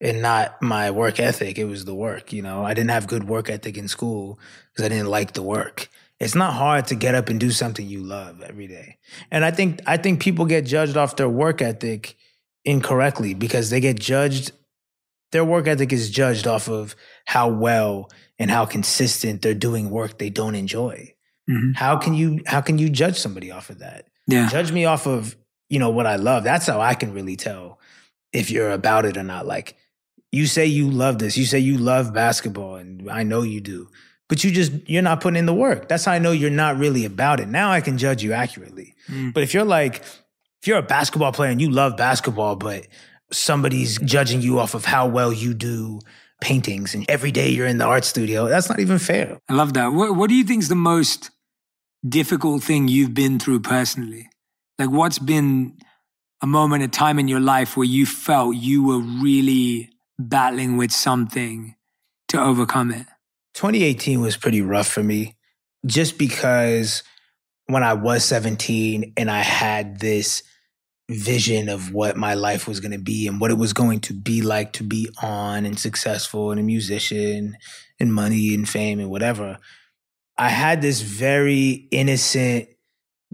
and 0.01 0.23
not 0.23 0.63
my 0.63 0.93
work 0.93 1.19
ethic. 1.19 1.59
It 1.59 1.65
was 1.65 1.85
the 1.85 1.97
work. 1.97 2.33
You 2.33 2.43
know, 2.43 2.65
I 2.65 2.75
didn't 2.75 2.91
have 2.91 3.09
good 3.09 3.25
work 3.25 3.51
ethic 3.51 3.77
in 3.77 3.89
school 3.89 4.39
because 4.73 4.85
I 4.85 4.89
didn't 4.89 5.09
like 5.11 5.33
the 5.33 5.43
work. 5.43 5.89
It's 6.21 6.35
not 6.35 6.53
hard 6.53 6.87
to 6.89 6.95
get 6.95 7.15
up 7.15 7.31
and 7.31 7.41
do 7.41 7.51
something 7.51 7.87
you 7.87 8.03
love 8.03 8.43
every 8.43 8.67
day. 8.67 8.99
And 9.31 9.45
I 9.45 9.51
think 9.51 9.81
I 9.87 9.97
think 9.97 10.21
people 10.21 10.45
get 10.45 10.67
judged 10.67 10.97
off 10.97 11.17
their 11.17 11.29
work 11.31 11.63
ethic 11.63 12.15
incorrectly 12.65 13.33
because 13.35 13.71
they 13.71 13.81
get 13.81 13.99
judged. 13.99 14.53
Their 15.33 15.45
work 15.45 15.67
ethic 15.67 15.93
is 15.93 16.11
judged 16.11 16.47
off 16.47 16.69
of 16.69 16.95
how 17.25 17.49
well 17.49 18.11
and 18.39 18.51
how 18.51 18.67
consistent 18.67 19.41
they're 19.43 19.55
doing 19.55 19.91
work 19.91 20.19
they 20.19 20.29
don't 20.31 20.55
enjoy. 20.55 21.15
Mhm. 21.49 21.75
How 21.77 21.97
can 21.97 22.15
you 22.15 22.41
how 22.47 22.61
can 22.61 22.79
you 22.79 22.91
judge 22.91 23.19
somebody 23.19 23.51
off 23.51 23.71
of 23.71 23.79
that? 23.79 24.07
Yeah. 24.27 24.49
Judge 24.49 24.73
me 24.73 24.85
off 24.85 25.07
of, 25.07 25.37
you 25.71 25.79
know, 25.79 25.91
what 25.91 26.07
I 26.07 26.17
love. 26.17 26.45
That's 26.45 26.67
how 26.67 26.81
I 26.81 26.95
can 26.95 27.15
really 27.15 27.37
tell 27.37 27.81
if 28.33 28.51
you're 28.51 28.71
about 28.73 29.07
it 29.07 29.17
or 29.17 29.23
not. 29.23 29.47
Like 29.47 29.77
you 30.33 30.47
say 30.47 30.67
you 30.67 30.91
love 30.91 31.19
this. 31.19 31.37
You 31.39 31.47
say 31.47 31.59
you 31.61 31.79
love 31.79 32.13
basketball 32.13 32.77
and 32.77 33.11
I 33.11 33.23
know 33.23 33.43
you 33.43 33.61
do. 33.61 33.89
But 34.31 34.45
you 34.45 34.53
just 34.53 34.73
you're 34.89 35.03
not 35.03 35.21
putting 35.21 35.37
in 35.37 35.47
the 35.47 35.53
work. 35.53 35.89
That's 35.89 36.05
how 36.05 36.13
I 36.13 36.21
know 36.21 36.31
you're 36.31 36.51
not 36.51 36.79
really 36.79 37.05
about 37.05 37.41
it. 37.41 37.49
Now 37.49 37.73
I 37.73 37.81
can 37.81 37.99
judge 37.99 38.23
you 38.23 38.33
accurately. 38.33 38.95
Mm. 39.09 39.35
But 39.35 39.43
if 39.43 39.53
you're 39.53 39.65
like 39.65 39.97
if 40.63 40.67
you're 40.67 40.79
a 40.79 40.83
basketball 40.83 41.33
player 41.33 41.51
and 41.51 41.61
you 41.61 41.69
love 41.69 41.97
basketball 41.97 42.55
but 42.55 42.87
somebody's 43.33 43.99
judging 43.99 44.41
you 44.41 44.61
off 44.61 44.75
of 44.75 44.85
how 44.85 45.09
well 45.09 45.33
you 45.33 45.53
do 45.53 46.01
paintings 46.41 46.95
and 46.95 47.05
every 47.09 47.33
day 47.33 47.49
you're 47.49 47.67
in 47.67 47.79
the 47.79 47.85
art 47.85 48.05
studio, 48.05 48.49
that's 48.49 48.69
not 48.69 48.79
even 48.79 48.99
fair. 48.99 49.39
I 49.49 49.55
love 49.55 49.75
that. 49.75 49.89
What, 49.89 50.15
what 50.15 50.29
do 50.29 50.37
you 50.37 50.45
think 50.45 50.63
is 50.63 50.69
the 50.69 50.75
most 50.77 51.31
difficult 52.09 52.63
thing 52.63 52.87
you've 52.87 53.15
been 53.15 53.41
through 53.41 53.61
personally? 53.61 54.29
Like, 54.79 54.91
what's 54.91 55.19
been 55.19 55.77
a 56.41 56.47
moment, 56.47 56.85
a 56.85 56.89
time 56.89 57.19
in 57.19 57.27
your 57.27 57.41
life 57.41 57.77
where 57.77 57.85
you 57.85 58.07
felt 58.07 58.55
you 58.55 58.85
were 58.85 59.01
really 59.01 59.91
battling 60.19 60.77
with 60.77 60.93
something 60.93 61.75
to 62.29 62.41
overcome 62.41 62.93
it? 62.93 63.07
2018 63.61 64.23
was 64.23 64.39
pretty 64.39 64.63
rough 64.63 64.89
for 64.89 65.03
me 65.03 65.37
just 65.85 66.17
because 66.17 67.03
when 67.67 67.83
I 67.83 67.93
was 67.93 68.25
17 68.25 69.13
and 69.19 69.31
I 69.31 69.41
had 69.41 70.01
this 70.01 70.43
vision 71.11 71.69
of 71.69 71.93
what 71.93 72.17
my 72.17 72.33
life 72.33 72.67
was 72.67 72.81
going 72.81 72.93
to 72.93 72.99
be 72.99 73.27
and 73.27 73.39
what 73.39 73.51
it 73.51 73.59
was 73.59 73.75
going 73.75 74.01
to 74.01 74.15
be 74.15 74.41
like 74.41 74.73
to 74.73 74.83
be 74.83 75.11
on 75.23 75.67
and 75.67 75.79
successful 75.79 76.51
and 76.51 76.59
a 76.59 76.63
musician 76.63 77.55
and 77.99 78.15
money 78.15 78.55
and 78.55 78.67
fame 78.67 78.99
and 78.99 79.11
whatever. 79.11 79.59
I 80.39 80.49
had 80.49 80.81
this 80.81 81.03
very 81.03 81.87
innocent, 81.91 82.67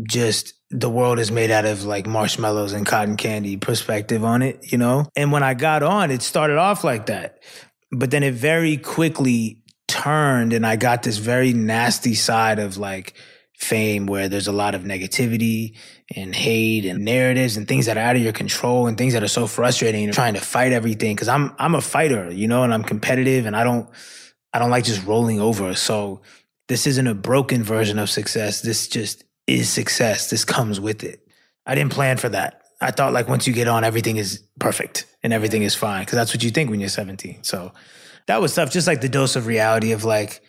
just 0.03 0.55
the 0.71 0.91
world 0.91 1.21
is 1.21 1.31
made 1.31 1.53
out 1.53 1.67
of 1.67 1.85
like 1.85 2.09
marshmallows 2.09 2.73
and 2.73 2.85
cotton 2.85 3.17
candy 3.17 3.59
perspective 3.59 4.25
on 4.25 4.43
it, 4.43 4.73
you 4.73 4.79
know? 4.79 5.07
And 5.15 5.31
when 5.31 5.45
I 5.45 5.55
got 5.55 5.85
on, 5.85 6.11
it 6.11 6.23
started 6.23 6.59
off 6.59 6.83
like 6.83 7.07
that. 7.07 7.45
But 7.93 8.11
then 8.11 8.25
it 8.25 8.35
very 8.35 8.77
quickly 8.77 9.63
turned 9.89 10.53
and 10.53 10.67
I 10.67 10.77
got 10.77 11.03
this 11.03 11.19
very 11.19 11.53
nasty 11.53 12.15
side 12.15 12.59
of 12.59 12.77
like 12.77 13.15
fame 13.57 14.07
where 14.07 14.29
there's 14.29 14.49
a 14.49 14.53
lot 14.53 14.75
of 14.75 14.83
negativity 14.83 15.77
and 16.15 16.35
hate 16.35 16.85
and 16.85 17.05
narratives 17.05 17.57
and 17.57 17.67
things 17.67 17.87
that 17.87 17.97
are 17.97 18.01
out 18.01 18.17
of 18.17 18.23
your 18.23 18.33
control 18.33 18.87
and 18.87 18.99
things 18.99 19.15
that 19.15 19.23
are 19.23 19.29
so 19.29 19.47
frustrating 19.47 20.05
and 20.05 20.13
trying 20.13 20.35
to 20.35 20.41
fight 20.41 20.73
everything 20.73 21.17
cuz 21.17 21.29
I'm 21.29 21.55
I'm 21.59 21.75
a 21.75 21.81
fighter, 21.81 22.31
you 22.31 22.49
know, 22.49 22.65
and 22.65 22.75
I'm 22.75 22.83
competitive 22.83 23.47
and 23.47 23.57
I 23.57 23.65
don't 23.65 23.89
I 24.53 24.59
don't 24.59 24.71
like 24.71 24.85
just 24.85 25.07
rolling 25.07 25.41
over. 25.41 25.75
So 25.75 26.21
this 26.69 26.87
isn't 26.87 27.07
a 27.07 27.15
broken 27.15 27.63
version 27.63 27.99
of 27.99 28.11
success. 28.11 28.61
This 28.61 28.89
just 28.89 29.25
is 29.47 29.69
success. 29.69 30.31
This 30.31 30.45
comes 30.45 30.81
with 30.81 31.05
it. 31.05 31.27
I 31.65 31.75
didn't 31.75 31.93
plan 31.93 32.17
for 32.17 32.29
that. 32.31 32.63
I 32.81 32.91
thought 32.91 33.13
like 33.13 33.29
once 33.29 33.47
you 33.47 33.55
get 33.55 33.69
on 33.69 33.85
everything 33.85 34.17
is 34.17 34.43
perfect 34.61 35.07
and 35.23 35.33
everything 35.33 35.63
is 35.63 35.75
fine 35.75 36.05
cuz 36.05 36.15
that's 36.15 36.35
what 36.35 36.43
you 36.43 36.51
think 36.51 36.71
when 36.71 36.81
you're 36.81 36.89
17. 36.91 37.39
So 37.43 37.73
that 38.27 38.41
was 38.41 38.55
tough. 38.55 38.71
Just 38.73 38.87
like 38.87 39.01
the 39.01 39.09
dose 39.09 39.37
of 39.37 39.47
reality 39.47 39.93
of 39.93 40.05
like, 40.05 40.41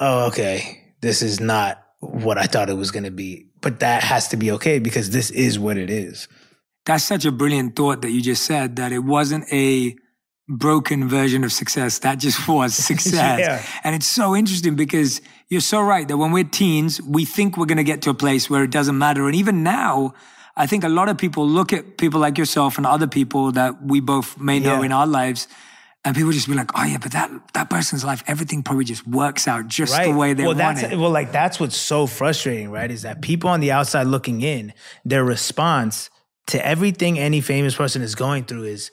oh, 0.00 0.26
okay, 0.28 0.82
this 1.00 1.22
is 1.22 1.40
not 1.40 1.82
what 2.00 2.38
I 2.38 2.44
thought 2.44 2.70
it 2.70 2.76
was 2.76 2.90
going 2.90 3.04
to 3.04 3.10
be. 3.10 3.46
But 3.60 3.80
that 3.80 4.02
has 4.02 4.28
to 4.28 4.36
be 4.36 4.50
okay 4.52 4.78
because 4.78 5.10
this 5.10 5.30
is 5.30 5.58
what 5.58 5.76
it 5.78 5.90
is. 5.90 6.28
That's 6.86 7.04
such 7.04 7.24
a 7.24 7.32
brilliant 7.32 7.76
thought 7.76 8.02
that 8.02 8.10
you 8.10 8.20
just 8.20 8.44
said 8.44 8.76
that 8.76 8.92
it 8.92 8.98
wasn't 8.98 9.50
a 9.52 9.96
broken 10.48 11.08
version 11.08 11.42
of 11.44 11.52
success. 11.52 12.00
That 12.00 12.18
just 12.18 12.46
was 12.48 12.74
success. 12.92 13.40
Yeah. 13.40 13.64
And 13.82 13.94
it's 13.94 14.06
so 14.06 14.36
interesting 14.36 14.76
because 14.76 15.22
you're 15.48 15.62
so 15.62 15.80
right 15.80 16.06
that 16.08 16.16
when 16.18 16.30
we're 16.32 16.44
teens, 16.44 17.00
we 17.02 17.24
think 17.24 17.56
we're 17.56 17.64
going 17.66 17.78
to 17.78 17.84
get 17.84 18.02
to 18.02 18.10
a 18.10 18.14
place 18.14 18.50
where 18.50 18.62
it 18.62 18.70
doesn't 18.70 18.98
matter. 18.98 19.26
And 19.26 19.34
even 19.34 19.62
now, 19.62 20.12
I 20.56 20.66
think 20.66 20.84
a 20.84 20.88
lot 20.88 21.08
of 21.08 21.16
people 21.16 21.48
look 21.48 21.72
at 21.72 21.96
people 21.96 22.20
like 22.20 22.36
yourself 22.38 22.76
and 22.76 22.86
other 22.86 23.06
people 23.06 23.52
that 23.52 23.82
we 23.82 24.00
both 24.00 24.38
may 24.38 24.60
know 24.60 24.80
Yeah. 24.80 24.84
in 24.86 24.92
our 24.92 25.06
lives. 25.06 25.48
And 26.04 26.14
people 26.14 26.32
just 26.32 26.48
be 26.48 26.54
like, 26.54 26.70
oh 26.78 26.84
yeah, 26.84 26.98
but 26.98 27.12
that, 27.12 27.30
that 27.54 27.70
person's 27.70 28.04
life, 28.04 28.22
everything 28.26 28.62
probably 28.62 28.84
just 28.84 29.06
works 29.06 29.48
out 29.48 29.68
just 29.68 29.96
the 30.02 30.10
way 30.10 30.34
they 30.34 30.42
well, 30.42 30.54
want 30.54 30.76
that's 30.76 30.92
it. 30.92 30.98
well, 30.98 31.10
like 31.10 31.32
that's 31.32 31.58
what's 31.58 31.76
so 31.76 32.06
frustrating, 32.06 32.70
right? 32.70 32.90
Is 32.90 33.02
that 33.02 33.22
people 33.22 33.48
on 33.48 33.60
the 33.60 33.72
outside 33.72 34.06
looking 34.06 34.42
in, 34.42 34.74
their 35.04 35.24
response 35.24 36.10
to 36.48 36.64
everything 36.64 37.18
any 37.18 37.40
famous 37.40 37.74
person 37.74 38.02
is 38.02 38.14
going 38.14 38.44
through 38.44 38.64
is, 38.64 38.90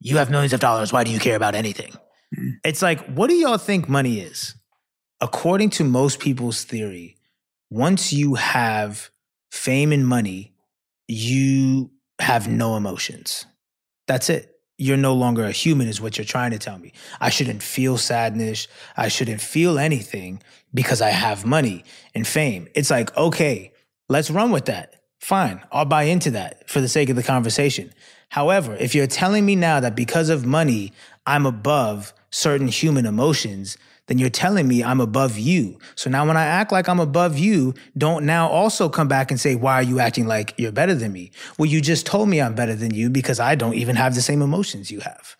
"You 0.00 0.18
have 0.18 0.30
millions 0.30 0.52
of 0.52 0.60
dollars. 0.60 0.92
Why 0.92 1.02
do 1.02 1.10
you 1.10 1.18
care 1.18 1.36
about 1.36 1.54
anything?" 1.54 1.92
Mm. 2.38 2.58
It's 2.62 2.82
like, 2.82 3.04
what 3.06 3.28
do 3.28 3.34
y'all 3.34 3.58
think 3.58 3.88
money 3.88 4.20
is? 4.20 4.54
According 5.20 5.70
to 5.70 5.84
most 5.84 6.20
people's 6.20 6.64
theory, 6.64 7.16
once 7.70 8.12
you 8.12 8.34
have 8.34 9.10
fame 9.50 9.92
and 9.92 10.06
money, 10.06 10.54
you 11.08 11.90
have 12.18 12.48
no 12.48 12.76
emotions. 12.76 13.46
That's 14.06 14.28
it. 14.28 14.53
You're 14.76 14.96
no 14.96 15.14
longer 15.14 15.44
a 15.44 15.52
human, 15.52 15.88
is 15.88 16.00
what 16.00 16.18
you're 16.18 16.24
trying 16.24 16.50
to 16.50 16.58
tell 16.58 16.78
me. 16.78 16.92
I 17.20 17.30
shouldn't 17.30 17.62
feel 17.62 17.96
sadness. 17.96 18.66
I 18.96 19.08
shouldn't 19.08 19.40
feel 19.40 19.78
anything 19.78 20.42
because 20.72 21.00
I 21.00 21.10
have 21.10 21.46
money 21.46 21.84
and 22.14 22.26
fame. 22.26 22.68
It's 22.74 22.90
like, 22.90 23.16
okay, 23.16 23.72
let's 24.08 24.30
run 24.30 24.50
with 24.50 24.64
that. 24.64 25.02
Fine, 25.20 25.62
I'll 25.72 25.84
buy 25.84 26.02
into 26.04 26.32
that 26.32 26.68
for 26.68 26.80
the 26.80 26.88
sake 26.88 27.08
of 27.08 27.16
the 27.16 27.22
conversation. 27.22 27.94
However, 28.28 28.74
if 28.74 28.94
you're 28.94 29.06
telling 29.06 29.46
me 29.46 29.56
now 29.56 29.80
that 29.80 29.94
because 29.94 30.28
of 30.28 30.44
money, 30.44 30.92
I'm 31.24 31.46
above 31.46 32.12
certain 32.30 32.68
human 32.68 33.06
emotions, 33.06 33.78
then 34.06 34.18
you're 34.18 34.30
telling 34.30 34.68
me 34.68 34.84
I'm 34.84 35.00
above 35.00 35.38
you. 35.38 35.78
So 35.94 36.10
now 36.10 36.26
when 36.26 36.36
I 36.36 36.44
act 36.44 36.72
like 36.72 36.88
I'm 36.88 37.00
above 37.00 37.38
you, 37.38 37.74
don't 37.96 38.26
now 38.26 38.48
also 38.48 38.88
come 38.88 39.08
back 39.08 39.30
and 39.30 39.40
say, 39.40 39.54
why 39.54 39.74
are 39.74 39.82
you 39.82 39.98
acting 39.98 40.26
like 40.26 40.54
you're 40.58 40.72
better 40.72 40.94
than 40.94 41.12
me? 41.12 41.30
Well, 41.58 41.66
you 41.66 41.80
just 41.80 42.06
told 42.06 42.28
me 42.28 42.40
I'm 42.40 42.54
better 42.54 42.74
than 42.74 42.92
you 42.92 43.08
because 43.08 43.40
I 43.40 43.54
don't 43.54 43.74
even 43.74 43.96
have 43.96 44.14
the 44.14 44.22
same 44.22 44.42
emotions 44.42 44.90
you 44.90 45.00
have. 45.00 45.36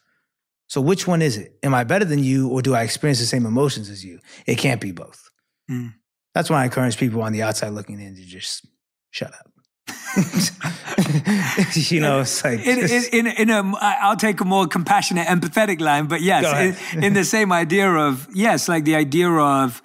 So 0.67 0.81
which 0.81 1.07
one 1.07 1.21
is 1.21 1.37
it? 1.37 1.59
Am 1.63 1.75
I 1.75 1.85
better 1.85 2.05
than 2.05 2.25
you 2.25 2.49
or 2.49 2.63
do 2.63 2.75
I 2.75 2.83
experience 2.83 3.21
the 3.21 3.27
same 3.27 3.47
emotions 3.47 3.91
as 3.91 4.05
you? 4.05 4.19
It 4.47 4.57
can't 4.57 4.81
be 4.81 4.93
both. 4.93 5.31
Mm. 5.71 5.95
That's 6.35 6.51
why 6.51 6.63
I 6.63 6.65
encourage 6.65 6.97
people 6.97 7.23
on 7.23 7.33
the 7.33 7.43
outside 7.43 7.69
looking 7.69 8.01
in 8.01 8.17
to 8.17 8.23
just 8.23 8.67
shut 9.11 9.33
up. 9.33 9.54
you 11.75 12.01
know, 12.01 12.21
it's 12.21 12.45
like 12.45 12.61
in, 12.61 12.79
in, 12.79 13.05
in, 13.13 13.27
in 13.27 13.51
a, 13.51 13.73
I'll 13.81 14.17
take 14.17 14.41
a 14.41 14.45
more 14.45 14.67
compassionate, 14.67 15.27
empathetic 15.27 15.81
line, 15.81 16.07
but 16.07 16.23
yes, 16.23 16.77
in, 16.95 17.05
in 17.05 17.15
the 17.15 17.25
same 17.25 17.53
idea 17.53 17.91
of 17.91 18.29
yes, 18.35 18.69
like 18.69 18.85
the 18.85 18.95
idea 18.95 19.29
of, 19.29 19.83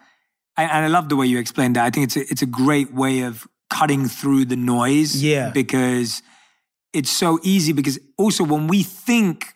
and 0.57 0.71
and 0.71 0.85
I 0.85 0.87
love 0.87 1.09
the 1.09 1.15
way 1.15 1.25
you 1.25 1.39
explained 1.39 1.75
that. 1.75 1.85
I 1.85 1.89
think 1.89 2.05
it's 2.05 2.15
a, 2.15 2.21
it's 2.31 2.41
a 2.41 2.45
great 2.45 2.93
way 2.93 3.21
of 3.21 3.47
cutting 3.69 4.07
through 4.07 4.45
the 4.45 4.55
noise. 4.55 5.21
Yeah. 5.21 5.51
because 5.51 6.21
it's 6.93 7.11
so 7.11 7.39
easy. 7.43 7.73
Because 7.73 7.99
also 8.17 8.43
when 8.43 8.67
we 8.67 8.83
think 8.83 9.53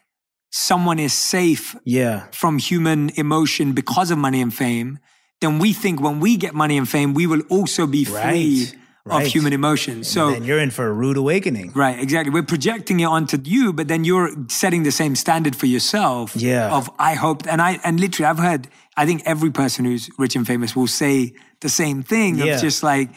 someone 0.52 1.00
is 1.00 1.14
safe 1.14 1.76
yeah, 1.84 2.28
from 2.32 2.58
human 2.60 3.10
emotion 3.18 3.74
because 3.74 4.12
of 4.12 4.18
money 4.18 4.42
and 4.42 4.54
fame, 4.54 5.00
then 5.42 5.60
we 5.60 5.74
think 5.74 6.00
when 6.00 6.20
we 6.20 6.38
get 6.38 6.54
money 6.54 6.78
and 6.78 6.88
fame, 6.88 7.14
we 7.14 7.28
will 7.28 7.42
also 7.50 7.88
be 7.88 8.04
free 8.06 8.66
Right, 8.66 8.76
of 9.06 9.24
human 9.26 9.54
emotion. 9.54 10.04
So 10.04 10.32
then 10.32 10.44
you're 10.44 10.60
in 10.60 10.72
for 10.72 10.88
a 10.88 10.94
rude 10.94 11.18
awakening. 11.18 11.72
Right, 11.74 12.00
exactly. 12.00 12.34
We're 12.34 12.44
projecting 12.44 13.02
it 13.02 13.06
onto 13.06 13.38
you, 13.44 13.74
but 13.74 13.88
then 13.88 14.04
you're 14.06 14.30
setting 14.48 14.84
the 14.84 14.92
same 14.92 15.16
standard 15.16 15.56
for 15.56 15.66
yourself. 15.66 16.36
Yeah. 16.36 16.76
Of 16.76 16.90
I 17.00 17.16
hope, 17.16 17.46
and 17.48 17.62
I 17.62 17.80
and 17.84 18.00
literally, 18.00 18.28
I've 18.28 18.40
heard. 18.40 18.68
I 18.96 19.06
think 19.06 19.24
every 19.26 19.52
person 19.52 19.86
who's 19.86 20.10
rich 20.20 20.36
and 20.36 20.46
famous 20.46 20.76
will 20.76 20.88
say 20.88 21.34
the 21.62 21.70
same 21.70 22.04
thing. 22.04 22.38
Yeah. 22.38 22.56
Of 22.56 22.62
just 22.62 22.84
like, 22.84 23.10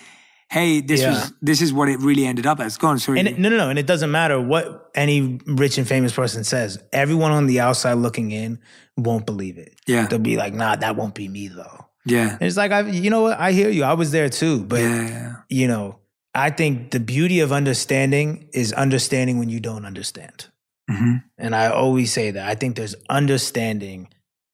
hey, 0.49 0.81
this 0.81 1.03
Yeah. 1.03 1.11
was 1.11 1.33
this 1.43 1.61
is 1.63 1.73
what 1.73 1.89
it 1.89 2.01
really 2.01 2.27
ended 2.27 2.47
up 2.47 2.61
as. 2.61 2.77
Go 2.79 2.89
on, 2.89 2.99
sorry. 2.99 3.21
And 3.21 3.29
it, 3.29 3.39
no, 3.39 3.49
no, 3.49 3.57
no. 3.59 3.69
And 3.71 3.79
it 3.79 3.87
doesn't 3.87 4.11
matter 4.11 4.41
what 4.41 4.91
any 4.95 5.39
rich 5.47 5.79
and 5.79 5.87
famous 5.87 6.13
person 6.13 6.45
says. 6.45 6.83
Everyone 6.93 7.31
on 7.31 7.47
the 7.47 7.61
outside 7.61 7.95
looking 7.95 8.31
in 8.33 8.59
won't 8.97 9.27
believe 9.27 9.59
it. 9.59 9.75
Yeah. 9.87 10.07
They'll 10.07 10.19
be 10.19 10.37
like, 10.37 10.55
nah, 10.55 10.77
that 10.77 10.97
won't 10.97 11.15
be 11.15 11.29
me 11.29 11.49
though. 11.49 11.86
Yeah. 12.07 12.33
And 12.33 12.43
it's 12.43 12.57
like, 12.57 12.73
I, 12.73 12.81
you 12.89 13.11
know 13.11 13.23
what? 13.23 13.39
I 13.39 13.53
hear 13.53 13.69
you. 13.69 13.85
I 13.85 13.93
was 13.95 14.11
there 14.13 14.29
too. 14.31 14.65
But, 14.65 14.81
Yeah. 14.81 15.35
you 15.51 15.67
know, 15.69 15.99
I 16.35 16.51
think 16.51 16.91
the 16.93 17.01
beauty 17.01 17.41
of 17.41 17.53
understanding 17.53 18.49
is 18.53 18.73
understanding 18.73 19.39
when 19.39 19.49
you 19.49 19.61
don't 19.61 19.85
understand. 19.85 20.47
Mhm. 20.91 21.23
And 21.39 21.55
I 21.55 21.67
always 21.69 22.13
say 22.13 22.31
that. 22.31 22.49
I 22.49 22.55
think 22.55 22.77
there's 22.77 22.95
understanding 23.11 24.09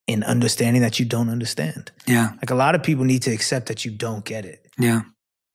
in 0.09 0.22
understanding 0.24 0.82
that 0.82 0.98
you 0.98 1.05
don't 1.07 1.28
understand. 1.28 1.92
Yeah. 2.07 2.32
Like 2.36 2.50
a 2.50 2.55
lot 2.55 2.74
of 2.74 2.82
people 2.82 3.05
need 3.05 3.22
to 3.22 3.30
accept 3.32 3.66
that 3.66 3.84
you 3.84 3.90
don't 3.92 4.24
get 4.24 4.44
it. 4.44 4.66
Yeah. 4.78 5.03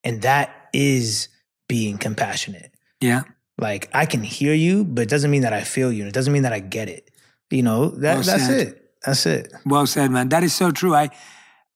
And 0.04 0.22
that 0.22 0.50
is 0.74 1.28
being 1.68 1.98
compassionate. 1.98 2.72
Yeah. 3.02 3.24
Like 3.58 3.90
I 3.94 4.06
can 4.06 4.22
hear 4.24 4.54
you, 4.54 4.84
but 4.86 5.02
it 5.02 5.10
doesn't 5.10 5.32
mean 5.32 5.42
that 5.42 5.54
I 5.54 5.64
feel 5.64 5.92
you. 5.92 6.06
It 6.06 6.14
doesn't 6.14 6.32
mean 6.32 6.44
that 6.44 6.54
I 6.54 6.60
get 6.60 6.88
it. 6.90 7.10
You 7.50 7.64
know, 7.64 7.90
that 7.90 8.16
Well 8.16 8.24
that's 8.24 8.46
said. 8.46 8.68
it. 8.68 8.92
That's 9.06 9.26
it. 9.26 9.54
Well 9.66 9.86
said, 9.88 10.12
man. 10.12 10.30
That 10.30 10.44
is 10.44 10.54
so 10.54 10.72
true. 10.72 10.94
I 10.96 11.10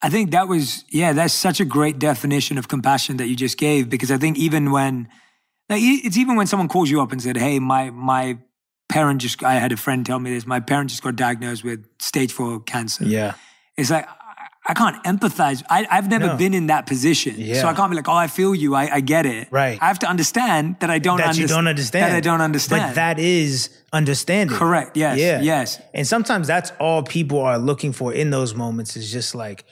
I 0.04 0.10
think 0.10 0.32
that 0.32 0.48
was 0.48 0.84
yeah, 0.90 1.14
that's 1.14 1.34
such 1.34 1.60
a 1.60 1.66
great 1.66 2.00
definition 2.00 2.58
of 2.58 2.68
compassion 2.68 3.18
that 3.18 3.28
you 3.28 3.36
just 3.36 3.58
gave 3.58 3.90
because 3.90 4.12
I 4.12 4.18
think 4.18 4.38
even 4.38 4.72
when 4.72 5.08
like 5.70 5.82
it's 5.84 6.18
even 6.18 6.36
when 6.36 6.48
someone 6.48 6.68
calls 6.68 6.90
you 6.90 7.02
up 7.02 7.12
and 7.12 7.22
said, 7.22 7.38
"Hey, 7.38 7.60
my 7.60 7.92
my 7.92 8.38
parent 8.90 9.22
just 9.22 9.44
I 9.44 9.54
had 9.54 9.72
a 9.72 9.78
friend 9.78 10.06
tell 10.06 10.20
me 10.20 10.34
this. 10.34 10.46
My 10.46 10.60
parent 10.60 10.90
just 10.90 11.04
got 11.04 11.16
diagnosed 11.16 11.64
with 11.64 11.86
stage 12.00 12.32
4 12.32 12.62
cancer." 12.62 13.06
Yeah. 13.06 13.34
It's 13.78 13.90
like 13.92 14.08
I- 14.68 14.74
can't 14.74 15.04
empathize. 15.04 15.64
I, 15.70 15.88
I've 15.90 16.08
never 16.10 16.28
No. 16.28 16.36
been 16.38 16.54
in 16.54 16.68
that 16.68 16.86
position, 16.86 17.34
Yeah. 17.38 17.62
so 17.62 17.68
I 17.68 17.74
can't 17.74 17.90
be 17.92 17.96
like, 17.96 18.08
"Oh, 18.10 18.14
I 18.16 18.28
feel 18.28 18.54
you. 18.56 18.74
I, 18.76 18.96
I 18.96 19.00
get 19.02 19.26
it." 19.26 19.48
Right. 19.52 19.78
I 19.82 19.86
have 19.88 20.00
to 20.00 20.08
understand 20.08 20.78
that 20.80 20.90
I 20.90 21.00
don't 21.00 21.18
that 21.18 21.38
you 21.38 21.48
don't 21.48 21.68
understand. 21.68 22.12
That 22.12 22.16
I 22.18 22.22
don't 22.22 22.42
understand. 22.42 22.82
But 22.90 22.96
that 22.96 23.20
is 23.20 23.70
understanding. 23.94 24.56
correct. 24.58 24.98
Yes. 24.98 25.18
Yeah. 25.20 25.42
Yes. 25.42 25.80
And 25.94 26.08
sometimes 26.08 26.48
that's 26.48 26.72
all 26.80 27.04
people 27.04 27.40
are 27.42 27.58
looking 27.60 27.92
for 27.94 28.14
in 28.14 28.30
those 28.32 28.54
moments 28.56 28.96
is 28.96 29.12
just 29.12 29.36
like, 29.36 29.64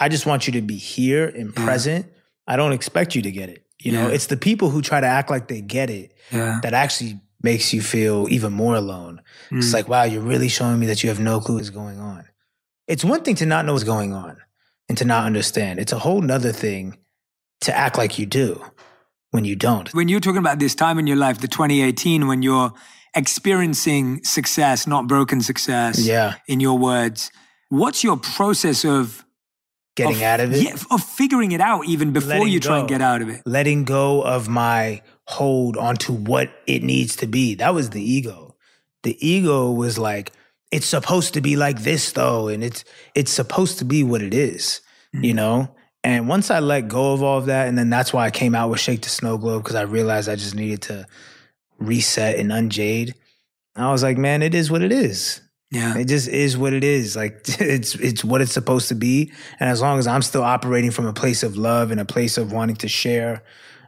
I 0.00 0.08
just 0.08 0.26
want 0.26 0.46
you 0.46 0.52
to 0.54 0.62
be 0.62 0.76
here 0.76 1.26
and 1.28 1.54
present. 1.54 2.06
I 2.46 2.56
don't 2.56 2.72
expect 2.72 3.14
you 3.14 3.22
to 3.22 3.30
get 3.30 3.48
it. 3.50 3.64
You 3.78 3.92
know, 3.92 4.08
Yeah. 4.08 4.14
it's 4.14 4.26
the 4.26 4.36
people 4.36 4.70
who 4.70 4.82
try 4.82 5.00
to 5.00 5.06
act 5.06 5.30
like 5.30 5.46
they 5.48 5.60
get 5.60 5.90
it 5.90 6.12
Yeah. 6.32 6.58
that 6.62 6.74
actually 6.74 7.20
makes 7.42 7.72
you 7.72 7.80
feel 7.82 8.26
even 8.30 8.52
more 8.52 8.74
alone. 8.74 9.20
It's 9.50 9.68
Mm. 9.70 9.72
like, 9.74 9.88
wow, 9.88 10.02
you're 10.04 10.22
really 10.22 10.48
showing 10.48 10.78
me 10.80 10.86
that 10.86 11.02
you 11.02 11.08
have 11.10 11.20
no 11.20 11.40
clue 11.40 11.56
what's 11.56 11.70
going 11.70 11.98
on. 12.00 12.24
It's 12.88 13.04
one 13.04 13.22
thing 13.22 13.36
to 13.36 13.46
not 13.46 13.64
know 13.66 13.72
what's 13.74 13.84
going 13.84 14.12
on 14.12 14.36
and 14.88 14.98
to 14.98 15.04
not 15.04 15.24
understand. 15.24 15.78
It's 15.78 15.92
a 15.92 15.98
whole 16.00 16.20
nother 16.20 16.52
thing 16.52 16.96
to 17.62 17.76
act 17.76 17.96
like 17.96 18.18
you 18.18 18.26
do 18.26 18.62
when 19.30 19.44
you 19.44 19.54
don't. 19.56 19.88
when 19.94 20.08
you're 20.08 20.20
talking 20.20 20.38
about 20.38 20.58
this 20.58 20.74
time 20.74 20.98
in 20.98 21.06
your 21.06 21.16
life, 21.16 21.38
the 21.40 21.48
2018, 21.48 22.26
when 22.26 22.42
you're 22.42 22.72
experiencing 23.14 24.20
success, 24.24 24.86
not 24.86 25.06
broken 25.06 25.40
success, 25.40 25.98
Yeah. 26.00 26.34
in 26.48 26.58
your 26.60 26.76
words, 26.78 27.30
what's 27.68 28.02
your 28.04 28.16
process 28.16 28.84
of 28.84 29.24
Getting 29.96 30.16
of, 30.16 30.22
out 30.22 30.40
of 30.40 30.52
it. 30.52 30.62
Yeah, 30.62 30.76
of 30.90 31.02
figuring 31.02 31.52
it 31.52 31.60
out 31.60 31.86
even 31.86 32.12
before 32.12 32.30
Letting 32.30 32.48
you 32.48 32.60
try 32.60 32.78
and 32.78 32.88
get 32.88 33.02
out 33.02 33.22
of 33.22 33.28
it. 33.28 33.42
letting 33.44 33.84
go 33.84 34.22
of 34.22 34.48
my 34.48 35.02
hold 35.26 35.76
onto 35.76 36.12
what 36.12 36.50
it 36.66 36.82
needs 36.82 37.16
to 37.16 37.26
be. 37.26 37.56
That 37.56 37.74
was 37.74 37.90
the 37.90 38.02
ego. 38.02 38.56
The 39.02 39.16
ego 39.26 39.70
was 39.70 39.98
like, 39.98 40.32
it's 40.70 40.86
supposed 40.86 41.34
to 41.34 41.40
be 41.40 41.56
like 41.56 41.82
this 41.82 42.12
though, 42.12 42.48
and 42.48 42.62
it's 42.62 42.84
it's 43.14 43.32
supposed 43.32 43.78
to 43.80 43.84
be 43.84 44.04
what 44.04 44.22
it 44.22 44.34
is, 44.34 44.80
you 45.12 45.32
mm. 45.32 45.36
know? 45.36 45.74
And 46.02 46.28
once 46.28 46.50
I 46.50 46.60
let 46.60 46.88
go 46.88 47.12
of 47.12 47.22
all 47.22 47.38
of 47.38 47.46
that, 47.46 47.68
and 47.68 47.76
then 47.76 47.90
that's 47.90 48.12
why 48.12 48.24
I 48.24 48.30
came 48.30 48.54
out 48.54 48.70
with 48.70 48.80
Shake 48.80 49.02
the 49.02 49.08
Snow 49.08 49.36
Globe, 49.36 49.62
because 49.64 49.76
I 49.76 49.82
realized 49.82 50.28
I 50.28 50.36
just 50.36 50.54
needed 50.54 50.82
to 50.82 51.06
reset 51.78 52.38
and 52.38 52.52
unjade. 52.52 53.14
I 53.76 53.90
was 53.92 54.02
like, 54.02 54.16
man, 54.16 54.42
it 54.42 54.54
is 54.54 54.70
what 54.70 54.82
it 54.82 54.92
is. 54.92 55.40
Yeah. 55.70 55.96
It 55.96 56.06
just 56.06 56.28
is 56.28 56.58
what 56.58 56.72
it 56.72 56.84
is. 56.84 57.16
Like 57.16 57.42
it's 57.60 57.94
it's 57.94 58.24
what 58.24 58.40
it's 58.40 58.52
supposed 58.52 58.88
to 58.88 58.94
be. 58.94 59.32
And 59.58 59.68
as 59.68 59.80
long 59.80 59.98
as 59.98 60.06
I'm 60.06 60.22
still 60.22 60.42
operating 60.42 60.90
from 60.90 61.06
a 61.06 61.12
place 61.12 61.42
of 61.42 61.56
love 61.56 61.90
and 61.90 62.00
a 62.00 62.04
place 62.04 62.38
of 62.38 62.52
wanting 62.52 62.76
to 62.76 62.88
share, 62.88 63.42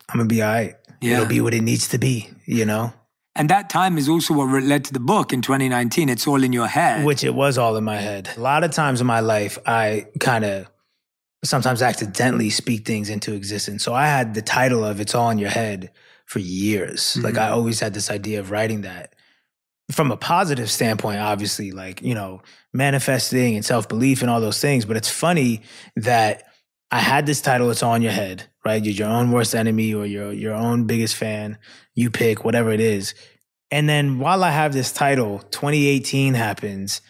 I'm 0.09 0.19
gonna 0.19 0.29
be 0.29 0.43
all 0.43 0.53
right. 0.53 0.75
Yeah. 1.01 1.17
It'll 1.17 1.27
be 1.27 1.41
what 1.41 1.55
it 1.55 1.63
needs 1.63 1.89
to 1.89 1.99
be, 1.99 2.31
you 2.47 2.65
know? 2.65 2.93
And 3.35 3.49
that 3.49 3.71
time 3.71 3.97
is 3.97 4.09
also 4.09 4.35
what 4.35 4.63
led 4.63 4.85
to 4.85 4.93
the 4.93 5.01
book 5.01 5.33
in 5.33 5.41
2019. 5.43 6.09
It's 6.09 6.27
all 6.27 6.45
in 6.45 6.53
your 6.53 6.67
head. 6.67 7.05
Which 7.05 7.25
it 7.25 7.35
was 7.35 7.57
all 7.57 7.77
in 7.77 7.85
my 7.85 7.97
head. 7.97 8.29
A 8.37 8.41
lot 8.41 8.63
of 8.63 8.73
times 8.73 9.01
in 9.01 9.07
my 9.07 9.21
life, 9.21 9.59
I 9.67 10.07
kind 10.21 10.45
of 10.45 10.69
sometimes 11.43 11.83
accidentally 11.83 12.51
speak 12.51 12.87
things 12.87 13.09
into 13.09 13.33
existence. 13.35 13.83
So 13.83 13.95
I 13.95 14.07
had 14.07 14.35
the 14.35 14.43
title 14.43 14.85
of 14.85 15.01
It's 15.01 15.15
All 15.15 15.31
in 15.31 15.39
Your 15.39 15.51
Head 15.51 15.91
for 16.27 16.39
years. 16.39 17.19
Like 17.23 17.37
I 17.37 17.47
mm-hmm. 17.47 17.55
always 17.55 17.81
had 17.81 17.95
this 17.95 18.11
idea 18.11 18.39
of 18.39 18.51
writing 18.51 18.83
that. 18.83 19.15
From 19.93 20.11
a 20.11 20.17
positive 20.17 20.71
standpoint, 20.71 21.21
obviously, 21.21 21.73
like, 21.73 22.03
you 22.03 22.15
know, 22.15 22.43
manifesting 22.73 23.57
and 23.57 23.65
self 23.65 23.89
belief 23.89 24.23
and 24.23 24.31
all 24.31 24.41
those 24.41 24.61
things. 24.61 24.85
But 24.85 24.97
it's 24.97 25.11
funny 25.11 25.63
that 25.97 26.45
I 26.91 26.99
had 26.99 27.27
this 27.27 27.41
title, 27.41 27.71
It's 27.71 27.83
on 27.83 28.03
Your 28.03 28.13
Head, 28.13 28.45
right? 28.65 28.83
You're 28.83 28.95
your 28.95 29.09
own 29.09 29.33
worst 29.33 29.55
enemy 29.55 29.95
or 29.95 30.07
your, 30.07 30.33
your 30.33 30.55
own 30.55 30.87
biggest 30.87 31.17
fan. 31.17 31.59
You 31.95 32.11
pick 32.11 32.45
whatever 32.45 32.71
it 32.71 32.81
is. 32.81 33.15
And 33.71 33.89
then 33.89 34.19
while 34.19 34.45
I 34.45 34.51
have 34.51 34.75
this 34.75 34.93
title, 34.93 35.39
2018 35.51 36.35
happens 36.35 37.01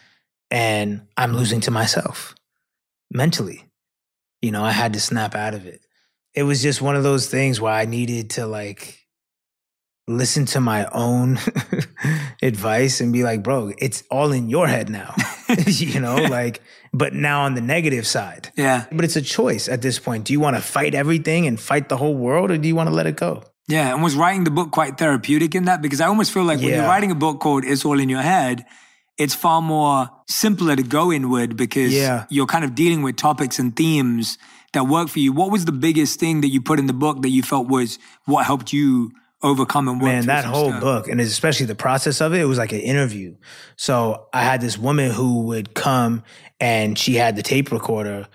and 0.49 1.05
I'm 1.17 1.33
losing 1.33 1.59
to 1.61 1.71
myself 1.71 2.35
mentally. 3.11 3.65
You 4.41 4.51
know, 4.51 4.63
I 4.63 4.71
had 4.71 4.93
to 4.93 4.99
snap 5.01 5.35
out 5.35 5.53
of 5.53 5.65
it. 5.65 5.81
It 6.33 6.43
was 6.43 6.61
just 6.61 6.81
one 6.81 6.95
of 6.95 7.03
those 7.03 7.27
things 7.27 7.59
where 7.59 7.73
I 7.73 7.85
needed 7.85 8.31
to 8.31 8.45
like 8.45 9.02
listen 10.07 10.45
to 10.45 10.59
my 10.59 10.85
own 10.91 11.39
advice 12.41 13.01
and 13.01 13.13
be 13.13 13.23
like, 13.23 13.43
bro, 13.43 13.71
it's 13.77 14.03
all 14.11 14.31
in 14.31 14.49
your 14.49 14.67
head 14.67 14.89
now. 14.89 15.15
you 15.67 15.99
know, 15.99 16.15
like, 16.15 16.61
but 16.93 17.13
now 17.13 17.43
on 17.43 17.53
the 17.53 17.61
negative 17.61 18.05
side. 18.07 18.51
yeah. 18.55 18.85
But 18.91 19.05
it's 19.05 19.15
a 19.15 19.21
choice 19.21 19.69
at 19.69 19.81
this 19.81 19.99
point. 19.99 20.25
Do 20.25 20.33
you 20.33 20.39
want 20.39 20.55
to 20.55 20.61
fight 20.61 20.95
everything 20.95 21.47
and 21.47 21.59
fight 21.59 21.89
the 21.89 21.97
whole 21.97 22.15
world 22.15 22.51
or 22.51 22.57
do 22.57 22.67
you 22.67 22.75
want 22.75 22.89
to 22.89 22.95
let 22.95 23.05
it 23.07 23.15
go? 23.15 23.43
Yeah. 23.67 23.93
And 23.93 24.03
was 24.03 24.15
writing 24.15 24.43
the 24.43 24.51
book 24.51 24.71
quite 24.71 24.97
therapeutic 24.97 25.55
in 25.55 25.65
that? 25.65 25.81
Because 25.81 26.01
I 26.01 26.07
almost 26.07 26.31
feel 26.33 26.43
like 26.43 26.59
when 26.59 26.69
you're 26.69 26.83
writing 26.83 27.11
a 27.11 27.15
book 27.15 27.39
called 27.39 27.63
It's 27.65 27.85
All 27.85 27.99
in 27.99 28.09
Your 28.09 28.21
Head, 28.21 28.65
it's 29.17 29.33
far 29.35 29.61
more 29.61 30.09
simpler 30.27 30.75
to 30.75 30.83
go 30.83 31.11
inward 31.11 31.55
because 31.55 31.93
Yeah. 31.93 32.25
you're 32.29 32.47
kind 32.47 32.65
of 32.65 32.75
dealing 32.75 33.03
with 33.03 33.15
topics 33.15 33.59
and 33.59 33.75
themes 33.75 34.37
that 34.73 34.85
work 34.87 35.07
for 35.07 35.19
you. 35.19 35.31
What 35.31 35.51
was 35.51 35.65
the 35.65 35.71
biggest 35.71 36.19
thing 36.19 36.41
that 36.41 36.49
you 36.49 36.61
put 36.61 36.79
in 36.79 36.87
the 36.87 36.93
book 36.93 37.21
that 37.21 37.29
you 37.29 37.43
felt 37.43 37.67
was 37.67 37.99
what 38.25 38.45
helped 38.45 38.73
you 38.73 39.11
overcome 39.43 39.87
and 39.87 40.01
Man, 40.01 40.25
that 40.27 40.45
whole 40.45 40.69
stuff? 40.69 40.81
book, 40.81 41.07
and 41.07 41.19
especially 41.21 41.65
the 41.65 41.75
process 41.75 42.21
of 42.21 42.33
it, 42.33 42.41
it 42.41 42.45
was 42.45 42.57
like 42.57 42.71
an 42.71 42.79
interview. 42.79 43.35
So 43.75 44.27
I 44.33 44.43
had 44.43 44.61
this 44.61 44.77
woman 44.77 45.11
who 45.11 45.43
would 45.43 45.73
come 45.73 46.23
and 46.59 46.97
she 46.97 47.15
had 47.15 47.35
the 47.35 47.43
tape 47.43 47.71
recorder. 47.71 48.27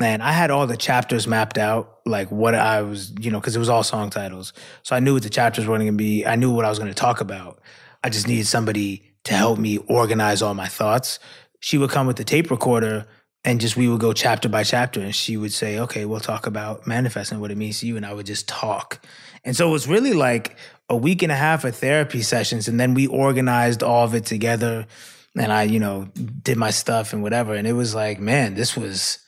And 0.00 0.22
I 0.22 0.32
had 0.32 0.50
all 0.50 0.66
the 0.66 0.76
chapters 0.76 1.28
mapped 1.28 1.56
out, 1.56 1.98
like 2.04 2.30
what 2.30 2.54
I 2.54 2.82
was, 2.82 3.12
you 3.20 3.30
know, 3.30 3.38
because 3.38 3.54
it 3.54 3.60
was 3.60 3.68
all 3.68 3.84
song 3.84 4.10
titles. 4.10 4.52
So 4.82 4.96
I 4.96 5.00
knew 5.00 5.14
what 5.14 5.22
the 5.22 5.30
chapters 5.30 5.66
were 5.66 5.76
going 5.76 5.86
to 5.86 5.92
be. 5.92 6.26
I 6.26 6.34
knew 6.34 6.50
what 6.50 6.64
I 6.64 6.68
was 6.68 6.78
going 6.78 6.90
to 6.90 6.94
talk 6.94 7.20
about. 7.20 7.60
I 8.02 8.08
just 8.08 8.26
needed 8.26 8.46
somebody 8.46 9.14
to 9.24 9.34
help 9.34 9.58
me 9.58 9.78
organize 9.78 10.42
all 10.42 10.54
my 10.54 10.66
thoughts. 10.66 11.20
She 11.60 11.78
would 11.78 11.90
come 11.90 12.06
with 12.08 12.16
the 12.16 12.24
tape 12.24 12.50
recorder 12.50 13.06
and 13.44 13.60
just 13.60 13.76
we 13.76 13.88
would 13.88 14.00
go 14.00 14.12
chapter 14.12 14.48
by 14.48 14.64
chapter 14.64 15.00
and 15.00 15.14
she 15.14 15.36
would 15.36 15.52
say 15.52 15.78
okay 15.78 16.04
we'll 16.04 16.20
talk 16.20 16.46
about 16.46 16.86
manifesting 16.86 17.40
what 17.40 17.50
it 17.50 17.58
means 17.58 17.80
to 17.80 17.86
you 17.86 17.96
and 17.96 18.06
i 18.06 18.12
would 18.12 18.26
just 18.26 18.48
talk 18.48 19.04
and 19.44 19.56
so 19.56 19.68
it 19.68 19.72
was 19.72 19.86
really 19.86 20.12
like 20.12 20.56
a 20.88 20.96
week 20.96 21.22
and 21.22 21.32
a 21.32 21.36
half 21.36 21.64
of 21.64 21.74
therapy 21.76 22.22
sessions 22.22 22.68
and 22.68 22.78
then 22.78 22.94
we 22.94 23.06
organized 23.06 23.82
all 23.82 24.04
of 24.04 24.14
it 24.14 24.24
together 24.24 24.86
and 25.36 25.52
i 25.52 25.62
you 25.62 25.80
know 25.80 26.08
did 26.42 26.56
my 26.56 26.70
stuff 26.70 27.12
and 27.12 27.22
whatever 27.22 27.54
and 27.54 27.66
it 27.66 27.72
was 27.72 27.94
like 27.94 28.20
man 28.20 28.54
this 28.54 28.76
was 28.76 29.18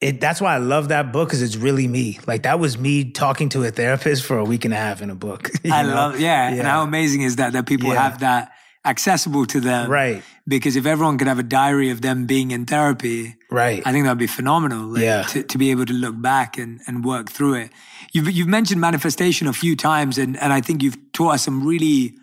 it 0.00 0.20
that's 0.20 0.40
why 0.40 0.54
i 0.54 0.58
love 0.58 0.88
that 0.88 1.12
book 1.12 1.28
because 1.28 1.42
it's 1.42 1.56
really 1.56 1.88
me 1.88 2.18
like 2.26 2.44
that 2.44 2.58
was 2.60 2.78
me 2.78 3.10
talking 3.10 3.48
to 3.48 3.64
a 3.64 3.70
therapist 3.70 4.24
for 4.24 4.38
a 4.38 4.44
week 4.44 4.64
and 4.64 4.72
a 4.72 4.76
half 4.76 5.02
in 5.02 5.10
a 5.10 5.14
book 5.16 5.50
I 5.64 5.82
know? 5.82 5.94
love, 5.94 6.20
yeah. 6.20 6.48
And 6.50 6.62
how 6.62 6.82
amazing 6.82 7.22
is 7.22 7.36
that 7.36 7.52
that 7.54 7.66
people 7.66 7.92
Yeah. 7.92 8.02
have 8.02 8.20
that 8.20 8.52
accessible 8.84 9.44
to 9.46 9.60
them? 9.60 9.90
right 9.90 10.22
Because 10.46 10.76
if 10.76 10.86
everyone 10.86 11.18
could 11.18 11.26
have 11.28 11.40
a 11.40 11.42
diary 11.42 11.90
of 11.90 12.00
them 12.00 12.26
being 12.26 12.52
in 12.52 12.64
therapy, 12.64 13.34
right 13.50 13.82
I 13.86 13.92
think 13.92 14.04
that 14.04 14.10
would 14.10 14.18
be 14.18 14.26
phenomenal. 14.26 14.86
like, 14.88 15.02
Yeah. 15.02 15.22
To, 15.22 15.42
to 15.42 15.58
be 15.58 15.70
able 15.70 15.86
to 15.86 15.92
look 15.92 16.20
back 16.20 16.58
and, 16.58 16.80
and 16.86 17.04
work 17.04 17.30
through 17.30 17.54
it. 17.54 17.70
You've, 18.12 18.30
you've 18.30 18.48
mentioned 18.48 18.80
manifestation 18.80 19.46
a 19.46 19.52
few 19.52 19.74
times, 19.76 20.18
and, 20.18 20.36
and 20.38 20.52
I 20.52 20.60
think 20.60 20.82
you've 20.82 20.98
taught 21.12 21.34
us 21.34 21.42
some 21.44 21.66
really, 21.66 22.14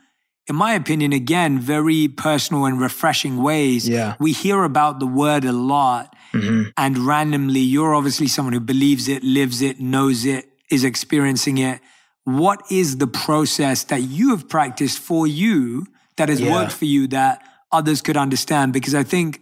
in 0.47 0.55
my 0.55 0.73
opinion, 0.73 1.13
again, 1.13 1.59
very 1.59 2.07
personal 2.07 2.65
and 2.65 2.79
refreshing 2.79 3.41
ways. 3.41 3.87
Yeah. 3.89 4.15
We 4.19 4.31
hear 4.33 4.63
about 4.63 4.99
the 4.99 5.07
word 5.07 5.45
a 5.45 5.51
lot, 5.51 6.15
Mhm. 6.33 6.71
and 6.77 6.97
randomly, 6.97 7.61
you're 7.61 7.95
obviously 7.95 8.27
someone 8.27 8.53
who 8.53 8.59
believes 8.59 9.07
it, 9.07 9.23
lives 9.23 9.61
it, 9.61 9.79
knows 9.79 10.25
it, 10.25 10.45
is 10.69 10.83
experiencing 10.83 11.57
it. 11.59 11.79
What 12.25 12.61
is 12.71 12.97
the 12.97 13.07
process 13.07 13.83
that 13.85 14.01
you 14.01 14.31
have 14.31 14.49
practiced 14.49 14.99
for 14.99 15.25
you 15.27 15.85
that 16.17 16.27
has 16.29 16.41
Yeah. 16.41 16.51
worked 16.51 16.71
for 16.73 16.85
you 16.85 17.07
that 17.07 17.41
others 17.71 18.01
could 18.01 18.17
understand? 18.17 18.73
Because 18.73 18.95
I 18.95 19.03
think 19.03 19.41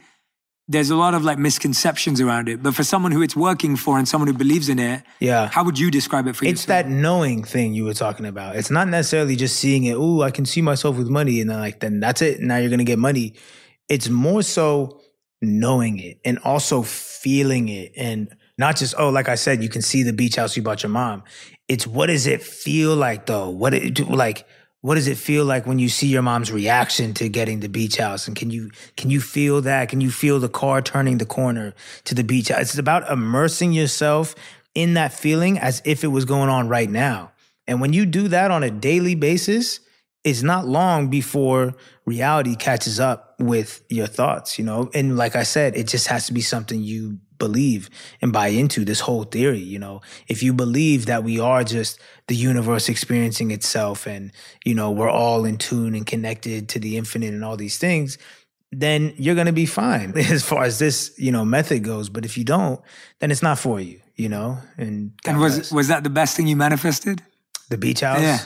there's 0.67 0.89
a 0.89 0.95
lot 0.95 1.13
of 1.13 1.23
like 1.23 1.37
misconceptions 1.37 2.21
around 2.21 2.47
it. 2.47 2.63
But 2.63 2.73
for 2.75 2.83
someone 2.83 3.11
who 3.11 3.21
it's 3.21 3.35
working 3.35 3.75
for 3.75 3.97
and 3.97 4.07
someone 4.07 4.27
who 4.27 4.33
believes 4.33 4.69
in 4.69 4.79
it, 4.79 5.03
yeah 5.19 5.47
how 5.47 5.63
would 5.63 5.77
you 5.77 5.91
describe 5.91 6.27
it 6.27 6.35
for 6.35 6.45
you? 6.45 6.51
It's 6.51 6.63
yourself? 6.63 6.85
that 6.85 6.89
knowing 6.89 7.43
thing 7.43 7.73
you 7.73 7.83
were 7.83 7.93
talking 7.93 8.25
about. 8.25 8.55
It's 8.55 8.71
not 8.71 8.87
necessarily 8.87 9.35
just 9.35 9.57
seeing 9.57 9.83
it. 9.83 9.95
Ooh, 9.95 10.21
I 10.21 10.31
can 10.31 10.45
see 10.45 10.61
myself 10.61 10.97
with 10.97 11.09
money, 11.09 11.41
and 11.41 11.49
then 11.49 11.59
like 11.59 11.79
then 11.79 11.99
that's 11.99 12.21
it. 12.21 12.39
Now 12.39 12.57
you're 12.57 12.69
gonna 12.69 12.83
get 12.83 12.99
money. 12.99 13.35
It's 13.89 14.09
more 14.09 14.41
so 14.41 15.01
knowing 15.41 15.99
it 15.99 16.19
and 16.23 16.39
also 16.39 16.81
feeling 16.81 17.67
it, 17.67 17.91
and 17.97 18.33
not 18.57 18.77
just 18.77 18.95
oh, 18.97 19.09
like 19.09 19.27
I 19.27 19.35
said, 19.35 19.61
you 19.61 19.69
can 19.69 19.81
see 19.81 20.03
the 20.03 20.13
beach 20.13 20.37
house 20.37 20.55
you 20.55 20.63
bought 20.63 20.83
your 20.83 20.91
mom. 20.91 21.23
It's 21.67 21.85
what 21.85 22.07
does 22.07 22.25
it 22.27 22.41
feel 22.41 22.95
like 22.95 23.25
though? 23.25 23.49
What 23.49 23.73
it 23.73 23.99
like? 24.09 24.47
What 24.83 24.95
does 24.95 25.07
it 25.07 25.17
feel 25.17 25.45
like 25.45 25.65
when 25.65 25.79
you 25.79 25.87
see 25.87 26.07
your 26.07 26.21
mom's 26.21 26.51
reaction 26.51 27.13
to 27.13 27.29
getting 27.29 27.61
the 27.61 27.69
beach 27.69 27.95
house? 27.95 28.27
And 28.27 28.35
can 28.35 28.49
you 28.51 28.69
can 28.97 29.09
you 29.09 29.21
feel 29.21 29.61
that? 29.61 29.87
Can 29.87 30.01
you 30.01 30.11
feel 30.11 30.41
the 30.41 30.49
car 30.49 30.81
turning 30.81 31.19
the 31.19 31.25
corner 31.25 31.73
to 32.03 32.13
the 32.13 32.23
beach 32.23 32.49
house? 32.49 32.59
It's 32.63 32.77
about 32.77 33.09
immersing 33.09 33.71
yourself 33.71 34.35
in 34.75 34.95
that 34.95 35.13
feeling 35.13 35.57
as 35.57 35.81
if 35.85 36.03
it 36.03 36.07
was 36.07 36.25
going 36.25 36.49
on 36.49 36.67
right 36.67 36.89
now. 36.89 37.31
And 37.65 37.79
when 37.79 37.93
you 37.93 38.05
do 38.05 38.27
that 38.27 38.51
on 38.51 38.61
a 38.61 38.69
daily 38.69 39.15
basis 39.15 39.79
it's 40.23 40.41
not 40.41 40.65
long 40.65 41.09
before 41.09 41.73
reality 42.05 42.55
catches 42.55 42.97
up 42.97 43.35
with 43.39 43.83
your 43.89 44.07
thoughts 44.07 44.57
you 44.57 44.65
know? 44.65 44.89
And 44.93 45.17
like 45.17 45.35
i 45.35 45.43
said 45.43 45.75
it 45.75 45.87
just 45.87 46.07
has 46.07 46.27
to 46.27 46.33
be 46.33 46.41
something 46.41 46.81
you 46.81 47.19
believe 47.39 47.89
and 48.21 48.31
buy 48.33 48.47
into 48.47 48.85
this 48.85 49.01
whole 49.01 49.23
theory 49.23 49.59
you 49.59 49.79
know? 49.79 50.01
If 50.27 50.43
you 50.43 50.53
believe 50.53 51.05
that 51.07 51.23
we 51.23 51.39
are 51.39 51.63
just 51.63 51.99
the 52.27 52.35
universe 52.35 52.89
experiencing 52.89 53.51
itself 53.51 54.05
and 54.07 54.31
you 54.65 54.75
know 54.75 54.91
we're 54.91 55.09
all 55.09 55.45
in 55.45 55.57
tune 55.57 55.95
and 55.95 56.05
connected 56.05 56.69
to 56.69 56.79
the 56.79 56.97
infinite 56.97 57.33
and 57.33 57.43
all 57.43 57.57
these 57.57 57.77
things 57.77 58.17
then 58.71 59.13
you're 59.17 59.35
going 59.35 59.45
to 59.47 59.53
be 59.53 59.67
fine 59.67 60.17
as 60.31 60.43
far 60.43 60.63
as 60.63 60.79
this 60.79 61.13
you 61.17 61.31
know 61.31 61.45
method 61.45 61.83
goes. 61.83 62.09
But 62.09 62.25
if 62.25 62.37
you 62.37 62.43
don't 62.43 62.81
then 63.19 63.31
it's 63.31 63.43
not 63.43 63.59
for 63.59 63.79
you 63.79 63.99
you 64.15 64.29
know? 64.29 64.57
And 64.77 65.11
and 65.25 65.39
was 65.39 65.71
was 65.71 65.87
that 65.87 66.03
the 66.03 66.09
best 66.09 66.35
thing 66.37 66.47
you 66.47 66.55
manifested? 66.55 67.21
The 67.69 67.77
beach 67.77 68.01
house? 68.01 68.21
Yeah. 68.21 68.39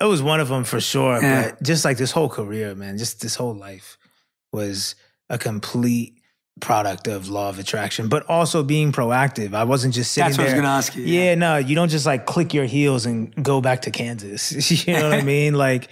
It 0.00 0.04
was 0.04 0.22
one 0.22 0.38
of 0.40 0.48
them 0.48 0.62
for 0.64 0.80
sure 0.80 1.20
Yeah. 1.20 1.50
but 1.50 1.62
just 1.62 1.84
like 1.84 1.96
this 1.98 2.12
whole 2.12 2.28
career 2.28 2.74
man 2.74 2.98
just 2.98 3.20
this 3.20 3.34
whole 3.34 3.54
life 3.54 3.98
was 4.52 4.94
a 5.28 5.38
complete 5.38 6.17
product 6.60 7.06
of 7.08 7.28
law 7.28 7.48
of 7.48 7.58
attraction 7.58 8.08
but 8.08 8.28
also 8.28 8.62
being 8.62 8.92
proactive 8.92 9.54
i 9.54 9.64
wasn't 9.64 9.94
just 9.94 10.12
sitting 10.12 10.24
there. 10.24 10.30
That's 10.30 10.38
what 10.38 10.48
I 10.48 10.52
was 10.52 10.54
gonna 10.54 10.76
ask 10.76 10.96
you, 10.96 11.04
yeah. 11.04 11.24
yeah. 11.24 11.34
no 11.34 11.56
you 11.56 11.74
don't 11.74 11.88
just 11.88 12.06
like 12.06 12.26
click 12.26 12.54
your 12.54 12.64
heels 12.64 13.06
and 13.06 13.32
go 13.42 13.60
back 13.60 13.82
to 13.82 13.90
kansas 13.90 14.52
you 14.86 14.94
know 14.94 15.10
what 15.10 15.18
i 15.18 15.22
mean 15.36 15.54
like 15.54 15.88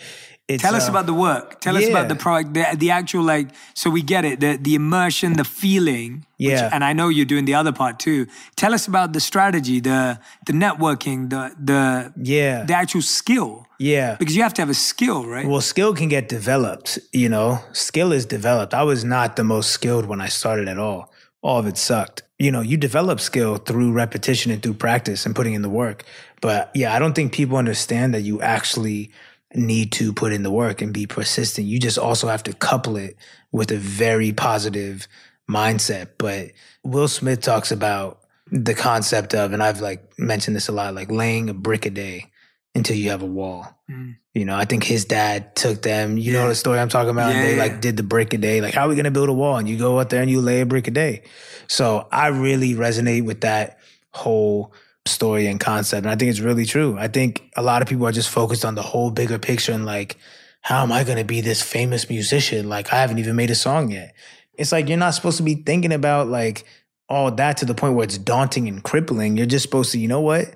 it's, 0.48 0.62
Tell 0.62 0.76
us 0.76 0.86
uh, 0.88 0.92
about 0.92 1.06
the 1.06 1.14
work. 1.14 1.60
Tell 1.60 1.76
us 1.76 1.88
about 1.88 2.08
the 2.08 2.14
product, 2.14 2.54
the, 2.54 2.64
the 2.76 2.90
actual 2.92 3.24
like. 3.24 3.48
So 3.74 3.90
we 3.90 4.02
get 4.02 4.24
it, 4.24 4.38
the 4.40 4.56
the 4.56 4.74
immersion, 4.76 5.32
the 5.34 5.44
feeling. 5.44 6.24
which- 6.38 6.48
Yeah. 6.50 6.70
and 6.72 6.84
I 6.84 6.92
know 6.92 7.08
you're 7.08 7.24
doing 7.34 7.46
the 7.46 7.54
other 7.54 7.72
part 7.72 7.98
too. 7.98 8.26
Tell 8.54 8.72
us 8.74 8.86
about 8.86 9.12
the 9.12 9.20
strategy, 9.20 9.80
the 9.80 10.18
the 10.46 10.52
networking, 10.52 11.30
the 11.30 11.42
the 11.70 12.12
yeah 12.34 12.64
the 12.64 12.74
actual 12.74 13.02
skill, 13.02 13.66
yeah 13.78 14.14
because 14.18 14.36
you 14.36 14.42
have 14.42 14.54
to 14.54 14.62
have 14.62 14.70
a 14.70 14.74
skill, 14.92 15.26
right? 15.26 15.46
Well, 15.48 15.60
skill 15.60 15.92
can 15.94 16.08
get 16.08 16.28
developed, 16.28 16.98
you 17.12 17.28
know. 17.28 17.58
Skill 17.72 18.12
is 18.12 18.24
developed. 18.26 18.72
I 18.74 18.84
was 18.84 19.02
not 19.04 19.34
the 19.36 19.44
most 19.44 19.70
skilled 19.70 20.06
when 20.06 20.20
I 20.20 20.28
started 20.28 20.68
at 20.68 20.78
all. 20.78 21.12
All 21.42 21.58
of 21.58 21.66
it 21.66 21.76
sucked. 21.78 22.22
You 22.38 22.50
know, 22.52 22.60
you 22.70 22.76
develop 22.76 23.18
skill 23.20 23.56
through 23.56 23.90
repetition 23.92 24.52
and 24.52 24.62
through 24.62 24.74
practice 24.74 25.26
and 25.26 25.34
putting 25.34 25.54
in 25.54 25.62
the 25.62 25.70
work. 25.82 26.04
But 26.40 26.70
yeah, 26.74 26.94
I 26.94 26.98
don't 27.00 27.14
think 27.14 27.32
people 27.32 27.56
understand 27.56 28.12
that 28.14 28.22
you 28.22 28.40
actually 28.42 29.10
need 29.56 29.92
to 29.92 30.12
put 30.12 30.32
in 30.32 30.42
the 30.42 30.50
work 30.50 30.82
and 30.82 30.92
be 30.92 31.06
persistent. 31.06 31.66
You 31.66 31.78
just 31.78 31.98
also 31.98 32.28
have 32.28 32.42
to 32.44 32.52
couple 32.52 32.96
it 32.96 33.16
with 33.52 33.70
a 33.70 33.76
very 33.76 34.32
positive 34.32 35.08
mindset. 35.50 36.10
But 36.18 36.52
Will 36.84 37.08
Smith 37.08 37.40
talks 37.40 37.72
about 37.72 38.20
the 38.50 38.74
concept 38.74 39.34
of, 39.34 39.52
and 39.52 39.62
I've 39.62 39.80
like 39.80 40.18
mentioned 40.18 40.56
this 40.56 40.68
a 40.68 40.72
lot, 40.72 40.94
like 40.94 41.10
laying 41.10 41.48
a 41.48 41.54
brick 41.54 41.86
a 41.86 41.90
day 41.90 42.30
until 42.74 42.96
you 42.96 43.10
have 43.10 43.22
a 43.22 43.26
wall. 43.26 43.66
Mm. 43.90 44.16
You 44.34 44.44
know, 44.44 44.54
I 44.54 44.66
think 44.66 44.84
his 44.84 45.06
dad 45.06 45.56
took 45.56 45.80
them. 45.80 46.18
You 46.18 46.34
know 46.34 46.48
the 46.48 46.54
story 46.54 46.78
I'm 46.78 46.90
talking 46.90 47.10
about. 47.10 47.34
Yeah, 47.34 47.42
they 47.42 47.56
yeah. 47.56 47.62
like 47.62 47.80
did 47.80 47.96
the 47.96 48.02
brick 48.02 48.34
a 48.34 48.38
day. 48.38 48.60
Like, 48.60 48.74
how 48.74 48.84
are 48.84 48.88
we 48.88 48.96
gonna 48.96 49.10
build 49.10 49.30
a 49.30 49.32
wall? 49.32 49.56
And 49.56 49.66
you 49.66 49.78
go 49.78 49.98
out 49.98 50.10
there 50.10 50.20
and 50.20 50.30
you 50.30 50.42
lay 50.42 50.60
a 50.60 50.66
brick 50.66 50.86
a 50.86 50.90
day. 50.90 51.22
So 51.68 52.06
I 52.12 52.28
really 52.28 52.74
resonate 52.74 53.24
with 53.24 53.40
that 53.40 53.78
whole 54.12 54.74
story 55.08 55.46
and 55.46 55.58
concept. 55.60 56.04
And 56.04 56.10
I 56.10 56.16
think 56.16 56.30
it's 56.30 56.40
really 56.40 56.64
true. 56.64 56.96
I 56.98 57.08
think 57.08 57.50
a 57.56 57.62
lot 57.62 57.82
of 57.82 57.88
people 57.88 58.06
are 58.06 58.12
just 58.12 58.30
focused 58.30 58.64
on 58.64 58.74
the 58.74 58.82
whole 58.82 59.10
bigger 59.10 59.38
picture 59.38 59.72
and 59.72 59.86
like, 59.86 60.16
how 60.60 60.82
am 60.82 60.92
I 60.92 61.04
gonna 61.04 61.24
be 61.24 61.40
this 61.40 61.62
famous 61.62 62.08
musician? 62.10 62.68
Like, 62.68 62.92
I 62.92 62.96
haven't 62.96 63.18
even 63.18 63.36
made 63.36 63.50
a 63.50 63.54
song 63.54 63.90
yet. 63.90 64.14
It's 64.54 64.72
like 64.72 64.88
you're 64.88 64.98
not 64.98 65.14
supposed 65.14 65.36
to 65.36 65.42
be 65.42 65.54
thinking 65.54 65.92
about 65.92 66.28
like 66.28 66.64
all 67.08 67.30
that 67.30 67.58
to 67.58 67.64
the 67.64 67.74
point 67.74 67.94
where 67.94 68.04
it's 68.04 68.18
daunting 68.18 68.68
and 68.68 68.82
crippling. 68.82 69.36
You're 69.36 69.46
just 69.46 69.62
supposed 69.62 69.92
to, 69.92 69.98
you 69.98 70.08
know 70.08 70.20
what? 70.20 70.54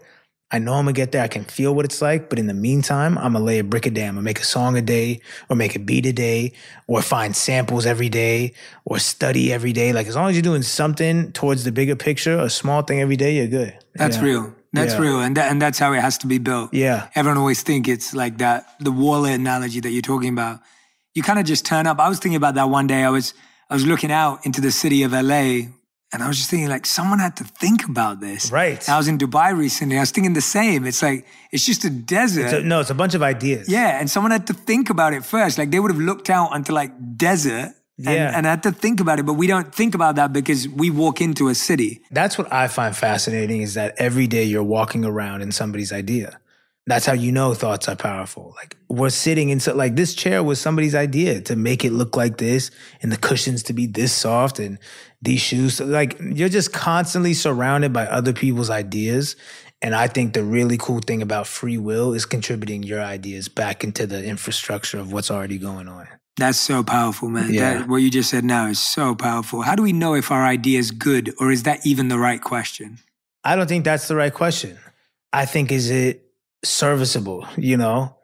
I 0.52 0.58
know 0.58 0.74
I'm 0.74 0.84
gonna 0.84 0.92
get 0.94 1.12
there. 1.12 1.22
I 1.22 1.28
can 1.28 1.44
feel 1.44 1.74
what 1.74 1.84
it's 1.84 2.02
like. 2.02 2.28
But 2.28 2.38
in 2.38 2.46
the 2.48 2.54
meantime, 2.54 3.16
I'm 3.18 3.32
gonna 3.34 3.44
lay 3.44 3.58
a 3.60 3.64
brick 3.64 3.86
a 3.86 3.90
day. 3.90 4.06
I'm 4.06 4.14
gonna 4.14 4.22
make 4.24 4.40
a 4.40 4.44
song 4.44 4.76
a 4.76 4.82
day 4.82 5.20
or 5.48 5.54
make 5.56 5.76
a 5.76 5.78
beat 5.78 6.06
a 6.06 6.12
day 6.12 6.52
or 6.88 7.02
find 7.02 7.36
samples 7.36 7.86
every 7.86 8.08
day 8.08 8.54
or 8.84 8.98
study 8.98 9.52
every 9.52 9.72
day. 9.72 9.92
Like 9.92 10.06
as 10.08 10.16
long 10.16 10.28
as 10.28 10.34
you're 10.34 10.42
doing 10.42 10.62
something 10.62 11.32
towards 11.32 11.62
the 11.64 11.72
bigger 11.72 11.94
picture, 11.96 12.38
a 12.38 12.50
small 12.50 12.82
thing 12.82 13.00
every 13.00 13.16
day, 13.16 13.36
you're 13.36 13.46
good. 13.46 13.74
That's 13.94 14.16
Yeah. 14.16 14.22
real. 14.24 14.54
That's 14.72 14.94
Yeah. 14.94 15.00
real, 15.00 15.20
and 15.20 15.36
that, 15.36 15.50
and 15.50 15.60
that's 15.60 15.78
how 15.80 15.92
it 15.94 16.00
has 16.00 16.16
to 16.18 16.28
be 16.28 16.38
built. 16.38 16.72
Yeah. 16.72 17.08
Everyone 17.16 17.38
always 17.38 17.62
think 17.62 17.88
it's 17.88 18.14
like 18.14 18.38
that. 18.38 18.66
The 18.80 18.92
wallet 18.92 19.32
analogy 19.34 19.80
that 19.80 19.90
you're 19.90 20.02
talking 20.02 20.28
about. 20.32 20.60
You 21.14 21.24
kind 21.24 21.40
of 21.40 21.44
just 21.44 21.64
turn 21.66 21.88
up. 21.88 21.98
I 21.98 22.08
was 22.08 22.18
thinking 22.20 22.36
about 22.36 22.54
that 22.54 22.68
one 22.70 22.86
day. 22.86 23.02
I 23.04 23.10
was 23.10 23.34
I 23.68 23.74
was 23.74 23.86
looking 23.86 24.10
out 24.10 24.44
into 24.46 24.60
the 24.60 24.72
city 24.72 25.04
of 25.04 25.12
LA, 25.12 25.68
and 26.12 26.22
I 26.22 26.28
was 26.28 26.36
just 26.38 26.50
thinking 26.50 26.68
like 26.68 26.86
someone 26.86 27.18
had 27.20 27.36
to 27.36 27.44
think 27.44 27.84
about 27.86 28.20
this. 28.20 28.50
Right. 28.50 28.80
I 28.88 28.96
was 28.98 29.08
in 29.08 29.16
Dubai 29.18 29.56
recently. 29.56 29.96
I 29.96 30.00
was 30.00 30.10
thinking 30.10 30.32
the 30.34 30.40
same. 30.58 30.84
It's 30.86 31.02
like 31.02 31.26
it's 31.52 31.64
just 31.64 31.84
a 31.84 31.90
desert. 31.90 32.50
So, 32.50 32.60
no, 32.62 32.80
it's 32.80 32.90
a 32.90 32.94
bunch 32.94 33.14
of 33.14 33.22
ideas. 33.22 33.68
yeah, 33.68 33.98
and 34.00 34.10
someone 34.10 34.32
had 34.32 34.46
to 34.48 34.54
think 34.54 34.90
about 34.90 35.12
it 35.12 35.24
first. 35.24 35.58
Like 35.58 35.70
they 35.70 35.78
would 35.80 35.90
have 35.90 36.00
looked 36.00 36.30
out 36.30 36.52
onto 36.52 36.72
like 36.72 36.92
desert. 37.16 37.74
And, 38.02 38.16
Yeah. 38.16 38.32
and 38.34 38.46
had 38.46 38.62
to 38.62 38.72
think 38.72 38.98
about 39.04 39.18
it, 39.20 39.26
but 39.26 39.34
we 39.34 39.46
don't 39.46 39.74
think 39.74 39.94
about 39.94 40.14
that 40.16 40.32
because 40.32 40.66
we 40.66 40.88
walk 40.88 41.20
into 41.20 41.48
a 41.48 41.54
city. 41.54 42.00
That's 42.10 42.38
what 42.38 42.50
I 42.50 42.66
find 42.66 42.96
fascinating 42.96 43.60
is 43.60 43.74
that 43.74 43.92
every 43.98 44.26
day 44.26 44.44
you're 44.44 44.62
walking 44.78 45.04
around 45.04 45.42
in 45.42 45.52
somebody's 45.52 45.92
idea. 45.92 46.40
That's 46.90 47.06
how 47.06 47.12
you 47.12 47.32
know 47.32 47.54
thoughts 47.54 47.88
are 47.88 47.96
powerful. 47.96 48.54
Like 48.56 48.76
we're 48.88 49.10
sitting 49.10 49.50
in 49.50 49.60
so 49.60 49.74
like 49.74 49.96
this 49.96 50.14
chair 50.14 50.42
was 50.42 50.60
somebody's 50.60 50.94
idea 50.94 51.40
to 51.42 51.56
make 51.56 51.84
it 51.84 51.92
look 51.92 52.16
like 52.16 52.38
this 52.38 52.70
and 53.02 53.12
the 53.12 53.16
cushions 53.16 53.62
to 53.64 53.72
be 53.72 53.86
this 53.86 54.12
soft 54.12 54.58
and 54.58 54.78
these 55.22 55.40
shoes. 55.40 55.74
So, 55.74 55.84
like 55.84 56.18
you're 56.20 56.48
just 56.48 56.72
constantly 56.72 57.34
surrounded 57.34 57.92
by 57.92 58.06
other 58.06 58.32
people's 58.32 58.70
ideas. 58.70 59.36
And 59.82 59.94
I 59.94 60.08
think 60.08 60.34
the 60.34 60.44
really 60.44 60.76
cool 60.76 61.00
thing 61.00 61.22
about 61.22 61.46
free 61.46 61.78
will 61.78 62.12
is 62.12 62.26
contributing 62.26 62.82
your 62.82 63.00
ideas 63.00 63.48
back 63.48 63.82
into 63.82 64.06
the 64.06 64.22
infrastructure 64.22 64.98
of 64.98 65.12
what's 65.12 65.30
already 65.30 65.56
going 65.56 65.88
on. 65.88 66.06
That's 66.36 66.58
so 66.58 66.82
powerful, 66.82 67.28
man. 67.28 67.52
Yeah. 67.52 67.74
That, 67.74 67.88
what 67.88 67.98
you 67.98 68.10
just 68.10 68.30
said 68.30 68.44
now 68.44 68.66
is 68.66 68.80
so 68.80 69.14
powerful. 69.14 69.62
How 69.62 69.74
do 69.74 69.82
we 69.82 69.92
know 69.92 70.14
if 70.14 70.30
our 70.30 70.44
idea 70.44 70.78
is 70.78 70.90
good 70.90 71.34
or 71.38 71.50
is 71.50 71.62
that 71.64 71.86
even 71.86 72.08
the 72.08 72.18
right 72.18 72.40
question? 72.40 72.98
I 73.44 73.56
don't 73.56 73.68
think 73.68 73.84
that's 73.84 74.08
the 74.08 74.16
right 74.16 74.32
question. 74.32 74.78
I 75.32 75.46
think 75.46 75.70
is 75.72 75.90
it 75.90 76.29
serviceable, 76.64 77.46
you 77.56 77.76
know? 77.76 78.16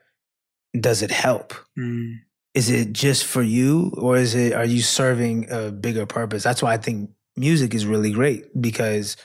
Does 0.78 1.02
it 1.02 1.10
help? 1.10 1.54
Mm. 1.78 2.20
Is 2.54 2.70
it 2.70 2.92
just 2.92 3.24
for 3.24 3.42
you 3.42 3.92
or 3.96 4.16
is 4.16 4.34
it 4.34 4.52
are 4.52 4.64
you 4.64 4.82
serving 4.82 5.50
a 5.50 5.70
bigger 5.70 6.06
purpose? 6.06 6.42
That's 6.42 6.62
why 6.62 6.74
I 6.74 6.78
think 6.78 7.10
music 7.36 7.74
is 7.74 7.86
really 7.86 8.12
great 8.12 8.60
because 8.60 9.16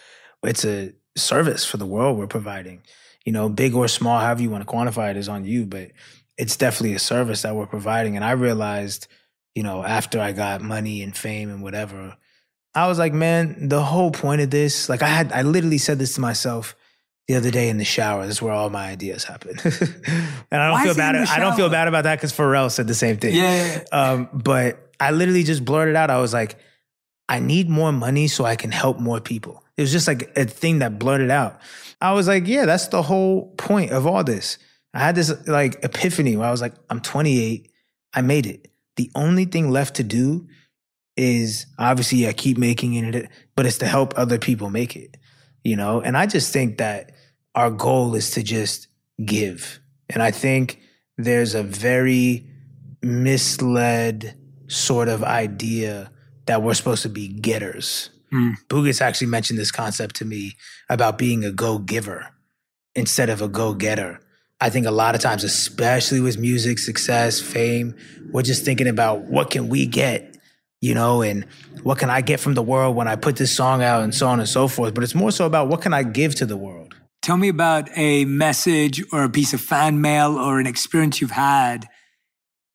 it's 0.43 0.65
a 0.65 0.93
service 1.17 1.65
for 1.65 1.77
the 1.77 1.85
world 1.85 2.17
we're 2.17 2.27
providing. 2.27 2.83
You 3.25 3.31
know, 3.31 3.49
big 3.49 3.75
or 3.75 3.87
small, 3.87 4.19
however 4.19 4.41
you 4.41 4.49
want 4.49 4.67
to 4.67 4.73
quantify 4.73 5.11
it 5.11 5.17
is 5.17 5.29
on 5.29 5.45
you, 5.45 5.65
but 5.65 5.91
it's 6.37 6.57
definitely 6.57 6.95
a 6.95 6.99
service 6.99 7.43
that 7.43 7.55
we're 7.55 7.67
providing. 7.67 8.15
And 8.15 8.25
I 8.25 8.31
realized, 8.31 9.07
you 9.53 9.63
know, 9.63 9.83
after 9.83 10.19
I 10.19 10.31
got 10.31 10.61
money 10.61 11.03
and 11.03 11.15
fame 11.15 11.49
and 11.49 11.61
whatever, 11.61 12.17
I 12.73 12.87
was 12.87 12.97
like, 12.97 13.13
man, 13.13 13.69
the 13.69 13.81
whole 13.81 14.11
point 14.11 14.41
of 14.41 14.49
this, 14.49 14.89
like 14.89 15.01
I 15.01 15.07
had, 15.07 15.31
I 15.33 15.43
literally 15.43 15.77
said 15.77 15.99
this 15.99 16.15
to 16.15 16.21
myself 16.21 16.75
the 17.27 17.35
other 17.35 17.51
day 17.51 17.69
in 17.69 17.77
the 17.77 17.85
shower. 17.85 18.25
This 18.25 18.37
is 18.37 18.41
where 18.41 18.53
all 18.53 18.69
my 18.69 18.89
ideas 18.89 19.23
happen. 19.23 19.57
and 19.63 20.61
I 20.61 20.67
don't 20.67 20.71
Why 20.71 20.83
feel 20.83 20.95
bad. 20.95 21.15
I 21.15 21.39
don't 21.39 21.55
feel 21.55 21.69
bad 21.69 21.87
about 21.87 22.03
that 22.03 22.17
because 22.17 22.33
Pharrell 22.33 22.71
said 22.71 22.87
the 22.87 22.95
same 22.95 23.17
thing. 23.17 23.35
Yeah. 23.35 23.83
Um, 23.91 24.29
but 24.33 24.91
I 24.99 25.11
literally 25.11 25.43
just 25.43 25.63
blurted 25.63 25.95
out. 25.95 26.09
I 26.09 26.19
was 26.19 26.33
like, 26.33 26.57
I 27.29 27.39
need 27.39 27.69
more 27.69 27.91
money 27.91 28.27
so 28.27 28.43
I 28.43 28.55
can 28.55 28.71
help 28.71 28.99
more 28.99 29.21
people. 29.21 29.63
It 29.77 29.81
was 29.81 29.91
just 29.91 30.07
like 30.07 30.31
a 30.35 30.45
thing 30.45 30.79
that 30.79 30.99
blurted 30.99 31.31
out. 31.31 31.61
I 32.01 32.13
was 32.13 32.27
like, 32.27 32.47
yeah, 32.47 32.65
that's 32.65 32.87
the 32.87 33.01
whole 33.01 33.53
point 33.57 33.91
of 33.91 34.05
all 34.05 34.23
this. 34.23 34.57
I 34.93 34.99
had 34.99 35.15
this 35.15 35.31
like 35.47 35.83
epiphany 35.83 36.35
where 36.35 36.47
I 36.47 36.51
was 36.51 36.61
like, 36.61 36.73
I'm 36.89 36.99
28. 36.99 37.71
I 38.13 38.21
made 38.21 38.45
it. 38.45 38.69
The 38.97 39.09
only 39.15 39.45
thing 39.45 39.71
left 39.71 39.95
to 39.95 40.03
do 40.03 40.47
is 41.15 41.67
obviously, 41.79 42.19
yeah, 42.19 42.31
keep 42.33 42.57
making 42.57 42.95
it, 42.95 43.29
but 43.55 43.65
it's 43.65 43.77
to 43.77 43.85
help 43.85 44.13
other 44.17 44.37
people 44.37 44.69
make 44.69 44.95
it, 44.95 45.17
you 45.63 45.75
know? 45.75 46.01
And 46.01 46.17
I 46.17 46.25
just 46.25 46.53
think 46.53 46.77
that 46.77 47.11
our 47.55 47.69
goal 47.69 48.15
is 48.15 48.31
to 48.31 48.43
just 48.43 48.87
give. 49.23 49.79
And 50.09 50.21
I 50.21 50.31
think 50.31 50.79
there's 51.17 51.55
a 51.55 51.63
very 51.63 52.47
misled 53.01 54.37
sort 54.67 55.07
of 55.07 55.23
idea 55.23 56.11
that 56.45 56.63
we're 56.63 56.73
supposed 56.73 57.03
to 57.03 57.09
be 57.09 57.27
getters. 57.27 58.09
Mm. 58.33 58.55
Bugus 58.69 59.01
actually 59.01 59.27
mentioned 59.27 59.59
this 59.59 59.71
concept 59.71 60.15
to 60.17 60.25
me 60.25 60.55
about 60.89 61.17
being 61.17 61.43
a 61.43 61.51
go 61.51 61.77
giver 61.77 62.29
instead 62.95 63.29
of 63.29 63.41
a 63.41 63.47
go 63.47 63.73
getter. 63.73 64.21
I 64.59 64.69
think 64.69 64.85
a 64.85 64.91
lot 64.91 65.15
of 65.15 65.21
times, 65.21 65.43
especially 65.43 66.19
with 66.19 66.37
music, 66.37 66.77
success, 66.79 67.41
fame, 67.41 67.95
we're 68.31 68.43
just 68.43 68.63
thinking 68.63 68.87
about 68.87 69.23
what 69.23 69.49
can 69.49 69.69
we 69.69 69.85
get, 69.85 70.30
you 70.81 70.93
know, 70.95 71.21
and 71.21 71.45
what 71.83 71.97
can 71.99 72.09
I 72.09 72.21
get 72.21 72.39
from 72.39 72.55
the 72.55 72.63
world 72.63 72.95
when 72.95 73.07
I 73.07 73.15
put 73.15 73.35
this 73.37 73.55
song 73.55 73.81
out 73.83 74.03
and 74.03 74.13
so 74.13 74.27
on 74.27 74.39
and 74.39 74.49
so 74.49 74.67
forth. 74.67 74.93
But 74.93 75.03
it's 75.03 75.15
more 75.15 75.31
so 75.31 75.45
about 75.45 75.67
what 75.67 75.81
can 75.81 75.93
I 75.93 76.03
give 76.03 76.35
to 76.35 76.45
the 76.45 76.57
world. 76.57 76.95
Tell 77.21 77.37
me 77.37 77.49
about 77.49 77.87
a 77.95 78.25
message 78.25 79.03
or 79.13 79.23
a 79.23 79.29
piece 79.29 79.53
of 79.53 79.61
fan 79.61 80.01
mail 80.01 80.37
or 80.37 80.59
an 80.59 80.65
experience 80.65 81.21
you've 81.21 81.31
had 81.31 81.87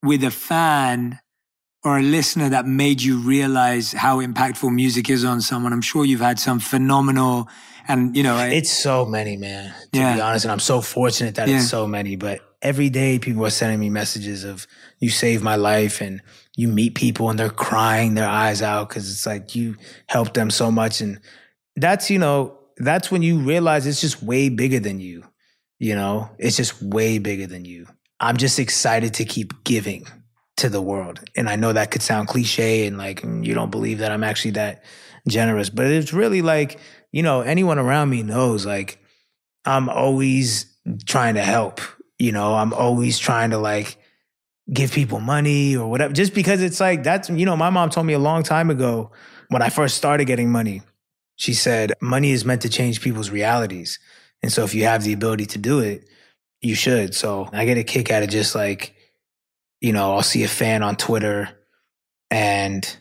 with 0.04 0.22
a 0.22 0.30
fan 0.30 1.18
or 1.84 1.98
a 1.98 2.02
listener 2.02 2.48
that 2.48 2.64
made 2.66 3.02
you 3.02 3.18
realize 3.18 3.92
how 3.92 4.20
impactful 4.20 4.72
music 4.72 5.10
is 5.10 5.24
on 5.24 5.40
someone. 5.40 5.72
I'm 5.72 5.82
sure 5.82 6.04
you've 6.04 6.20
had 6.20 6.38
some 6.38 6.60
phenomenal 6.60 7.48
and 7.88 8.16
you 8.16 8.22
know 8.24 8.36
I, 8.36 8.48
It's 8.48 8.72
so 8.72 9.04
many, 9.04 9.36
man. 9.36 9.72
To 9.92 9.98
Yeah. 9.98 10.14
be 10.14 10.20
honest, 10.20 10.44
and 10.44 10.52
I'm 10.52 10.58
so 10.60 10.80
fortunate 10.80 11.36
that 11.36 11.48
Yeah. 11.48 11.56
it's 11.58 11.68
so 11.68 11.86
many. 11.86 12.16
But 12.16 12.40
every 12.60 12.88
day, 12.90 13.18
people 13.20 13.44
are 13.46 13.50
sending 13.50 13.78
me 13.78 13.90
messages 13.90 14.42
of 14.42 14.66
"You 14.98 15.08
saved 15.10 15.44
my 15.44 15.54
life," 15.54 16.00
and 16.00 16.20
you 16.56 16.68
meet 16.68 16.94
people 16.94 17.30
and 17.30 17.38
they're 17.38 17.50
crying 17.50 18.14
their 18.14 18.28
eyes 18.28 18.62
out 18.62 18.88
because 18.88 19.10
it's 19.10 19.26
like 19.26 19.54
you 19.54 19.76
helped 20.08 20.34
them 20.34 20.50
so 20.50 20.70
much, 20.70 21.00
and 21.00 21.20
that's 21.76 22.10
you 22.10 22.18
know 22.18 22.58
that's 22.78 23.10
when 23.10 23.22
you 23.22 23.38
realize 23.38 23.86
it's 23.86 24.00
just 24.00 24.22
way 24.22 24.48
bigger 24.48 24.80
than 24.80 24.98
you. 24.98 25.22
You 25.78 25.94
know, 25.94 26.30
it's 26.38 26.56
just 26.56 26.82
way 26.82 27.18
bigger 27.18 27.46
than 27.46 27.64
you. 27.64 27.86
I'm 28.18 28.38
just 28.38 28.58
excited 28.58 29.14
to 29.14 29.24
keep 29.26 29.62
giving 29.64 30.06
to 30.56 30.70
the 30.70 30.82
world, 30.82 31.20
and 31.36 31.48
I 31.48 31.56
know 31.56 31.72
that 31.72 31.90
could 31.90 32.02
sound 32.02 32.28
cliche 32.28 32.86
and 32.86 32.98
like 32.98 33.20
mm, 33.22 33.44
you 33.44 33.54
don't 33.54 33.70
believe 33.70 33.98
that 33.98 34.10
I'm 34.10 34.24
actually 34.24 34.52
that 34.52 34.82
generous, 35.28 35.70
but 35.70 35.86
it's 35.86 36.12
really 36.12 36.42
like 36.42 36.80
you 37.12 37.22
know, 37.22 37.40
anyone 37.40 37.78
around 37.78 38.10
me 38.10 38.22
knows 38.22 38.66
like 38.66 38.98
I'm 39.64 39.88
always 39.88 40.66
trying 41.06 41.34
to 41.34 41.42
help. 41.42 41.80
You 42.18 42.32
know, 42.32 42.54
I'm 42.54 42.72
always 42.72 43.18
trying 43.18 43.50
to 43.50 43.58
like 43.58 43.98
give 44.72 44.92
people 44.92 45.20
money 45.20 45.76
or 45.76 45.88
whatever. 45.88 46.12
Just 46.12 46.34
because 46.34 46.62
it's 46.62 46.80
like 46.80 47.02
that's 47.02 47.30
you 47.30 47.46
know, 47.46 47.56
my 47.56 47.70
mom 47.70 47.90
told 47.90 48.06
me 48.06 48.14
a 48.14 48.18
long 48.18 48.42
time 48.42 48.70
ago 48.70 49.12
when 49.48 49.62
I 49.62 49.68
first 49.68 49.96
started 49.96 50.26
getting 50.26 50.50
money. 50.50 50.82
She 51.36 51.54
said 51.54 51.92
money 52.00 52.30
is 52.30 52.44
meant 52.44 52.62
to 52.62 52.68
change 52.68 53.00
people's 53.00 53.30
realities. 53.30 53.98
And 54.42 54.52
so 54.52 54.64
if 54.64 54.74
you 54.74 54.84
have 54.84 55.02
the 55.02 55.12
ability 55.12 55.46
to 55.46 55.58
do 55.58 55.80
it, 55.80 56.08
you 56.60 56.74
should. 56.74 57.14
So 57.14 57.48
I 57.52 57.64
get 57.64 57.78
a 57.78 57.84
kick 57.84 58.10
out 58.10 58.22
of 58.22 58.28
just 58.30 58.54
like, 58.54 58.94
you 59.80 59.92
know, 59.92 60.14
I'll 60.14 60.22
see 60.22 60.44
a 60.44 60.48
fan 60.48 60.82
on 60.82 60.96
Twitter 60.96 61.50
and 62.30 62.96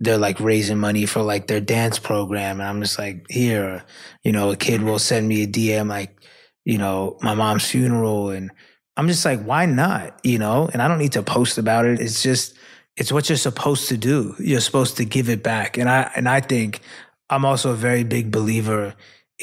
they're 0.00 0.18
like 0.18 0.40
raising 0.40 0.78
money 0.78 1.06
for 1.06 1.22
like 1.22 1.46
their 1.46 1.60
dance 1.60 1.98
program. 1.98 2.60
And 2.60 2.68
I'm 2.68 2.82
just 2.82 2.98
like, 2.98 3.24
here, 3.30 3.84
you 4.22 4.32
know, 4.32 4.50
a 4.50 4.56
kid 4.56 4.82
will 4.82 4.98
send 4.98 5.26
me 5.26 5.42
a 5.42 5.46
DM 5.46 5.88
like, 5.88 6.22
you 6.64 6.78
know, 6.78 7.16
my 7.22 7.34
mom's 7.34 7.66
funeral. 7.66 8.30
And 8.30 8.50
I'm 8.96 9.08
just 9.08 9.24
like, 9.24 9.42
why 9.42 9.66
not? 9.66 10.18
You 10.22 10.38
know, 10.38 10.68
and 10.72 10.80
I 10.80 10.88
don't 10.88 10.98
need 10.98 11.12
to 11.12 11.22
post 11.22 11.58
about 11.58 11.84
it. 11.84 12.00
It's 12.00 12.22
just, 12.22 12.54
it's 12.96 13.10
what 13.10 13.28
you're 13.28 13.36
supposed 13.38 13.88
to 13.88 13.96
do. 13.96 14.36
You're 14.38 14.60
supposed 14.60 14.96
to 14.98 15.04
give 15.04 15.28
it 15.28 15.42
back. 15.42 15.76
And 15.78 15.88
I, 15.88 16.10
and 16.14 16.28
I 16.28 16.40
think 16.40 16.80
I'm 17.28 17.44
also 17.44 17.72
a 17.72 17.76
very 17.76 18.04
big 18.04 18.30
believer 18.30 18.94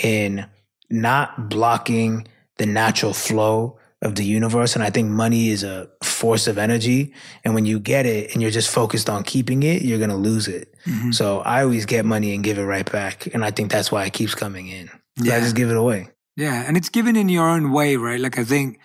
in 0.01 0.45
not 0.89 1.49
blocking 1.49 2.27
the 2.57 2.65
natural 2.65 3.13
flow 3.13 3.77
of 4.01 4.15
the 4.15 4.23
universe. 4.23 4.73
And 4.75 4.83
I 4.83 4.89
think 4.89 5.09
money 5.09 5.49
is 5.49 5.63
a 5.63 5.89
force 6.03 6.47
of 6.47 6.57
energy. 6.57 7.13
And 7.43 7.53
when 7.53 7.65
you 7.65 7.79
get 7.79 8.05
it 8.05 8.31
and 8.33 8.41
you're 8.41 8.51
just 8.51 8.69
focused 8.69 9.09
on 9.09 9.23
keeping 9.23 9.63
it, 9.63 9.81
you're 9.81 9.99
going 9.99 10.09
to 10.09 10.15
lose 10.15 10.47
it. 10.47 10.73
Mhm. 10.85 11.13
So 11.13 11.39
I 11.41 11.61
always 11.63 11.85
get 11.85 12.05
money 12.05 12.33
and 12.33 12.43
give 12.43 12.57
it 12.57 12.63
right 12.63 12.89
back. 12.89 13.27
And 13.33 13.43
I 13.45 13.51
think 13.51 13.69
that's 13.71 13.91
why 13.91 14.05
it 14.05 14.13
keeps 14.13 14.33
coming 14.33 14.67
in. 14.67 14.89
Yeah. 15.21 15.35
I 15.35 15.39
just 15.41 15.55
give 15.55 15.69
it 15.69 15.77
away. 15.77 16.07
Yeah, 16.37 16.63
and 16.65 16.77
it's 16.77 16.89
given 16.89 17.15
in 17.17 17.27
your 17.29 17.47
own 17.47 17.71
way, 17.71 17.97
right? 17.97 18.19
Like 18.19 18.39
I 18.39 18.43
think 18.45 18.79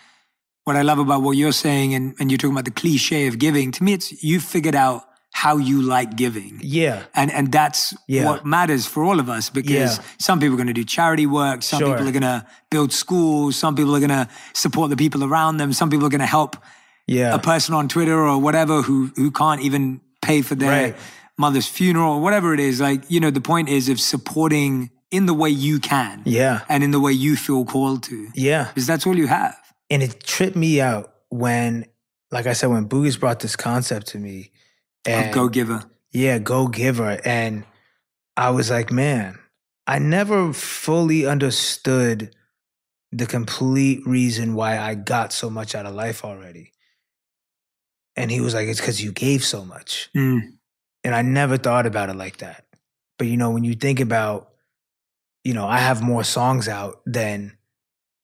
what 0.66 0.74
I 0.76 0.82
love 0.82 0.98
about 0.98 1.22
what 1.22 1.36
you're 1.36 1.52
saying 1.52 1.94
and, 1.94 2.14
and 2.18 2.28
you're 2.30 2.38
talking 2.38 2.52
about 2.54 2.64
the 2.64 2.72
cliche 2.72 3.28
of 3.28 3.38
giving, 3.38 3.70
to 3.72 3.84
me 3.84 3.92
it's 3.92 4.22
you 4.22 4.40
figured 4.40 4.74
out 4.74 5.04
how 5.32 5.58
you 5.58 5.80
like 5.80 6.16
giving. 6.16 6.58
Yeah. 6.60 7.04
And 7.14 7.30
and 7.30 7.52
that's 7.52 7.94
Yeah. 8.08 8.24
what 8.24 8.44
matters 8.44 8.84
for 8.84 9.04
all 9.04 9.20
of 9.20 9.28
us 9.28 9.48
because 9.48 9.98
Yeah. 9.98 10.04
some 10.18 10.40
people 10.40 10.54
are 10.54 10.56
going 10.56 10.66
to 10.74 10.80
do 10.82 10.84
charity 10.84 11.26
work, 11.26 11.62
some 11.62 11.78
Sure. 11.78 11.92
people 11.92 12.08
are 12.08 12.12
going 12.20 12.22
to 12.34 12.44
build 12.70 12.92
schools, 12.92 13.54
some 13.56 13.76
people 13.76 13.94
are 13.94 14.00
going 14.00 14.18
to 14.24 14.28
support 14.54 14.90
the 14.90 14.96
people 14.96 15.22
around 15.22 15.58
them, 15.58 15.72
some 15.72 15.88
people 15.88 16.06
are 16.06 16.14
going 16.16 16.26
to 16.30 16.34
help 16.38 16.56
Yeah. 17.06 17.32
a 17.34 17.38
person 17.38 17.72
on 17.74 17.86
Twitter 17.86 18.18
or 18.30 18.38
whatever 18.40 18.82
who 18.82 19.12
who 19.14 19.30
can't 19.30 19.60
even 19.60 20.00
pay 20.20 20.42
for 20.42 20.56
their 20.56 20.70
Right. 20.82 20.96
mother's 21.38 21.68
funeral 21.68 22.14
or 22.14 22.20
whatever 22.20 22.52
it 22.54 22.60
is. 22.60 22.80
Like, 22.80 23.04
you 23.08 23.20
know, 23.20 23.30
the 23.30 23.46
point 23.52 23.68
is 23.68 23.88
of 23.88 24.00
supporting 24.00 24.90
in 25.12 25.26
the 25.26 25.34
way 25.34 25.50
you 25.50 25.78
can 25.78 26.22
yeah. 26.24 26.60
and 26.68 26.82
in 26.82 26.90
the 26.90 26.98
way 27.06 27.12
you 27.12 27.36
feel 27.36 27.64
called 27.64 28.02
to. 28.10 28.16
Yeah. 28.34 28.64
Because 28.64 28.86
that's 28.90 29.06
all 29.06 29.16
you 29.16 29.28
have. 29.28 29.54
And 29.90 30.02
it 30.02 30.22
tripped 30.22 30.56
me 30.56 30.80
out 30.80 31.14
when, 31.28 31.86
like 32.30 32.46
I 32.46 32.52
said, 32.52 32.70
when 32.70 32.88
Bugus 32.88 33.18
brought 33.18 33.40
this 33.40 33.56
concept 33.56 34.08
to 34.08 34.18
me. 34.18 34.50
And 35.04 35.32
go 35.32 35.48
giver. 35.48 35.84
yeah, 36.12 36.38
go 36.38 36.66
giver. 36.66 37.20
And 37.24 37.64
I 38.36 38.50
was 38.50 38.70
like, 38.70 38.90
man, 38.90 39.38
I 39.86 39.98
never 39.98 40.52
fully 40.52 41.26
understood 41.26 42.34
the 43.12 43.26
complete 43.26 44.04
reason 44.06 44.54
why 44.54 44.78
I 44.78 44.94
got 44.94 45.32
so 45.32 45.48
much 45.48 45.74
out 45.74 45.86
of 45.86 45.94
life 45.94 46.24
already. 46.24 46.72
And 48.16 48.30
he 48.30 48.40
was 48.40 48.54
like, 48.54 48.66
it's 48.66 48.80
because 48.80 49.02
you 49.02 49.12
gave 49.12 49.44
so 49.44 49.64
much. 49.64 50.10
Mm. 50.16 50.40
And 51.04 51.14
I 51.14 51.22
never 51.22 51.56
thought 51.56 51.86
about 51.86 52.08
it 52.08 52.16
like 52.16 52.38
that. 52.38 52.64
But 53.18 53.28
you 53.28 53.36
know, 53.36 53.50
when 53.50 53.64
you 53.64 53.74
think 53.74 54.00
about, 54.00 54.50
you 55.44 55.54
know, 55.54 55.66
I 55.66 55.78
have 55.78 56.02
more 56.02 56.24
songs 56.24 56.68
out 56.68 57.00
than 57.06 57.55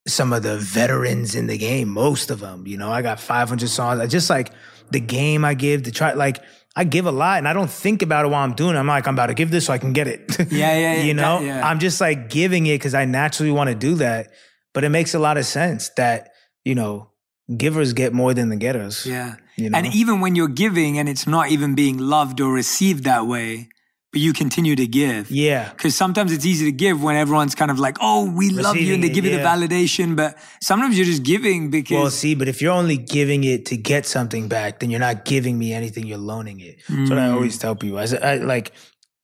some 0.07 0.32
of 0.32 0.42
the 0.42 0.59
veterans 0.59 1.34
in 1.34 1.46
the 1.46 1.59
game, 1.59 1.88
most 1.88 2.30
of 2.30 2.40
them. 2.40 2.66
You 2.66 2.76
know, 2.76 2.90
I 2.90 3.03
got 3.03 3.20
500 3.20 3.68
songs. 3.68 4.00
I 4.00 4.07
just 4.07 4.28
like 4.28 4.53
the 4.90 5.00
game 5.00 5.44
I 5.44 5.55
give 5.55 5.84
to 5.84 5.92
try, 5.92 6.12
like, 6.12 6.42
I 6.74 6.84
give 6.84 7.07
a 7.07 7.12
lot 7.12 7.38
and 7.38 7.46
I 7.46 7.53
don't 7.53 7.70
think 7.70 8.03
about 8.03 8.24
it 8.24 8.28
while 8.28 8.42
I'm 8.42 8.55
doing 8.55 8.74
it. 8.74 8.78
I'm 8.78 8.86
like, 8.86 9.07
I'm 9.07 9.14
about 9.14 9.26
to 9.26 9.34
give 9.34 9.50
this 9.50 9.66
so 9.66 9.72
I 9.72 9.78
can 9.78 9.92
get 9.92 10.09
it. 10.09 10.36
Yeah, 10.50 10.76
yeah, 10.76 10.94
yeah, 10.94 11.03
you 11.03 11.14
know, 11.14 11.40
yeah. 11.40 11.66
I'm 11.66 11.78
just 11.78 12.00
like 12.00 12.30
giving 12.30 12.66
it 12.66 12.76
because 12.76 12.94
I 12.94 13.05
naturally 13.05 13.53
want 13.53 13.68
to 13.68 13.76
do 13.76 13.96
that. 13.96 14.30
But 14.72 14.84
it 14.84 14.88
makes 14.88 15.12
a 15.12 15.18
lot 15.18 15.36
of 15.36 15.44
sense 15.44 15.90
that, 15.96 16.30
you 16.64 16.74
know, 16.74 17.11
givers 17.55 17.92
get 17.92 18.14
more 18.14 18.32
than 18.32 18.48
the 18.48 18.57
getters. 18.57 19.05
Yeah. 19.05 19.36
You 19.57 19.68
know? 19.68 19.78
And 19.78 19.86
even 19.94 20.20
when 20.20 20.34
you're 20.34 20.48
giving 20.48 20.98
and 20.98 21.09
it's 21.09 21.26
not 21.26 21.50
even 21.50 21.74
being 21.74 21.98
loved 21.98 22.40
or 22.40 22.53
received 22.53 23.05
that 23.05 23.26
way, 23.26 23.68
but 24.12 24.20
you 24.20 24.32
continue 24.34 24.76
to 24.76 24.86
give. 24.86 25.30
yeah. 25.30 25.70
Because 25.70 25.96
sometimes 25.96 26.32
it's 26.32 26.44
easy 26.44 26.66
to 26.66 26.72
give 26.72 27.02
when 27.02 27.16
everyone's 27.16 27.54
kind 27.54 27.70
of 27.70 27.78
like, 27.78 27.96
oh, 28.00 28.30
we 28.30 28.50
love 28.50 28.76
you, 28.76 28.92
and 28.94 29.02
they 29.02 29.08
Receiving 29.08 29.10
it, 29.10 29.14
give 29.14 29.24
you 29.24 29.30
the 29.38 29.38
validation. 29.42 30.16
But 30.16 30.36
sometimes 30.60 30.96
you're 30.98 31.06
just 31.06 31.22
giving 31.22 31.70
because. 31.70 31.94
Well, 31.96 32.10
see, 32.10 32.34
but 32.34 32.46
if 32.46 32.60
you're 32.60 32.72
only 32.74 32.98
giving 32.98 33.42
it 33.44 33.64
to 33.66 33.76
get 33.76 34.04
something 34.06 34.48
back, 34.48 34.80
then 34.80 34.90
you're 34.90 35.00
not 35.00 35.24
giving 35.24 35.58
me 35.58 35.72
anything. 35.72 36.06
You're 36.06 36.18
loaning 36.18 36.60
it. 36.60 36.76
That's 36.88 37.08
what 37.10 37.18
I 37.18 37.28
Mm. 37.28 37.34
always 37.34 37.56
tell 37.58 37.74
people. 37.74 37.98
I, 37.98 38.04
I 38.22 38.34
like 38.36 38.72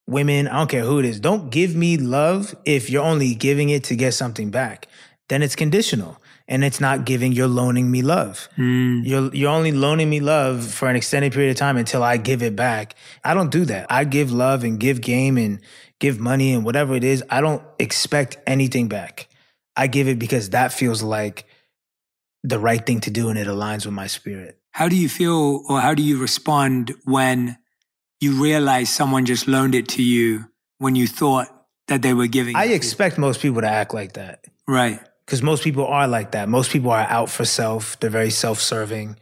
women. 0.07 0.49
I 0.49 0.57
don't 0.59 0.71
care 0.71 0.85
who 0.85 0.99
it 1.01 1.05
is. 1.05 1.21
Don't 1.21 1.51
give 1.51 1.77
me 1.77 1.99
love 1.99 2.55
if 2.65 2.89
you're 2.89 3.05
only 3.05 3.35
giving 3.35 3.69
it 3.69 3.85
to 3.85 3.95
get 3.95 4.15
something 4.15 4.51
back. 4.51 4.89
Then 5.29 5.43
it's 5.43 5.55
conditional, 5.55 6.17
and 6.49 6.65
it's 6.65 6.81
not 6.81 7.05
giving. 7.05 7.33
You're 7.33 7.47
loaning 7.47 7.91
me 7.91 8.03
love. 8.03 8.49
Mm. 8.57 9.07
You're 9.07 9.35
you're 9.35 9.51
only 9.51 9.73
loaning 9.73 10.09
me 10.09 10.21
love 10.21 10.65
for 10.65 10.89
an 10.89 10.97
extended 10.97 11.33
period 11.33 11.51
of 11.51 11.57
time 11.57 11.77
until 11.77 12.03
I 12.03 12.17
give 12.17 12.43
it 12.43 12.57
back. 12.57 12.95
I 13.23 13.35
don't 13.35 13.51
do 13.51 13.65
that. 13.67 13.87
I 13.91 14.05
give 14.05 14.33
love 14.33 14.65
and 14.65 14.81
give 14.81 15.01
game 15.01 15.37
and 15.37 15.61
give 16.01 16.19
money 16.19 16.53
and 16.55 16.65
whatever 16.65 16.95
it 16.95 17.05
is. 17.05 17.23
I 17.29 17.41
don't 17.41 17.63
expect 17.79 18.39
anything 18.47 18.89
back. 18.89 19.29
I 19.77 19.87
give 19.87 20.09
it 20.09 20.19
because 20.19 20.51
that 20.51 20.73
feels 20.73 21.03
like 21.03 21.45
the 22.43 22.59
right 22.59 22.85
thing 22.85 23.01
to 23.01 23.11
do 23.11 23.29
and 23.29 23.39
it 23.39 23.47
aligns 23.47 23.85
with 23.85 23.95
my 23.95 24.07
spirit. 24.07 24.59
How 24.73 24.89
do 24.89 24.97
you 24.97 25.09
feel 25.09 25.63
or 25.69 25.81
how 25.81 25.95
do 25.95 26.03
you 26.03 26.19
respond 26.19 26.95
when 27.05 27.59
you 28.21 28.43
realize 28.43 28.91
someone 28.91 29.27
just 29.27 29.47
loaned 29.47 29.75
it 29.75 29.89
to 29.89 30.03
you 30.03 30.47
when 30.79 30.95
you 30.95 31.07
thought 31.07 31.49
that 31.89 32.03
they 32.03 32.15
were 32.15 32.27
giving? 32.27 32.57
I 32.57 32.63
it 32.63 32.65
to 32.67 32.71
you? 32.71 32.77
expect 32.77 33.19
most 33.19 33.41
people 33.41 33.61
to 33.61 33.69
act 33.69 33.93
like 33.93 34.15
that 34.15 34.45
Right. 34.69 35.01
Because 35.29 35.43
most 35.43 35.63
people 35.63 35.87
are 35.87 36.09
like 36.09 36.31
that. 36.31 36.49
Most 36.49 36.71
people 36.71 36.91
are 36.91 37.07
out 37.07 37.29
for 37.29 37.45
self. 37.45 38.01
They're 38.01 38.09
very 38.09 38.31
self-serving. 38.31 39.19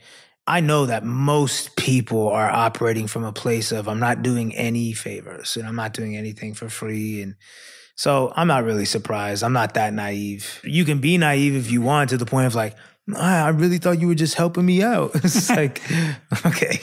I 0.46 0.61
know 0.61 0.86
that 0.86 1.02
most 1.02 1.74
people 1.74 2.28
are 2.28 2.48
operating 2.48 3.09
from 3.09 3.24
a 3.24 3.32
place 3.32 3.72
of 3.72 3.88
I'm 3.88 3.98
not 3.98 4.22
doing 4.22 4.54
any 4.54 4.92
favors 4.92 5.57
and 5.57 5.66
I'm 5.66 5.74
not 5.74 5.94
doing 5.94 6.16
anything 6.16 6.54
for 6.54 6.68
free 6.68 7.22
and 7.22 7.34
so 7.96 8.32
I'm 8.36 8.46
not 8.46 8.62
really 8.62 8.84
surprised. 8.84 9.42
I'm 9.42 9.52
not 9.52 9.74
that 9.74 9.92
naive. 9.92 10.61
You 10.62 10.84
can 10.84 11.00
be 11.00 11.18
naive 11.18 11.57
if 11.57 11.72
you 11.72 11.82
want 11.82 12.11
to 12.11 12.16
the 12.16 12.26
point 12.26 12.46
of 12.46 12.54
like, 12.54 12.76
"Ah, 13.12 13.46
I 13.46 13.48
really 13.48 13.78
thought 13.78 13.98
you 14.00 14.07
were 14.07 14.14
just 14.14 14.36
helping 14.36 14.64
me 14.64 14.84
out. 14.84 15.11
it's 15.14 15.50
like, 15.61 15.82
okay. 16.46 16.78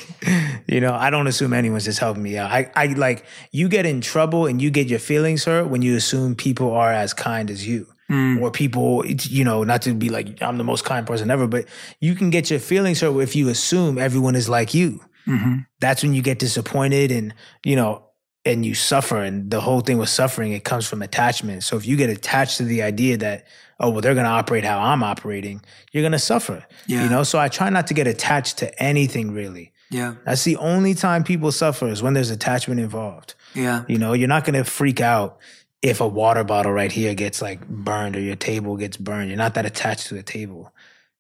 You 0.67 0.82
know, 0.82 0.93
I 0.93 1.09
don't 1.11 1.28
assume 1.28 1.53
anyone's 1.53 1.86
just 1.86 1.99
helping 1.99 2.24
me 2.24 2.38
out. 2.38 2.51
I, 2.51 2.69
I 2.76 2.88
like, 2.88 3.26
you 3.53 3.69
get 3.69 3.86
in 3.86 4.01
trouble 4.01 4.47
and 4.47 4.61
you 4.61 4.69
get 4.69 4.88
your 4.88 4.99
feelings 4.99 5.45
hurt 5.45 5.69
when 5.69 5.82
you 5.82 5.95
assume 5.95 6.36
people 6.36 6.74
are 6.74 6.91
as 6.91 7.13
kind 7.13 7.49
as 7.49 7.65
you. 7.65 7.92
Mm. 8.12 8.41
Or 8.41 8.51
people, 8.51 9.06
you 9.06 9.45
know, 9.45 9.64
not 9.64 9.82
to 9.84 9.93
be 9.93 10.10
like, 10.10 10.41
I'm 10.41 10.58
the 10.58 10.64
most 10.66 10.84
kind 10.84 11.08
person 11.08 11.32
ever, 11.32 11.47
but 11.47 11.66
you 12.01 12.16
can 12.16 12.30
get 12.32 12.49
your 12.49 12.60
feelings 12.60 12.99
hurt 12.99 13.18
if 13.22 13.34
you 13.36 13.47
assume 13.49 13.97
everyone 13.97 14.36
is 14.36 14.49
like 14.49 14.74
you 14.74 14.99
hmm 15.26 15.60
that's 15.80 16.04
when 16.04 16.14
you 16.14 16.22
get 16.22 16.38
disappointed 16.38 17.10
and 17.10 17.34
you 17.64 17.78
know 17.78 18.04
and 18.43 18.66
you 18.66 18.76
suffer 18.76 19.24
and 19.24 19.49
the 19.49 19.62
whole 19.62 19.80
thing 19.80 19.97
with 19.97 20.10
suffering 20.10 20.51
it 20.51 20.66
comes 20.66 20.86
from 20.86 21.01
attachment 21.01 21.64
so 21.64 21.78
if 21.78 21.86
you 21.86 21.95
get 21.95 22.10
attached 22.10 22.58
to 22.58 22.66
the 22.66 22.82
idea 22.84 23.16
that 23.16 23.47
oh 23.80 23.89
well 23.89 24.01
they're 24.01 24.14
going 24.16 24.26
to 24.26 24.30
operate 24.30 24.66
how 24.66 24.78
i'm 24.82 25.01
operating 25.01 25.62
you're 25.93 26.04
going 26.04 26.12
to 26.12 26.20
suffer 26.20 26.66
Yeah. 26.88 27.06
you 27.06 27.10
know 27.10 27.24
so 27.24 27.39
i 27.39 27.47
try 27.47 27.70
not 27.70 27.88
to 27.88 27.93
get 27.93 28.06
attached 28.06 28.58
to 28.58 28.84
anything 28.84 29.32
really 29.32 29.72
Yeah. 29.91 30.16
that's 30.26 30.43
the 30.43 30.58
only 30.58 30.93
time 30.93 31.24
people 31.24 31.54
suffer 31.54 31.88
is 31.88 32.04
when 32.04 32.14
there's 32.16 32.30
attachment 32.30 32.82
involved 32.82 33.36
Yeah. 33.56 33.86
you 33.88 33.97
know 33.97 34.12
you're 34.12 34.28
not 34.28 34.43
going 34.43 34.62
to 34.62 34.70
freak 34.70 34.99
out 34.99 35.38
if 35.84 35.99
a 35.99 36.07
water 36.07 36.45
bottle 36.45 36.71
right 36.71 36.91
here 36.91 37.13
gets 37.13 37.41
like 37.41 37.67
burned 37.67 38.15
or 38.15 38.21
your 38.21 38.38
table 38.38 38.77
gets 38.77 38.95
burned. 38.95 39.29
You're 39.29 39.38
not 39.38 39.53
that 39.55 39.65
attached 39.65 40.07
to 40.07 40.15
the 40.15 40.23
table, 40.23 40.73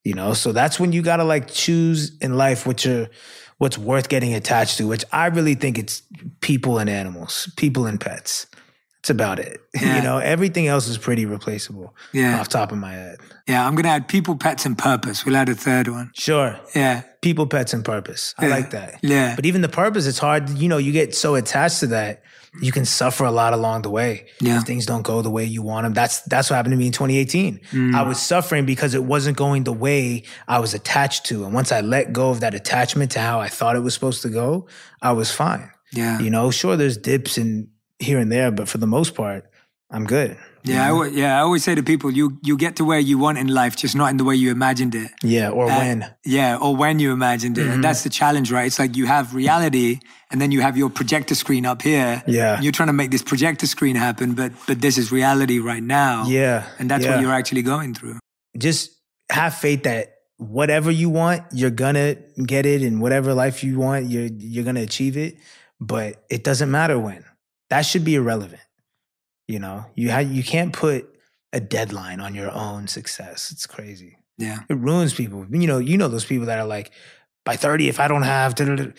you 0.05 0.13
know? 0.13 0.33
So 0.33 0.53
that's 0.53 0.79
when 0.79 0.93
you 0.93 1.01
gotta 1.01 1.25
like 1.25 1.51
choose 1.51 2.17
in 2.19 2.37
life 2.37 2.65
what 2.65 2.85
you're, 2.85 3.09
what's 3.57 3.77
worth 3.77 4.07
getting 4.07 4.33
attached 4.33 4.77
to, 4.77 4.87
which 4.87 5.03
I 5.11 5.27
really 5.27 5.55
think 5.55 5.77
it's 5.77 6.01
people 6.39 6.79
and 6.79 6.89
animals, 6.89 7.51
people 7.57 7.85
and 7.85 7.99
pets. 7.99 8.47
That's 9.03 9.09
about 9.09 9.37
it. 9.39 9.59
Yeah. 9.81 9.95
You 9.97 10.03
know, 10.03 10.17
everything 10.19 10.67
else 10.67 10.87
is 10.87 10.99
pretty 10.99 11.25
replaceable 11.25 11.95
Yeah. 12.13 12.39
off 12.39 12.47
top 12.47 12.71
of 12.71 12.77
my 12.77 12.93
head. 12.93 13.17
Yeah, 13.47 13.65
I'm 13.67 13.75
to 13.75 13.87
add 13.89 14.07
people, 14.07 14.35
pets, 14.37 14.67
and 14.67 14.77
purpose. 14.77 15.25
We'll 15.25 15.35
add 15.35 15.49
a 15.49 15.55
third 15.55 15.87
one. 15.87 16.11
Sure. 16.15 16.59
Yeah. 16.75 17.01
People, 17.23 17.47
pets, 17.47 17.73
and 17.73 17.83
purpose. 17.83 18.35
I 18.37 18.45
Yeah. 18.47 18.55
like 18.55 18.69
that. 18.69 18.99
Yeah. 19.01 19.35
But 19.35 19.47
even 19.47 19.61
the 19.61 19.67
purpose, 19.69 20.05
it's 20.05 20.19
hard. 20.19 20.47
You 20.51 20.69
know, 20.69 20.77
you 20.77 20.91
get 20.91 21.15
so 21.15 21.33
attached 21.33 21.79
to 21.79 21.87
that, 21.87 22.21
you 22.61 22.71
can 22.71 22.85
suffer 22.85 23.25
a 23.25 23.31
lot 23.31 23.51
along 23.53 23.81
the 23.81 23.89
way. 23.89 24.27
Yeah. 24.39 24.57
If 24.59 24.63
things 24.65 24.85
don't 24.85 25.01
go 25.01 25.23
the 25.23 25.31
way 25.31 25.43
you 25.43 25.63
want 25.63 25.85
them. 25.85 25.93
That's 25.93 26.21
that's 26.21 26.51
what 26.51 26.55
happened 26.57 26.73
to 26.73 26.77
me 26.77 26.85
in 26.85 26.91
2018. 26.93 27.59
Mm. 27.71 27.95
I 27.95 28.03
was 28.03 28.21
suffering 28.21 28.65
because 28.67 28.93
it 28.93 29.03
wasn't 29.03 29.37
going 29.37 29.63
the 29.63 29.73
way 29.73 30.23
I 30.47 30.59
was 30.59 30.75
attached 30.75 31.25
to. 31.25 31.43
And 31.45 31.53
once 31.53 31.71
I 31.71 31.81
let 31.81 32.13
go 32.13 32.29
of 32.29 32.41
that 32.41 32.53
attachment 32.53 33.09
to 33.13 33.19
how 33.19 33.41
I 33.41 33.49
thought 33.49 33.75
it 33.75 33.79
was 33.81 33.95
supposed 33.95 34.21
to 34.21 34.29
go, 34.29 34.67
I 35.01 35.13
was 35.13 35.31
fine. 35.31 35.71
Yeah. 35.91 36.19
You 36.19 36.29
know, 36.29 36.51
sure, 36.51 36.77
there's 36.77 36.97
dips 36.97 37.37
and 37.39 37.67
here 37.99 38.19
and 38.19 38.31
there, 38.31 38.51
but 38.51 38.67
for 38.67 38.77
the 38.77 38.87
most 38.87 39.15
part, 39.15 39.45
I'm 39.89 40.05
good. 40.05 40.37
Yeah, 40.63 40.85
I, 40.85 40.87
al- 40.89 41.07
yeah. 41.07 41.37
I 41.37 41.41
always 41.41 41.63
say 41.63 41.75
to 41.75 41.83
people, 41.83 42.09
you 42.09 42.39
you 42.41 42.57
get 42.57 42.77
to 42.77 42.85
where 42.85 42.99
you 42.99 43.17
want 43.17 43.37
in 43.37 43.47
life, 43.47 43.75
just 43.75 43.95
not 43.95 44.09
in 44.11 44.17
the 44.17 44.23
way 44.23 44.33
you 44.33 44.49
imagined 44.49 44.95
it. 44.95 45.11
Yeah. 45.21 45.49
Or 45.49 45.65
Uh, 45.69 45.77
when. 45.77 46.15
Yeah, 46.25 46.57
or 46.57 46.75
when 46.75 46.99
you 46.99 47.11
imagined 47.11 47.57
it. 47.57 47.61
Mm-hmm. 47.61 47.73
And 47.73 47.83
that's 47.83 48.03
the 48.03 48.09
challenge, 48.09 48.49
right? 48.51 48.65
It's 48.65 48.79
like 48.79 48.95
you 48.95 49.05
have 49.05 49.35
reality 49.35 49.99
and 50.31 50.41
then 50.41 50.51
you 50.51 50.61
have 50.61 50.77
your 50.77 50.89
projector 50.89 51.35
screen 51.35 51.65
up 51.65 51.81
here. 51.81 52.23
Yeah. 52.25 52.61
You're 52.61 52.71
trying 52.71 52.87
to 52.87 52.93
make 52.93 53.11
this 53.11 53.21
projector 53.21 53.67
screen 53.67 53.95
happen, 53.95 54.33
but 54.33 54.53
but 54.65 54.81
this 54.81 54.97
is 54.97 55.11
reality 55.11 55.59
right 55.59 55.83
now. 55.83 56.25
Yeah. 56.27 56.63
And 56.79 56.89
that's 56.89 57.03
yeah. 57.03 57.11
what 57.11 57.21
you're 57.21 57.33
actually 57.33 57.61
going 57.63 57.93
through. 57.93 58.19
just 58.57 58.91
have 59.29 59.53
faith 59.53 59.83
that 59.83 60.15
whatever 60.37 60.91
you 60.91 61.09
want, 61.09 61.43
you're 61.51 61.69
gonna 61.71 62.15
get 62.45 62.65
it, 62.65 62.81
and 62.81 63.01
whatever 63.01 63.33
life 63.33 63.63
you 63.63 63.77
want, 63.79 64.05
you're 64.07 64.29
you're 64.37 64.63
gonna 64.65 64.81
achieve 64.81 65.17
it. 65.17 65.37
But 65.79 66.23
it 66.29 66.43
doesn't 66.43 66.71
matter 66.71 66.97
when. 66.97 67.25
That 67.73 67.85
should 67.89 68.05
be 68.05 68.15
irrelevant. 68.21 68.61
You 69.47 69.59
know, 69.59 69.85
you 69.95 70.11
ha- 70.11 70.19
you 70.37 70.43
can't 70.43 70.71
put 70.85 71.01
a 71.51 71.59
deadline 71.59 72.19
on 72.19 72.33
your 72.35 72.51
own 72.51 72.87
success. 72.87 73.51
It's 73.51 73.65
crazy. 73.75 74.17
Yeah. 74.37 74.59
It 74.69 74.77
ruins 74.77 75.13
people. 75.13 75.45
You 75.49 75.67
know, 75.67 75.79
you 75.89 75.97
know 75.97 76.07
those 76.07 76.25
people 76.31 76.45
that 76.47 76.59
are 76.59 76.67
like, 76.77 76.91
by 77.45 77.55
thirty, 77.55 77.85
if 77.89 77.99
I 77.99 78.07
don't 78.07 78.23
have, 78.35 78.55
da-da-da," 78.55 78.91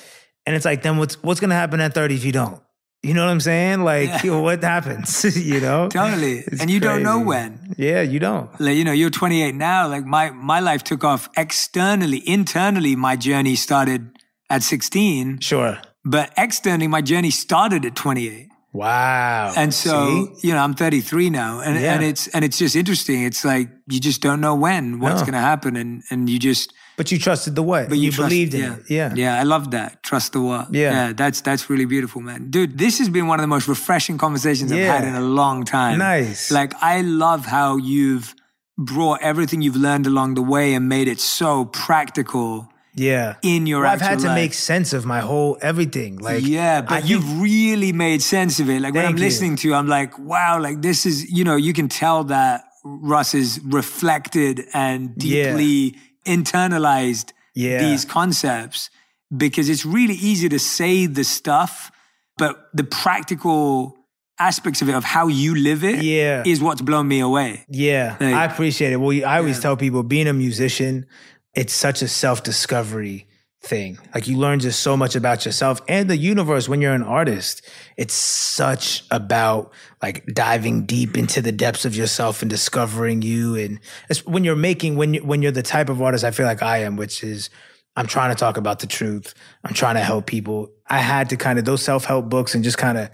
and 0.46 0.52
it's 0.56 0.64
like, 0.70 0.82
then 0.82 0.96
what's 0.98 1.14
what's 1.22 1.40
gonna 1.40 1.54
happen 1.62 1.80
at 1.80 1.94
thirty 1.94 2.14
if 2.14 2.24
you 2.24 2.32
don't? 2.32 2.60
You 3.02 3.12
know 3.14 3.24
what 3.24 3.30
I'm 3.32 3.40
saying? 3.40 3.84
Like, 3.84 4.08
Yeah. 4.08 4.22
you 4.24 4.30
know, 4.34 4.40
what 4.40 4.62
happens? 4.62 5.10
you 5.52 5.60
know, 5.60 5.88
Totally. 5.88 6.38
It's 6.46 6.60
and 6.60 6.70
you 6.70 6.80
don't 6.80 7.02
know 7.02 7.20
when. 7.20 7.74
Yeah, 7.78 8.02
you 8.02 8.18
don't. 8.18 8.48
like 8.60 8.76
you 8.76 8.84
know 8.84 8.92
you're 9.00 9.10
28 9.10 9.54
now 9.54 9.88
like 9.94 10.04
my 10.16 10.30
my 10.52 10.60
life 10.70 10.82
took 10.90 11.02
off 11.04 11.28
externally 11.36 12.20
internally 12.36 12.94
my 12.96 13.14
journey 13.16 13.56
started 13.56 14.02
at 14.50 14.62
16 14.62 15.40
Sure. 15.40 15.74
but 16.04 16.26
externally 16.36 16.88
my 16.96 17.00
journey 17.12 17.30
started 17.30 17.84
at 17.84 17.94
28 17.96 18.48
Wow. 18.74 19.52
and 19.56 19.72
so 19.72 19.94
See? 20.34 20.48
you 20.48 20.52
know 20.54 20.58
i'm 20.66 20.74
33 20.74 21.30
now 21.30 21.60
and, 21.60 21.80
Yeah. 21.80 21.94
and 21.94 22.02
it's 22.04 22.26
and 22.34 22.44
it's 22.44 22.58
just 22.58 22.74
interesting 22.76 23.22
it's 23.22 23.44
like 23.44 23.68
you 23.88 24.00
just 24.00 24.20
don't 24.20 24.40
know 24.40 24.54
when 24.56 24.98
what's 24.98 25.20
No. 25.20 25.26
going 25.26 25.34
to 25.34 25.46
happen 25.52 25.76
and 25.76 26.02
and 26.10 26.28
you 26.28 26.38
just 26.40 26.72
But 26.96 27.10
you 27.12 27.18
trusted 27.18 27.54
the 27.54 27.62
what? 27.62 27.88
but 27.88 27.98
you, 27.98 28.10
trust- 28.10 28.28
believed 28.30 28.54
in 28.54 28.60
yeah. 28.60 28.74
it. 28.74 28.90
Yeah. 28.90 29.14
yeah 29.14 29.40
i 29.40 29.44
love 29.44 29.70
that 29.70 30.02
trust 30.02 30.32
the 30.32 30.40
what 30.40 30.74
Yeah. 30.74 31.12
that's 31.14 31.40
that's 31.40 31.70
really 31.70 31.84
beautiful 31.86 32.20
man 32.20 32.50
dude 32.50 32.76
this 32.76 32.98
has 32.98 33.08
been 33.08 33.26
one 33.28 33.38
of 33.38 33.44
the 33.44 33.52
most 33.56 33.68
refreshing 33.68 34.18
conversations 34.18 34.72
i've 34.72 34.90
had 34.96 35.04
in 35.04 35.14
a 35.14 35.26
long 35.40 35.64
time 35.64 35.98
Nice. 35.98 36.50
like 36.50 36.72
i 36.82 37.00
love 37.02 37.46
how 37.46 37.76
you've 37.76 38.34
brought 38.76 39.20
everything 39.22 39.62
you've 39.62 39.76
learned 39.88 40.06
along 40.12 40.34
the 40.34 40.42
way 40.42 40.74
and 40.74 40.88
made 40.88 41.06
it 41.14 41.20
so 41.20 41.64
practical 41.66 42.68
Yeah. 42.96 43.34
in 43.42 43.66
your 43.66 43.82
Well, 43.82 43.90
I've 43.92 44.00
had 44.00 44.18
to 44.20 44.26
life. 44.28 44.34
make 44.36 44.54
sense 44.54 44.92
of 44.92 45.04
my 45.04 45.20
whole 45.20 45.58
everything. 45.60 46.18
Like 46.18 46.46
yeah, 46.46 46.80
but 46.80 46.92
I 47.04 47.06
you've 47.06 47.40
really 47.40 47.92
made 47.92 48.22
sense 48.22 48.60
of 48.60 48.68
it. 48.70 48.80
Like 48.80 48.94
when 48.94 49.04
I'm 49.04 49.10
Thank 49.12 49.18
you. 49.18 49.24
listening 49.24 49.56
to 49.56 49.68
you, 49.68 49.74
I'm 49.74 49.88
like, 49.88 50.18
wow, 50.18 50.60
like 50.60 50.80
this 50.82 51.04
is, 51.06 51.30
you 51.30 51.44
know, 51.44 51.56
you 51.56 51.72
can 51.72 51.88
tell 51.88 52.24
that 52.24 52.64
Russ 52.84 53.34
is 53.34 53.60
reflected 53.64 54.64
and 54.74 55.12
Yeah. 55.16 55.44
deeply 55.56 55.96
internalized 56.26 57.32
Yeah. 57.54 57.78
these 57.78 58.04
concepts 58.04 58.90
because 59.36 59.68
it's 59.68 59.84
really 59.84 60.14
easy 60.14 60.48
to 60.48 60.58
say 60.58 61.06
the 61.06 61.24
stuff, 61.24 61.90
but 62.38 62.68
the 62.74 62.84
practical 62.84 63.96
aspects 64.38 64.82
of 64.82 64.88
it, 64.88 64.94
of 64.94 65.04
how 65.04 65.28
you 65.28 65.54
live 65.54 65.84
it, 65.84 66.02
Yeah. 66.02 66.42
is 66.44 66.60
what's 66.60 66.82
blown 66.82 67.06
me 67.08 67.20
away. 67.20 67.64
Yeah, 67.70 68.16
Like- 68.20 68.34
I 68.34 68.44
appreciate 68.44 68.92
it. 68.92 68.96
Well, 69.00 69.16
I 69.24 69.38
always 69.38 69.56
Yeah. 69.56 69.62
tell 69.62 69.76
people 69.76 70.02
being 70.02 70.26
a 70.26 70.32
musician, 70.32 71.06
it's 71.54 71.72
such 71.72 72.02
a 72.02 72.08
self 72.08 72.42
discovery 72.42 73.26
thing. 73.62 73.98
Like 74.14 74.28
you 74.28 74.36
learn 74.36 74.60
just 74.60 74.80
so 74.80 74.96
much 74.96 75.16
about 75.16 75.46
yourself 75.46 75.80
and 75.88 76.08
the 76.08 76.16
universe 76.16 76.68
when 76.68 76.80
you're 76.80 76.92
an 76.92 77.02
artist. 77.02 77.62
It's 77.96 78.14
such 78.14 79.04
about 79.10 79.72
like 80.02 80.26
diving 80.26 80.84
deep 80.84 81.16
into 81.16 81.40
the 81.40 81.52
depths 81.52 81.84
of 81.84 81.96
yourself 81.96 82.42
and 82.42 82.50
discovering 82.50 83.22
you. 83.22 83.56
And 83.56 83.80
when 84.24 84.44
you're 84.44 84.56
making 84.56 84.96
when 84.96 85.14
you, 85.14 85.24
when 85.24 85.40
you're 85.40 85.52
the 85.52 85.62
type 85.62 85.88
of 85.88 86.02
artist 86.02 86.24
I 86.24 86.30
feel 86.30 86.46
like 86.46 86.62
I 86.62 86.78
am, 86.78 86.96
which 86.96 87.24
is 87.24 87.50
I'm 87.96 88.06
trying 88.06 88.30
to 88.30 88.38
talk 88.38 88.56
about 88.56 88.80
the 88.80 88.86
truth. 88.86 89.34
I'm 89.64 89.74
trying 89.74 89.94
to 89.94 90.00
help 90.00 90.26
people. 90.26 90.70
I 90.88 90.98
had 90.98 91.30
to 91.30 91.36
kind 91.36 91.58
of 91.58 91.64
those 91.64 91.82
self 91.82 92.04
help 92.04 92.28
books 92.28 92.54
and 92.54 92.62
just 92.62 92.78
kind 92.78 92.98
of 92.98 93.10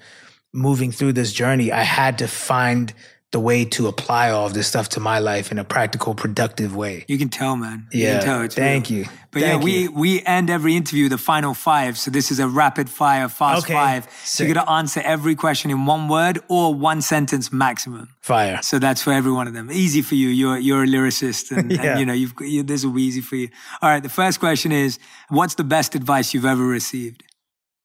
moving 0.52 0.90
through 0.90 1.12
this 1.12 1.32
journey, 1.32 1.70
I 1.70 1.82
had 1.82 2.18
to 2.18 2.28
find 2.28 2.92
the 3.32 3.38
way 3.40 3.64
to 3.64 3.86
apply 3.86 4.30
all 4.30 4.46
of 4.46 4.54
this 4.54 4.66
stuff 4.66 4.88
to 4.88 4.98
my 4.98 5.20
life 5.20 5.52
in 5.52 5.58
a 5.58 5.62
practical, 5.64 6.14
productive 6.16 6.74
way. 6.74 7.04
You 7.06 7.16
can 7.16 7.28
tell, 7.28 7.54
man. 7.56 7.86
You 7.92 8.02
Yeah. 8.06 8.12
can 8.18 8.24
tell 8.24 8.40
it's 8.42 8.56
Thank 8.56 8.90
real. 8.90 8.98
you. 9.00 9.04
But 9.30 9.42
Thank 9.42 9.60
yeah, 9.60 9.64
we 9.64 9.72
you. 9.82 9.92
we 9.92 10.22
end 10.24 10.50
every 10.50 10.74
interview 10.74 11.08
the 11.08 11.16
final 11.16 11.54
five. 11.54 11.96
So 11.96 12.10
this 12.10 12.32
is 12.32 12.40
a 12.40 12.48
rapid 12.48 12.90
fire, 12.90 13.28
fast 13.28 13.64
Okay. 13.66 13.74
five. 13.74 14.08
So 14.24 14.42
you 14.42 14.52
got 14.52 14.64
to 14.64 14.70
answer 14.72 15.00
every 15.04 15.36
question 15.36 15.70
in 15.70 15.86
one 15.86 16.08
word 16.08 16.40
or 16.48 16.74
one 16.74 17.00
sentence 17.02 17.52
maximum. 17.52 18.08
Fire. 18.20 18.58
So 18.62 18.80
that's 18.80 19.00
for 19.02 19.12
every 19.12 19.30
one 19.30 19.46
of 19.46 19.54
them. 19.54 19.70
Easy 19.70 20.02
for 20.02 20.16
you. 20.16 20.28
You're 20.28 20.58
you're 20.58 20.82
a 20.82 20.86
lyricist, 20.88 21.56
and, 21.56 21.70
Yeah. 21.70 21.82
and 21.92 22.00
you 22.00 22.06
know 22.06 22.12
you've 22.12 22.34
you, 22.40 22.64
this 22.64 22.84
will 22.84 22.92
be 22.94 23.04
easy 23.04 23.20
for 23.20 23.36
you. 23.36 23.48
All 23.80 23.88
right. 23.90 24.02
The 24.02 24.08
first 24.08 24.40
question 24.40 24.72
is, 24.72 24.98
what's 25.28 25.54
the 25.54 25.62
best 25.64 25.94
advice 25.94 26.34
you've 26.34 26.44
ever 26.44 26.64
received? 26.66 27.22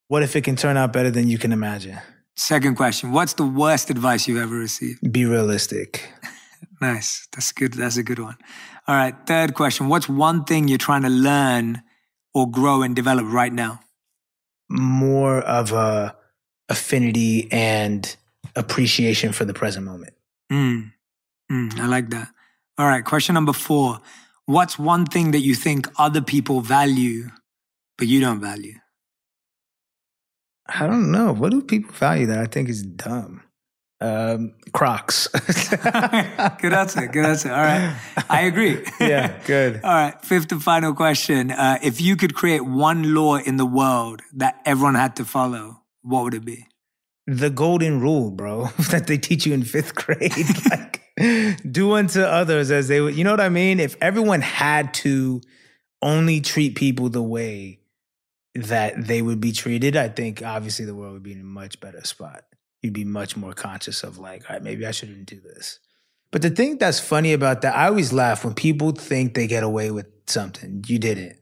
What 0.07 0.23
if 0.23 0.35
it 0.35 0.41
can 0.43 0.55
turn 0.55 0.75
out 0.77 0.91
better 0.91 1.11
than 1.11 1.27
you 1.27 1.37
can 1.37 1.51
imagine? 1.51 1.99
Second 2.37 2.75
question, 2.75 3.11
what's 3.11 3.33
the 3.33 3.45
worst 3.45 3.89
advice 3.89 4.27
you've 4.27 4.41
ever 4.41 4.55
received? 4.55 5.11
Be 5.11 5.25
realistic. 5.25 6.09
Nice. 6.81 7.27
That's 7.31 7.51
good. 7.51 7.73
That's 7.73 7.97
a 7.97 8.03
good 8.03 8.19
one. 8.19 8.37
All 8.87 8.95
right. 8.95 9.15
Third 9.25 9.53
question, 9.53 9.87
what's 9.87 10.09
one 10.09 10.43
thing 10.43 10.67
you're 10.67 10.77
trying 10.77 11.03
to 11.03 11.09
learn 11.09 11.81
or 12.33 12.49
grow 12.49 12.81
and 12.81 12.95
develop 12.95 13.25
right 13.27 13.53
now? 13.53 13.79
More 14.69 15.39
of 15.41 15.71
a 15.71 16.15
affinity 16.69 17.47
and 17.51 18.15
appreciation 18.55 19.31
for 19.31 19.45
the 19.45 19.53
present 19.53 19.85
moment. 19.85 20.13
Mm. 20.51 20.91
Mm, 21.51 21.79
I 21.79 21.87
like 21.87 22.09
that. 22.09 22.29
All 22.77 22.87
right. 22.87 23.05
Question 23.05 23.35
number 23.35 23.53
four. 23.53 23.99
What's 24.45 24.77
one 24.77 25.05
thing 25.05 25.31
that 25.31 25.39
you 25.39 25.55
think 25.55 25.87
other 25.97 26.21
people 26.21 26.61
value, 26.61 27.29
but 27.97 28.07
you 28.07 28.19
don't 28.19 28.41
value? 28.41 28.75
I 30.67 30.87
don't 30.87 31.11
know. 31.11 31.33
What 31.33 31.51
do 31.51 31.61
people 31.61 31.91
value 31.93 32.27
that 32.27 32.39
I 32.39 32.45
think 32.45 32.69
is 32.69 32.83
dumb? 32.83 33.41
Um, 34.01 34.53
Crocs. 34.73 35.27
good 36.61 36.73
answer. 36.73 37.07
Good 37.07 37.25
answer. 37.25 37.51
All 37.51 37.61
right. 37.61 37.95
I 38.29 38.41
agree. 38.41 38.83
yeah, 38.99 39.39
good. 39.45 39.75
All 39.83 39.93
right. 39.93 40.25
Fifth 40.25 40.51
and 40.51 40.61
final 40.61 40.93
question. 40.93 41.51
Uh, 41.51 41.77
if 41.81 42.01
you 42.01 42.15
could 42.15 42.35
create 42.35 42.61
one 42.65 43.13
law 43.13 43.37
in 43.37 43.57
the 43.57 43.65
world 43.65 44.21
that 44.33 44.59
everyone 44.65 44.95
had 44.95 45.15
to 45.17 45.25
follow, 45.25 45.81
what 46.01 46.23
would 46.23 46.33
it 46.33 46.45
be? 46.45 46.67
the 47.27 47.49
golden 47.49 47.99
rule, 47.99 48.31
bro, 48.31 48.65
that 48.91 49.07
they 49.07 49.17
teach 49.17 49.45
you 49.45 49.53
in 49.53 49.63
fifth 49.63 49.95
grade. 49.95 50.31
like, 50.69 51.01
do 51.69 51.93
unto 51.93 52.21
others 52.21 52.71
as 52.71 52.87
they 52.87 53.01
would. 53.01 53.15
You 53.15 53.23
know 53.23 53.31
what 53.31 53.41
I 53.41 53.49
mean? 53.49 53.79
If 53.79 53.95
everyone 54.01 54.41
had 54.41 54.93
to 54.95 55.41
only 56.01 56.41
treat 56.41 56.75
people 56.75 57.09
the 57.09 57.23
way 57.23 57.79
that 58.55 59.07
they 59.07 59.21
would 59.21 59.41
be 59.41 59.51
treated, 59.51 59.95
I 59.95 60.07
think 60.09 60.41
obviously 60.41 60.85
the 60.85 60.95
world 60.95 61.13
would 61.13 61.23
be 61.23 61.33
in 61.33 61.41
a 61.41 61.43
much 61.43 61.79
better 61.79 62.03
spot. 62.03 62.43
You'd 62.81 62.93
be 62.93 63.05
much 63.05 63.35
more 63.35 63.53
conscious 63.53 64.03
of 64.03 64.17
like, 64.17 64.49
all 64.49 64.55
right, 64.55 64.63
maybe 64.63 64.85
I 64.85 64.91
shouldn't 64.91 65.25
do 65.25 65.39
this. 65.39 65.79
But 66.31 66.41
the 66.41 66.49
thing 66.49 66.77
that's 66.77 66.99
funny 66.99 67.33
about 67.33 67.61
that, 67.61 67.75
I 67.75 67.87
always 67.87 68.11
laugh 68.11 68.43
when 68.43 68.53
people 68.53 68.91
think 68.91 69.33
they 69.33 69.47
get 69.47 69.63
away 69.63 69.91
with 69.91 70.07
something. 70.27 70.83
You 70.87 70.99
didn't. 70.99 71.37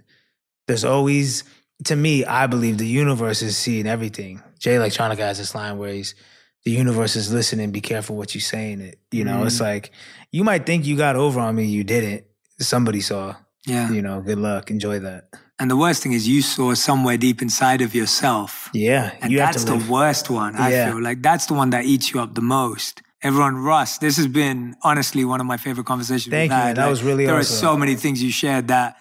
There's 0.68 0.86
always, 0.86 1.43
to 1.86 1.95
me, 1.95 2.26
I 2.26 2.47
believe 2.47 2.78
the 2.78 2.88
universe 2.88 3.41
is 3.41 3.57
seeing 3.57 3.88
everything. 3.88 4.41
Jay 4.59 4.76
Electronica 4.76 5.20
has 5.20 5.38
this 5.38 5.55
line 5.55 5.78
where 5.78 5.93
he's, 5.93 6.16
the 6.64 6.72
universe 6.72 7.16
is 7.16 7.34
listening, 7.34 7.72
be 7.72 7.82
careful 7.82 8.16
what 8.16 8.34
you're 8.34 8.41
saying 8.41 8.80
it. 8.80 8.99
You 9.11 9.26
know, 9.26 9.43
it's 9.43 9.55
mm-hmm. 9.55 9.66
like, 9.66 9.91
you 10.32 10.43
might 10.43 10.66
think 10.66 10.86
you 10.86 10.95
got 10.95 11.16
over 11.16 11.39
on 11.39 11.55
me, 11.55 11.66
you 11.66 11.84
didn't. 11.84 12.26
Somebody 12.59 13.01
saw, 13.01 13.36
Yeah. 13.66 13.91
you 13.91 14.01
know, 14.01 14.22
good 14.22 14.38
luck, 14.39 14.70
enjoy 14.72 14.99
that. 14.99 15.30
And 15.59 15.70
the 15.72 15.78
worst 15.78 16.03
thing 16.03 16.11
is 16.14 16.28
you 16.28 16.41
saw 16.41 16.74
somewhere 16.74 17.18
deep 17.18 17.41
inside 17.41 17.82
of 17.82 17.95
yourself. 17.95 18.70
Yeah. 18.74 19.11
And 19.22 19.32
you 19.32 19.38
that's 19.38 19.64
the 19.64 19.78
worst 19.89 20.30
one, 20.30 20.55
I 20.55 20.72
Yeah. 20.72 20.89
feel. 20.91 21.01
Like 21.01 21.22
that's 21.22 21.45
the 21.45 21.53
one 21.53 21.70
that 21.70 21.86
eats 21.86 22.14
you 22.14 22.20
up 22.20 22.36
the 22.36 22.41
most. 22.41 23.01
Everyone, 23.22 23.55
Russ, 23.55 23.99
this 23.99 24.18
has 24.18 24.28
been 24.28 24.76
honestly 24.84 25.24
one 25.24 25.39
of 25.39 25.45
my 25.47 25.55
favorite 25.57 25.86
conversations. 25.86 26.30
Thank 26.32 26.51
you. 26.51 26.57
had. 26.57 26.76
That 26.76 26.84
Like, 26.84 26.89
was 26.89 27.03
really 27.03 27.26
There 27.26 27.36
awesome. 27.39 27.55
are 27.55 27.59
so 27.72 27.78
many 27.78 27.95
things 27.95 28.22
you 28.22 28.32
shared 28.32 28.68
that 28.68 28.97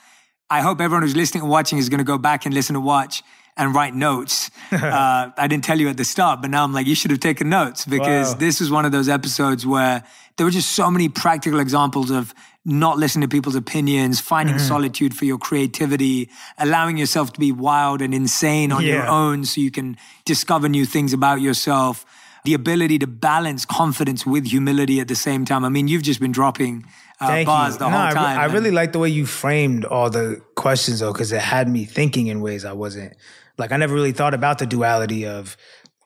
I 0.49 0.61
hope 0.61 0.81
everyone 0.81 1.03
who's 1.03 1.17
listening 1.17 1.43
and 1.43 1.51
watching 1.51 1.79
is 1.79 1.89
going 1.89 1.99
to 1.99 2.05
go 2.05 2.19
back 2.19 2.45
and 2.47 2.55
listen 2.55 2.75
to 2.75 2.81
watch 2.81 3.25
and 3.57 3.75
write 3.75 3.95
notes. 3.95 4.51
uh, 4.73 5.31
I 5.37 5.47
didn't 5.49 5.65
tell 5.65 5.81
you 5.81 5.89
at 5.89 5.97
the 5.97 6.05
start, 6.05 6.41
but 6.41 6.51
now 6.51 6.63
I'm 6.63 6.73
like, 6.73 6.87
you 6.87 6.95
should 6.95 7.11
have 7.11 7.21
taken 7.21 7.49
notes 7.49 7.85
because 7.85 8.35
Wow. 8.35 8.39
this 8.39 8.61
was 8.61 8.71
one 8.71 8.85
of 8.85 8.93
those 8.93 9.09
episodes 9.09 9.67
where 9.67 10.05
there 10.37 10.47
were 10.47 10.51
just 10.53 10.73
so 10.73 10.91
many 10.91 11.09
practical 11.09 11.59
examples 11.59 12.11
of 12.11 12.33
not 12.65 12.97
listening 12.99 13.29
to 13.29 13.35
people's 13.37 13.57
opinions, 13.57 14.21
finding 14.21 14.55
Mm-hmm. 14.57 14.67
solitude 14.69 15.17
for 15.17 15.25
your 15.25 15.39
creativity, 15.39 16.31
allowing 16.59 16.97
yourself 16.97 17.33
to 17.33 17.41
be 17.41 17.51
wild 17.53 18.01
and 18.03 18.15
insane 18.15 18.71
on 18.73 18.85
your 18.85 19.07
own 19.07 19.45
so 19.45 19.61
you 19.61 19.71
can 19.71 19.97
discover 20.25 20.69
new 20.69 20.85
things 20.87 21.13
about 21.13 21.41
yourself. 21.41 22.05
The 22.45 22.55
ability 22.55 22.99
to 23.01 23.07
balance 23.07 23.65
confidence 23.65 24.27
with 24.27 24.47
humility 24.47 24.99
at 25.01 25.07
the 25.09 25.15
same 25.15 25.45
time. 25.45 25.65
I 25.65 25.69
mean, 25.69 25.87
you've 25.89 26.03
just 26.03 26.19
been 26.21 26.33
dropping 26.33 26.85
uh, 27.21 27.45
bars 27.45 27.75
you. 27.75 27.79
the 27.79 27.85
No, 27.89 27.91
whole 27.93 28.01
I 28.01 28.09
re- 28.09 28.15
time. 28.15 28.41
I, 28.41 28.45
really 28.47 28.73
like 28.73 28.91
the 28.93 28.99
way 28.99 29.09
you 29.11 29.27
framed 29.27 29.85
all 29.85 30.11
the 30.11 30.41
questions 30.57 30.99
though, 31.01 31.13
because 31.13 31.31
it 31.33 31.41
had 31.41 31.69
me 31.69 31.85
thinking 31.85 32.27
in 32.27 32.41
ways 32.41 32.65
I 32.65 32.73
wasn't 32.73 33.15
like 33.59 33.71
I 33.71 33.77
never 33.77 33.95
really 33.95 34.11
thought 34.13 34.35
about 34.35 34.59
the 34.59 34.67
duality 34.67 35.25
of 35.27 35.57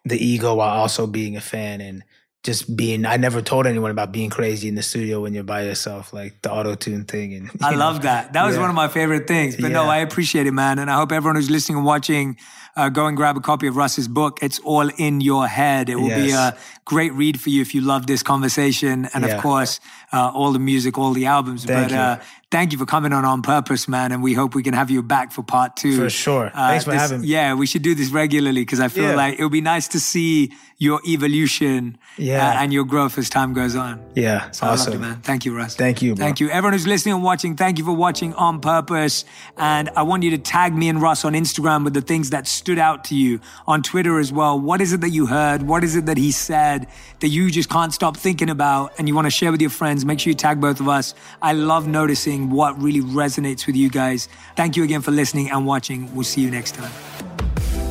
the 0.04 0.18
ego 0.22 0.54
while 0.56 0.68
also 0.78 1.06
being 1.06 1.36
a 1.36 1.40
fan 1.40 1.80
and 1.80 2.02
just 2.46 2.74
being 2.76 3.04
I 3.04 3.16
never 3.16 3.42
told 3.42 3.66
anyone 3.66 3.90
about 3.90 4.12
being 4.12 4.30
crazy 4.30 4.68
in 4.68 4.76
the 4.76 4.82
studio 4.82 5.20
when 5.22 5.34
you're 5.34 5.42
by 5.44 5.62
yourself, 5.64 6.12
like 6.12 6.40
the 6.42 6.50
auto 6.52 6.74
tune 6.76 7.04
thing 7.04 7.34
and 7.34 7.50
I 7.60 7.72
know. 7.72 7.78
love 7.78 8.02
that. 8.02 8.32
That 8.34 8.44
was 8.46 8.54
Yeah. 8.54 8.60
one 8.62 8.70
of 8.70 8.76
my 8.76 8.88
favorite 8.88 9.26
things. 9.26 9.56
But 9.56 9.72
no, 9.72 9.84
I 9.84 9.98
appreciate 9.98 10.46
it, 10.46 10.52
man. 10.52 10.78
And 10.78 10.88
I 10.90 10.94
hope 10.94 11.10
everyone 11.12 11.34
who's 11.36 11.50
listening 11.50 11.78
and 11.78 11.86
watching, 11.86 12.36
uh, 12.76 12.88
go 12.88 13.06
and 13.06 13.16
grab 13.16 13.36
a 13.36 13.40
copy 13.40 13.66
of 13.66 13.76
Russ's 13.76 14.06
book. 14.06 14.38
It's 14.42 14.58
all 14.60 14.88
in 14.96 15.20
your 15.20 15.46
head. 15.48 15.88
It 15.88 15.96
will 15.96 16.14
be 16.14 16.30
a 16.30 16.56
great 16.86 17.12
read 17.12 17.38
for 17.38 17.50
you 17.50 17.60
if 17.60 17.74
you 17.74 17.80
love 17.82 18.06
this 18.06 18.22
conversation. 18.22 19.08
And 19.12 19.24
Yeah. 19.24 19.34
of 19.34 19.42
course, 19.42 19.80
uh, 20.12 20.30
all 20.32 20.52
the 20.52 20.58
music, 20.58 20.96
all 20.96 21.12
the 21.12 21.26
albums. 21.26 21.64
Thank 21.64 21.88
but 21.88 21.90
you. 21.90 21.98
Uh, 21.98 22.16
thank 22.50 22.70
you 22.72 22.78
for 22.78 22.86
coming 22.86 23.12
on 23.12 23.24
on 23.24 23.42
purpose, 23.42 23.88
man. 23.88 24.12
And 24.12 24.22
we 24.22 24.32
hope 24.34 24.54
we 24.54 24.62
can 24.62 24.72
have 24.72 24.88
you 24.90 25.02
back 25.02 25.32
for 25.32 25.42
part 25.42 25.76
two. 25.76 25.96
For 25.96 26.08
sure. 26.08 26.50
Thanks 26.54 26.84
for 26.84 26.92
this- 26.92 27.00
having 27.02 27.20
me. 27.22 27.26
Yeah, 27.26 27.54
we 27.54 27.66
should 27.66 27.82
do 27.82 27.94
this 27.94 28.10
regularly 28.10 28.62
because 28.62 28.80
I 28.80 28.88
feel 28.88 29.10
Yeah. 29.10 29.16
like 29.16 29.38
it 29.38 29.42
would 29.42 29.52
be 29.52 29.60
nice 29.74 29.88
to 29.88 30.00
see 30.00 30.52
your 30.78 31.00
evolution 31.08 31.96
Yeah. 32.18 32.50
uh, 32.50 32.60
and 32.62 32.72
your 32.72 32.84
growth 32.84 33.16
as 33.18 33.28
time 33.30 33.52
goes 33.54 33.74
on. 33.74 33.98
Yeah, 34.14 34.50
So 34.52 34.66
I 34.66 34.70
loved 34.70 34.80
awesome. 34.82 34.92
it, 34.94 35.00
man. 35.00 35.16
Thank 35.22 35.44
you, 35.46 35.56
Russ. 35.56 35.74
Thank 35.74 36.02
you, 36.02 36.14
bro. 36.14 36.24
Thank 36.24 36.38
you. 36.38 36.50
Everyone 36.50 36.74
who's 36.74 36.86
listening 36.86 37.14
and 37.14 37.24
watching, 37.24 37.56
thank 37.56 37.78
you 37.78 37.84
for 37.84 37.92
watching 37.96 38.34
on 38.34 38.60
purpose. 38.60 39.24
And 39.56 39.88
I 39.96 40.02
want 40.02 40.22
you 40.22 40.30
to 40.32 40.38
tag 40.38 40.76
me 40.76 40.88
and 40.90 41.00
Russ 41.02 41.24
on 41.24 41.32
Instagram 41.32 41.82
with 41.82 41.94
the 41.94 42.02
things 42.12 42.30
that 42.30 42.46
stood 42.46 42.78
out 42.78 43.04
to 43.04 43.14
you 43.16 43.40
on 43.66 43.82
Twitter 43.82 44.20
as 44.20 44.30
well. 44.32 44.60
What 44.60 44.80
is 44.82 44.92
it 44.92 45.00
that 45.00 45.10
you 45.10 45.26
heard? 45.26 45.62
What 45.62 45.82
is 45.82 45.96
it 45.96 46.04
that 46.06 46.18
he 46.18 46.30
said 46.30 46.75
that 47.20 47.28
you 47.28 47.50
just 47.50 47.70
can't 47.70 47.94
stop 47.94 48.16
thinking 48.16 48.50
about 48.50 48.92
and 48.98 49.08
you 49.08 49.14
want 49.14 49.26
to 49.26 49.30
share 49.30 49.52
with 49.52 49.60
your 49.60 49.70
friends? 49.70 50.04
Make 50.04 50.20
sure 50.20 50.32
you 50.32 50.34
tag 50.34 50.60
both 50.60 50.80
of 50.80 50.88
us. 50.88 51.14
I 51.40 51.52
love 51.52 51.86
noticing 51.86 52.50
what 52.50 52.76
really 52.82 53.00
resonates 53.00 53.66
with 53.66 53.76
you 53.76 53.88
guys. 53.88 54.28
Thank 54.56 54.76
you 54.76 54.84
again 54.84 55.00
for 55.00 55.12
listening 55.12 55.50
and 55.50 55.64
watching. 55.66 56.12
We'll 56.14 56.24
see 56.24 56.42
you 56.42 56.50
next 56.50 56.74
time. 56.74 56.92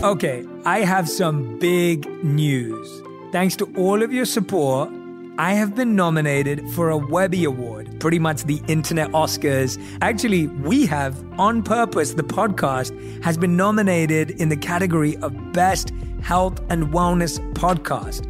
Okay, 0.04 0.46
I 0.66 0.80
have 0.80 1.10
some 1.10 1.58
big 1.58 2.06
news. 2.24 3.02
Thanks 3.32 3.56
to 3.56 3.66
all 3.76 4.04
of 4.04 4.14
your 4.14 4.26
support, 4.26 4.90
I 5.38 5.54
have 5.54 5.76
been 5.76 5.96
nominated 5.98 6.70
for 6.70 6.90
a 6.90 6.98
Webby 6.98 7.44
Award, 7.44 8.00
pretty 8.00 8.20
much 8.20 8.44
the 8.44 8.62
Internet 8.68 9.10
Oscars. 9.12 9.78
Actually, 10.02 10.48
we 10.48 10.86
have, 10.86 11.22
on 11.38 11.62
purpose, 11.62 12.14
the 12.14 12.24
podcast 12.24 12.94
has 13.22 13.38
been 13.38 13.58
nominated 13.58 14.32
in 14.32 14.48
the 14.48 14.56
category 14.56 15.18
of 15.18 15.34
Best 15.52 15.92
Health 16.22 16.62
and 16.70 16.94
Wellness 16.94 17.38
Podcast. 17.54 18.26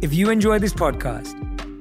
If 0.00 0.14
you 0.14 0.30
enjoy 0.30 0.60
this 0.60 0.72
podcast, 0.72 1.34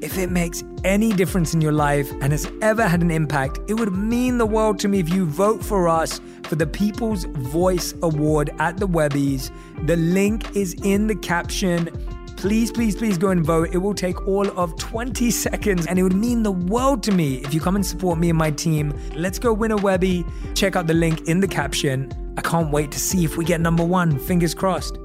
if 0.03 0.17
it 0.17 0.31
makes 0.31 0.63
any 0.83 1.13
difference 1.13 1.53
in 1.53 1.61
your 1.61 1.71
life 1.71 2.11
and 2.13 2.31
has 2.31 2.51
ever 2.63 2.87
had 2.87 3.03
an 3.03 3.11
impact, 3.11 3.59
it 3.67 3.75
would 3.75 3.93
mean 3.93 4.39
the 4.39 4.45
world 4.45 4.79
to 4.79 4.87
me 4.87 4.97
if 4.97 5.07
you 5.07 5.27
vote 5.27 5.63
for 5.63 5.87
us 5.87 6.19
for 6.45 6.55
the 6.55 6.65
People's 6.65 7.25
Voice 7.25 7.93
Award 8.01 8.49
at 8.57 8.77
the 8.77 8.87
Webbies. 8.87 9.51
The 9.85 9.97
link 9.97 10.55
is 10.55 10.73
in 10.83 11.05
the 11.05 11.13
caption. 11.13 11.89
Please, 12.37 12.71
please, 12.71 12.95
please 12.95 13.19
go 13.19 13.29
and 13.29 13.45
vote. 13.45 13.69
It 13.71 13.77
will 13.77 13.93
take 13.93 14.27
all 14.27 14.47
of 14.59 14.75
20 14.79 15.29
seconds 15.29 15.85
and 15.85 15.99
it 15.99 16.03
would 16.03 16.15
mean 16.15 16.41
the 16.41 16.51
world 16.51 17.03
to 17.03 17.11
me 17.11 17.35
if 17.43 17.53
you 17.53 17.61
come 17.61 17.75
and 17.75 17.85
support 17.85 18.17
me 18.17 18.29
and 18.29 18.37
my 18.37 18.49
team. 18.49 18.99
Let's 19.15 19.37
go 19.37 19.53
win 19.53 19.69
a 19.69 19.77
Webby. 19.77 20.25
Check 20.55 20.75
out 20.75 20.87
the 20.87 20.95
link 20.95 21.27
in 21.27 21.39
the 21.39 21.47
caption. 21.47 22.11
I 22.35 22.41
can't 22.41 22.71
wait 22.71 22.91
to 22.93 22.99
see 22.99 23.25
if 23.25 23.37
we 23.37 23.45
get 23.45 23.61
number 23.61 23.83
one. 23.83 24.17
Fingers 24.17 24.55
crossed. 24.55 24.97